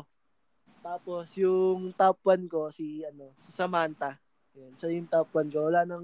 Tapos, 0.82 1.26
yung 1.38 1.94
top 1.94 2.18
1 2.26 2.50
ko, 2.50 2.74
si, 2.74 3.06
ano, 3.06 3.30
si 3.38 3.54
Samantha. 3.54 4.18
Ayun, 4.58 4.74
siya 4.74 4.90
yung 4.90 5.06
top 5.06 5.30
1 5.30 5.54
ko. 5.54 5.70
Wala 5.70 5.86
nang 5.86 6.02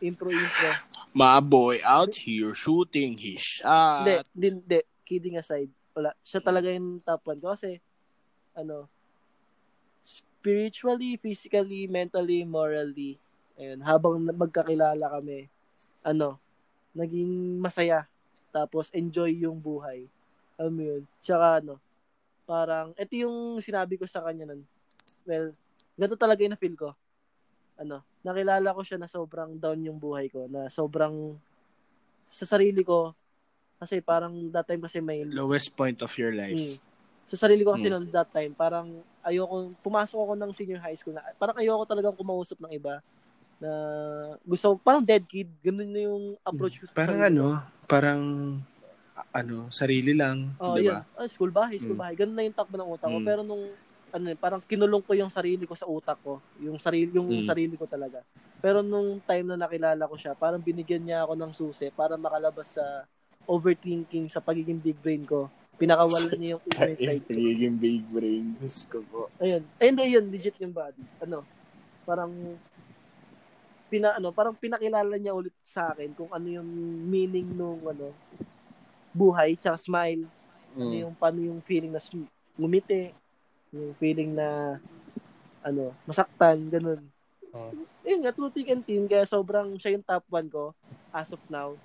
intro-intro. 0.00 0.70
My 1.16 1.40
boy 1.40 1.80
out 1.84 2.12
here 2.12 2.52
shooting 2.52 3.16
his 3.16 3.40
shot. 3.40 4.04
Hindi, 4.04 4.16
hindi, 4.36 4.48
hindi. 4.60 4.80
Kidding 5.06 5.36
aside. 5.40 5.70
Wala. 5.96 6.12
Siya 6.20 6.44
talaga 6.44 6.68
yung 6.68 7.00
top 7.00 7.24
1 7.24 7.40
ko 7.40 7.56
kasi, 7.56 7.80
ano, 8.52 8.90
spiritually, 10.04 11.16
physically, 11.16 11.88
mentally, 11.88 12.44
morally, 12.44 13.16
ayun, 13.56 13.80
habang 13.80 14.20
magkakilala 14.20 15.08
kami, 15.18 15.48
ano, 16.04 16.36
naging 16.92 17.56
masaya. 17.58 18.04
Tapos, 18.52 18.92
enjoy 18.92 19.32
yung 19.32 19.56
buhay. 19.56 20.04
Alam 20.60 20.72
mo 20.72 20.82
yun? 20.84 21.02
Tsaka, 21.20 21.64
ano, 21.64 21.80
parang, 22.44 22.92
ito 22.96 23.12
yung 23.16 23.58
sinabi 23.60 23.96
ko 23.96 24.04
sa 24.04 24.20
kanya 24.24 24.52
nun. 24.52 24.62
Well, 25.24 25.50
ganito 25.96 26.16
talaga 26.20 26.44
yung 26.44 26.54
na-feel 26.54 26.76
ko. 26.76 26.92
Ano, 27.76 28.00
nakilala 28.24 28.72
ko 28.72 28.80
siya 28.80 28.96
na 28.96 29.04
sobrang 29.08 29.60
down 29.60 29.76
yung 29.84 30.00
buhay 30.00 30.32
ko, 30.32 30.48
na 30.48 30.72
sobrang 30.72 31.36
sa 32.26 32.48
sarili 32.48 32.80
ko, 32.80 33.12
kasi 33.76 34.00
parang 34.00 34.32
that 34.48 34.64
time 34.64 34.80
kasi 34.80 35.04
may 35.04 35.20
Lowest 35.28 35.76
point 35.76 36.00
of 36.00 36.08
your 36.16 36.32
life. 36.32 36.80
Sa 37.28 37.36
sarili 37.36 37.60
ko 37.66 37.76
kasi 37.76 37.92
Mm. 37.92 37.92
noon 37.92 38.06
that 38.16 38.32
time, 38.32 38.56
parang 38.56 39.04
ayoko, 39.20 39.76
pumasok 39.84 40.16
ako 40.16 40.32
ng 40.40 40.52
senior 40.56 40.80
high 40.80 40.96
school 40.96 41.12
na, 41.12 41.20
parang 41.36 41.58
ayoko 41.60 41.84
talagang 41.84 42.16
kumausap 42.16 42.56
ng 42.64 42.72
iba 42.72 43.04
na 43.60 43.70
gusto, 44.40 44.80
parang 44.80 45.04
dead 45.04 45.24
kid, 45.28 45.52
ganun 45.60 45.90
na 45.92 46.00
yung 46.08 46.24
approach 46.48 46.80
ko 46.80 46.88
Parang 46.96 47.20
ko. 47.20 47.28
ano, 47.28 47.46
parang 47.84 48.22
ano, 49.36 49.68
sarili 49.68 50.16
lang, 50.16 50.56
Oh, 50.56 50.72
'di 50.72 50.88
ba? 50.88 51.04
Ah, 51.12 51.28
school 51.28 51.52
bahay, 51.52 51.76
school 51.76 51.92
Mm. 51.96 52.00
bahay. 52.00 52.14
Ganun 52.16 52.36
na 52.36 52.44
yung 52.48 52.56
takbo 52.56 52.80
ng 52.80 52.88
utak 52.88 53.12
ko. 53.12 53.20
Mm. 53.20 53.26
Pero 53.28 53.40
nung, 53.44 53.64
ano, 54.16 54.32
eh, 54.32 54.38
parang 54.38 54.64
kinulong 54.64 55.04
ko 55.04 55.12
yung 55.12 55.28
sarili 55.28 55.68
ko 55.68 55.76
sa 55.76 55.84
utak 55.84 56.16
ko. 56.24 56.40
Yung 56.64 56.80
sarili, 56.80 57.12
yung 57.12 57.28
Mm. 57.28 57.44
sarili 57.44 57.74
ko 57.76 57.84
talaga. 57.84 58.24
Pero 58.64 58.80
nung 58.80 59.20
time 59.20 59.52
na 59.52 59.68
nakilala 59.68 60.08
ko 60.08 60.16
siya, 60.16 60.32
parang 60.32 60.64
binigyan 60.64 61.04
niya 61.04 61.28
ako 61.28 61.32
ng 61.36 61.52
susi 61.52 61.92
para 61.92 62.16
makalabas 62.16 62.80
sa 62.80 63.04
overthinking 63.44 64.26
sa 64.32 64.40
pagiging 64.40 64.80
big 64.80 64.96
brain 64.98 65.22
ko. 65.28 65.52
Pinakawalan 65.76 66.32
niya 66.40 66.56
yung 66.56 66.64
ignorant 66.64 66.98
side 66.98 67.24
ko. 67.28 67.36
Pagiging 67.36 67.76
big 67.76 68.02
brain. 68.08 68.44
Diyos 68.56 68.78
ko 68.88 68.98
po. 69.06 69.28
Ayun. 69.38 69.62
Ayun, 69.76 69.92
hindi, 69.92 70.04
yun, 70.16 70.24
legit 70.32 70.56
yung 70.64 70.72
body. 70.72 71.04
Ano, 71.20 71.44
parang, 72.08 72.32
pina, 73.92 74.16
ano, 74.16 74.32
parang 74.32 74.56
pinakilala 74.56 75.14
niya 75.20 75.36
ulit 75.36 75.52
sa 75.60 75.92
akin 75.92 76.16
kung 76.16 76.32
ano 76.32 76.48
yung 76.48 76.66
meaning 77.06 77.52
nung, 77.52 77.84
ano, 77.84 78.16
buhay, 79.12 79.60
tsaka 79.60 79.76
smile. 79.76 80.24
Ano 80.76 80.92
Mm. 80.92 81.02
yung, 81.08 81.14
paano 81.16 81.38
yung 81.44 81.60
feeling 81.64 81.92
na 81.92 82.00
ngumiti, 82.56 83.12
yung 83.76 83.94
feeling 84.00 84.32
na, 84.32 84.80
ano, 85.60 85.92
masaktan, 86.08 86.56
ganun. 86.72 87.02
Oh. 87.52 87.72
Ayun 88.06 88.20
nga, 88.24 88.32
true 88.32 88.52
thick 88.52 88.70
and 88.72 88.84
thin, 88.86 89.04
kaya 89.04 89.28
sobrang 89.28 89.76
siya 89.76 89.96
yung 89.96 90.06
top 90.06 90.24
1 90.30 90.48
ko, 90.48 90.72
as 91.12 91.32
of 91.32 91.42
now. 91.52 91.76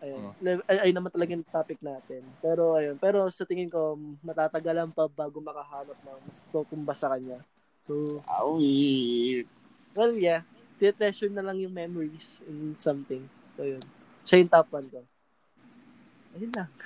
Ayun. 0.00 0.32
Oh. 0.32 0.64
Ay, 0.64 0.88
ay 0.88 0.90
naman 0.96 1.12
talaga 1.12 1.36
yung 1.36 1.44
topic 1.44 1.78
natin. 1.84 2.24
Pero, 2.40 2.80
ayun. 2.80 2.96
Pero 2.96 3.28
sa 3.28 3.44
tingin 3.44 3.68
ko, 3.68 4.00
matatagalan 4.24 4.88
pa 4.88 5.04
bago 5.06 5.44
makahanap 5.44 5.98
ng 6.00 6.18
mas 6.24 6.40
tutumba 6.48 6.96
sa 6.96 7.12
kanya. 7.12 7.44
So, 7.84 8.22
Awi. 8.24 9.44
well, 9.92 10.16
yeah. 10.16 10.42
Treasure 10.80 11.28
na 11.28 11.44
lang 11.44 11.60
yung 11.60 11.76
memories 11.76 12.40
in 12.48 12.72
something. 12.72 13.28
So, 13.60 13.68
yun. 13.68 13.84
Siya 14.24 14.40
yung 14.40 14.48
top 14.48 14.72
1 14.72 14.88
ko. 14.88 15.00
Ayun 16.38 16.52
lang. 16.56 16.70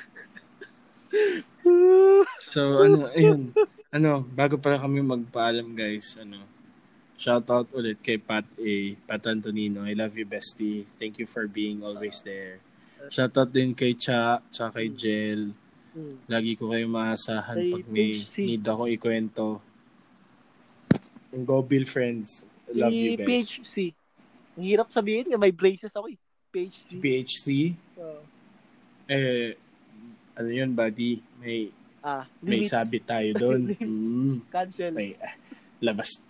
So, 2.51 2.83
ano, 2.83 3.07
ayun. 3.15 3.55
Ano, 3.95 4.27
bago 4.27 4.59
pala 4.59 4.83
kami 4.83 4.99
magpaalam, 5.07 5.71
guys, 5.71 6.19
ano, 6.19 6.43
shout 7.15 7.47
out 7.47 7.71
ulit 7.71 8.03
kay 8.03 8.19
Pat 8.19 8.43
A. 8.59 8.75
Pat 9.07 9.23
Antonino. 9.31 9.87
I 9.87 9.95
love 9.95 10.19
you, 10.19 10.27
bestie. 10.27 10.83
Thank 10.99 11.23
you 11.23 11.31
for 11.31 11.47
being 11.47 11.87
always 11.87 12.19
there. 12.27 12.59
Shout 13.07 13.39
out 13.39 13.55
din 13.55 13.71
kay 13.71 13.95
Cha, 13.95 14.43
tsaka 14.51 14.83
kay 14.83 14.91
Jel. 14.91 15.55
Lagi 16.27 16.59
ko 16.59 16.75
kayo 16.75 16.91
maasahan 16.91 17.71
pag 17.71 17.87
may 17.87 18.19
need 18.19 18.67
ako 18.67 18.91
ikwento. 18.91 19.63
Yung 21.31 21.47
Go 21.47 21.63
Bill 21.63 21.87
Friends. 21.87 22.51
I 22.67 22.75
love 22.75 22.91
you 22.91 23.15
guys. 23.15 23.31
PHC. 23.31 23.95
Ang 24.59 24.65
hirap 24.75 24.91
sabihin 24.91 25.31
nga, 25.31 25.39
may 25.39 25.55
braces 25.55 25.95
ako 25.95 26.11
eh. 26.11 26.19
PHC. 26.51 26.91
PHC. 26.99 27.47
Oh. 27.95 28.27
Eh, 29.07 29.55
ano 30.35 30.51
yun, 30.51 30.75
buddy? 30.75 31.23
May, 31.39 31.71
ah, 32.05 32.29
may 32.39 32.69
sabit 32.69 33.03
tayo 33.03 33.33
doon. 33.43 33.73
mm, 33.73 34.53
Cancel. 34.53 34.93
may, 34.93 35.17
ah, 35.17 35.35
labas. 35.81 36.21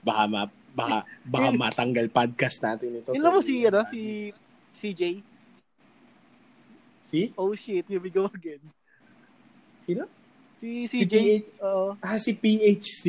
Baka, 0.00 0.22
ma, 0.24 0.42
baka, 0.72 0.96
baka 1.22 1.48
matanggal 1.66 2.06
podcast 2.08 2.62
natin 2.62 3.02
ito. 3.02 3.10
Lang 3.12 3.34
mo 3.34 3.42
si, 3.42 3.66
ano, 3.66 3.82
si 3.84 4.30
CJ. 4.72 5.02
Si? 7.02 7.32
Oh 7.34 7.50
shit, 7.52 7.82
here 7.82 7.98
we 7.98 8.08
go 8.08 8.28
again. 8.28 8.60
Sino? 9.80 10.04
Si 10.58 10.84
Si 10.86 11.02
CJ. 11.02 11.14
PH. 11.14 11.62
Oo. 11.62 11.88
Ah, 11.98 12.18
si 12.18 12.34
PHC. 12.34 13.02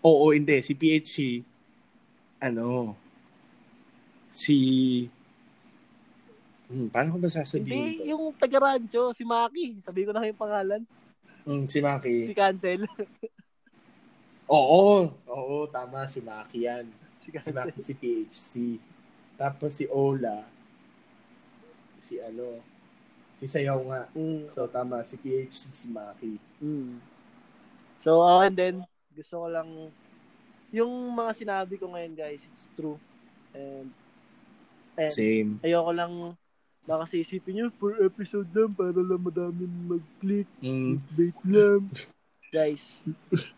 Oo, 0.00 0.30
hindi. 0.30 0.60
Si 0.60 0.72
PHC. 0.72 1.42
Ano? 2.38 2.94
Si... 4.30 4.56
Hmm, 6.68 6.92
paano 6.92 7.16
ko 7.16 7.18
ba 7.18 7.32
sasabihin 7.32 7.72
Hindi, 7.74 8.04
to? 8.04 8.08
yung 8.12 8.24
taga-rancho, 8.36 9.10
si 9.10 9.24
Maki. 9.24 9.80
Sabi 9.80 10.04
ko 10.04 10.12
na 10.12 10.28
yung 10.28 10.36
pangalan. 10.36 10.84
Hmm, 11.44 11.64
si 11.68 11.78
Maki. 11.78 12.16
Si 12.30 12.34
Cancel. 12.34 12.82
Oo, 14.48 15.12
oo, 15.28 15.56
tama. 15.68 16.08
Si 16.08 16.24
Maki 16.24 16.64
yan. 16.64 16.88
si 17.20 17.28
Si 17.28 17.28
Cancel. 17.28 17.52
Maki 17.52 17.80
si 17.84 17.92
PHC. 17.92 18.52
Tapos 19.36 19.76
si 19.76 19.84
Ola. 19.92 20.40
Si 22.00 22.16
ano. 22.16 22.64
Si 23.38 23.46
Sayaw 23.46 23.78
nga. 23.86 24.02
Mm. 24.16 24.48
So, 24.48 24.66
tama. 24.66 25.04
Si 25.04 25.20
PHC, 25.20 25.62
si 25.70 25.88
Maki. 25.92 26.40
Mm. 26.64 26.96
So, 28.00 28.24
uh, 28.24 28.46
and 28.46 28.56
then, 28.56 28.76
gusto 29.14 29.42
ko 29.42 29.46
lang, 29.50 29.68
yung 30.70 30.92
mga 31.12 31.32
sinabi 31.34 31.74
ko 31.76 31.90
ngayon, 31.90 32.14
guys, 32.14 32.46
it's 32.46 32.66
true. 32.72 32.98
And, 33.52 33.90
and 34.96 35.10
Same. 35.10 35.50
ayoko 35.62 35.92
lang, 35.92 36.12
baka 36.88 37.04
sisipin 37.06 37.52
nyo, 37.54 37.66
per 37.70 38.00
episode 38.00 38.48
lang, 38.50 38.72
para 38.72 38.96
lang 38.96 39.20
madami 39.20 39.62
mag-click, 39.86 40.48
Mm. 40.58 40.96
bait 41.12 41.36
lang. 41.44 41.82
guys, 42.48 43.04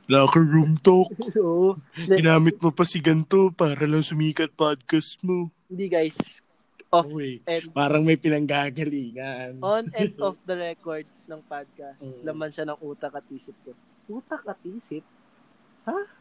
Locker 0.05 0.43
room 0.43 0.75
talk. 0.77 1.07
oo. 1.39 1.79
Ginamit 2.11 2.59
mo 2.59 2.69
pa 2.69 2.83
si 2.83 2.99
ganito 2.99 3.55
para 3.55 3.87
lang 3.87 4.03
sumikat 4.03 4.51
podcast 4.51 5.23
mo. 5.23 5.47
hindi, 5.65 5.87
guys. 5.87 6.43
Off 6.91 7.07
Okay. 7.07 7.39
and 7.47 7.71
Parang 7.71 8.03
may 8.03 8.19
pinanggagalingan. 8.19 9.63
on 9.63 9.87
and 9.95 10.11
off 10.19 10.35
the 10.43 10.59
record 10.59 11.07
ng 11.25 11.39
podcast, 11.41 12.03
Mm. 12.03 12.27
laman 12.27 12.51
siya 12.51 12.67
ng 12.67 12.83
utak 12.83 13.15
at 13.15 13.23
isip 13.31 13.55
ko. 13.63 13.79
Utak 14.11 14.43
at 14.45 14.59
isip? 14.67 15.07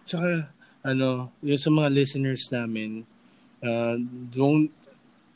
Tsaka, 0.06 0.54
ano, 0.82 1.34
yung 1.42 1.58
sa 1.58 1.70
mga 1.70 1.90
listeners 1.90 2.46
namin, 2.50 3.02
uh, 3.60 3.98
don't, 4.30 4.70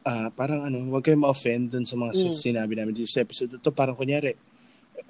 ah, 0.04 0.30
parang 0.30 0.64
ano, 0.64 0.84
huwag 0.88 1.04
kayong 1.04 1.24
ma-offend 1.24 1.72
dun 1.72 1.84
sa 1.84 1.95
mga 1.95 2.12
Mm. 2.14 2.36
sinabi 2.36 2.74
namin 2.76 2.93
dito 2.93 3.10
sa 3.10 3.24
episode. 3.24 3.56
Ito 3.56 3.72
parang 3.72 3.95
kunyari, 3.95 4.36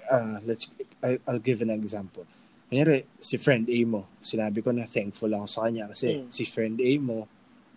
ah, 0.09 0.37
let's, 0.45 0.69
I, 1.01 1.17
I'll 1.25 1.41
give 1.41 1.61
an 1.61 1.73
example. 1.73 2.23
Kunyari, 2.69 3.05
si 3.17 3.37
friend 3.37 3.69
A 3.69 3.77
mo, 3.85 4.09
sinabi 4.17 4.61
ko 4.61 4.73
na 4.73 4.85
thankful 4.85 5.29
ako 5.29 5.45
sa 5.45 5.59
kanya 5.65 5.89
kasi 5.89 6.21
Mm. 6.21 6.27
si 6.29 6.43
friend 6.45 6.77
A 6.79 6.91
mo, 6.97 7.25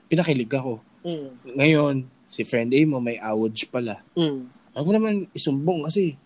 pinakilig 0.07 0.49
ako. 0.49 0.81
Mm. 1.05 1.29
Ngayon, 1.57 1.95
si 2.27 2.43
friend 2.43 2.71
A 2.73 2.81
mo 2.85 2.99
may 2.99 3.17
awage 3.17 3.69
pala. 3.69 4.01
Mm. 4.15 4.49
Ako 4.73 4.89
naman 4.93 5.15
isumbong 5.33 5.85
kasi, 5.85 6.17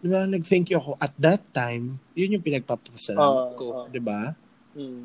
di 0.00 0.08
ba, 0.08 0.24
nag-thank 0.24 0.68
you 0.68 0.76
ako 0.76 0.96
at 0.96 1.12
that 1.16 1.40
time, 1.52 1.96
yun 2.12 2.36
yung 2.36 2.44
pinagpapasalamat 2.44 3.52
Oo, 3.52 3.56
ko, 3.56 3.64
oo. 3.72 3.86
di 3.88 4.00
ba? 4.00 4.32
Mm. 4.72 5.04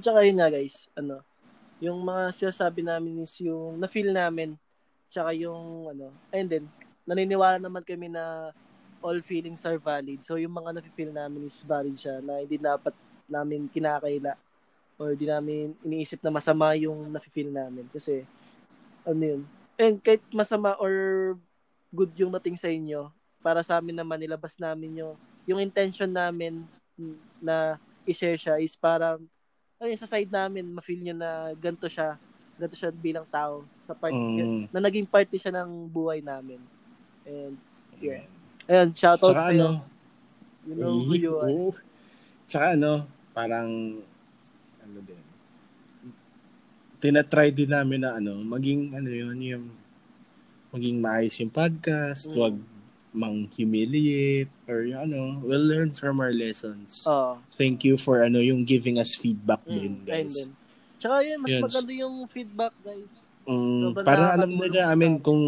Tsaka 0.00 0.20
yun 0.20 0.36
nga 0.36 0.48
guys, 0.48 0.88
ano, 0.92 1.24
yung 1.78 2.02
mga 2.02 2.34
sinasabi 2.34 2.82
namin 2.82 3.22
is 3.22 3.34
yung 3.42 3.78
na-feel 3.78 4.10
namin, 4.10 4.58
tsaka 5.10 5.30
yung 5.34 5.90
ano, 5.94 6.10
and 6.34 6.46
then, 6.50 6.64
naniniwala 7.08 7.56
naman 7.56 7.86
kami 7.86 8.10
na 8.10 8.52
all 8.98 9.18
feelings 9.22 9.62
are 9.64 9.78
valid. 9.78 10.20
So 10.26 10.36
yung 10.36 10.52
mga 10.52 10.78
na-feel 10.78 11.14
namin 11.14 11.46
is 11.46 11.62
valid 11.62 11.94
siya 11.94 12.18
na 12.18 12.42
hindi 12.42 12.58
dapat 12.58 12.92
namin 13.30 13.70
kinakaila 13.70 14.34
or 14.98 15.14
di 15.14 15.30
namin 15.30 15.78
iniisip 15.86 16.18
na 16.20 16.34
masama 16.34 16.74
yung 16.74 17.08
na-feel 17.14 17.54
namin. 17.54 17.86
Kasi, 17.94 18.26
ano 19.06 19.22
yun, 19.22 19.42
and 19.78 20.02
kahit 20.02 20.20
masama 20.34 20.74
or 20.82 20.92
good 21.94 22.10
yung 22.18 22.34
nating 22.34 22.58
sa 22.58 22.68
inyo, 22.68 23.08
para 23.38 23.62
sa 23.62 23.78
amin 23.78 23.94
naman, 23.94 24.18
nilabas 24.18 24.58
namin 24.58 24.98
yung, 24.98 25.14
yung 25.46 25.62
intention 25.62 26.10
namin 26.10 26.66
na 27.38 27.78
i-share 28.02 28.36
siya 28.36 28.58
is 28.58 28.74
parang 28.74 29.22
ayun, 29.78 29.98
sa 29.98 30.10
side 30.10 30.28
namin, 30.28 30.66
ma-feel 30.68 31.00
nyo 31.00 31.14
na 31.14 31.30
ganito 31.54 31.86
siya, 31.86 32.18
ganito 32.58 32.74
siya 32.74 32.90
bilang 32.90 33.26
tao 33.26 33.62
sa 33.78 33.94
part, 33.94 34.10
Mm. 34.10 34.66
na 34.68 34.80
naging 34.82 35.06
party 35.06 35.38
siya 35.38 35.54
ng 35.54 35.86
buhay 35.86 36.18
namin. 36.18 36.58
And, 37.22 37.54
yeah. 38.02 38.26
Ayun, 38.66 38.92
shoutout 38.92 39.32
Tsaka 39.32 39.48
sa'yo. 39.48 39.64
ano, 39.64 39.96
You 40.68 40.74
know 40.76 41.00
who 41.00 41.14
you 41.16 41.32
are. 41.38 41.48
oo. 41.48 41.72
Tsaka 42.44 42.76
ano, 42.76 43.06
parang, 43.32 44.02
ano 44.82 44.98
din, 45.00 45.22
tinatry 46.98 47.54
din 47.54 47.70
namin 47.70 48.02
na 48.02 48.18
ano, 48.18 48.42
maging, 48.42 48.92
ano 48.92 49.08
yun, 49.08 49.38
yung, 49.38 49.64
maging 50.68 50.98
maayos 50.98 51.38
yung 51.38 51.48
podcast, 51.48 52.26
Mm. 52.28 52.36
wag 52.36 52.54
mang 53.18 53.50
humiliate, 53.50 54.48
or 54.64 54.86
yung 54.86 55.10
ano, 55.10 55.20
we'll 55.42 55.60
learn 55.60 55.90
from 55.90 56.22
our 56.22 56.30
lessons. 56.30 57.02
Oo. 57.04 57.42
Thank 57.58 57.82
you 57.82 57.98
for 57.98 58.22
ano, 58.22 58.38
yung 58.38 58.62
giving 58.62 58.96
us 58.96 59.18
feedback 59.18 59.60
Mm, 59.66 59.74
din, 59.74 59.94
guys. 60.06 60.30
din. 60.32 60.50
Tsaka 60.98 61.26
yun, 61.26 61.38
mas 61.42 61.50
Yun. 61.50 61.62
maganda 61.66 61.92
yung 61.92 62.16
feedback, 62.30 62.74
guys. 62.80 63.10
Mm, 63.42 63.82
Sobrang 63.90 64.06
para 64.06 64.24
alam 64.30 64.50
nila 64.50 64.92
amin 64.92 65.18
amin. 65.18 65.24
kung 65.24 65.42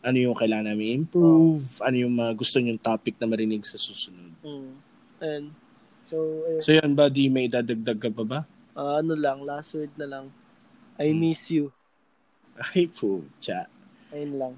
ano 0.00 0.16
yung 0.16 0.36
kailangan 0.36 0.70
namin 0.70 1.02
improve, 1.02 1.64
ano 1.80 1.96
yung 1.96 2.14
mga 2.14 2.32
gusto 2.32 2.56
nyong 2.56 2.78
topic 2.78 3.16
na 3.18 3.26
marinig 3.26 3.64
sa 3.64 3.76
susunod. 3.76 4.32
Mm. 4.40 4.72
Ayun. 5.20 5.44
So, 6.04 6.16
ayun. 6.44 6.62
So 6.62 6.70
yan, 6.72 6.92
buddy, 6.92 7.28
may 7.28 7.48
dadagdag 7.48 7.98
ka 7.98 8.08
pa 8.08 8.24
ba? 8.24 8.40
Ah, 8.72 9.00
ano 9.00 9.12
lang, 9.12 9.44
last 9.44 9.72
word 9.72 9.92
na 9.96 10.04
lang. 10.04 10.26
I 10.96 11.10
miss 11.10 11.48
you. 11.48 11.72
Ay 12.70 12.86
po, 12.86 13.24
cha. 13.40 13.66
Ayun 14.12 14.38
lang. 14.38 14.54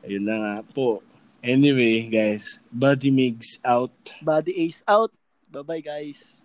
Ayun 0.00 0.24
na 0.24 0.36
nga 0.36 0.54
po. 0.64 1.04
Anyway, 1.44 2.08
guys, 2.08 2.64
Buddy 2.72 3.10
Migs 3.12 3.60
out. 3.62 3.92
Body 4.22 4.64
Ace 4.64 4.82
out. 4.88 5.12
Bye-bye, 5.52 5.80
guys. 5.84 6.40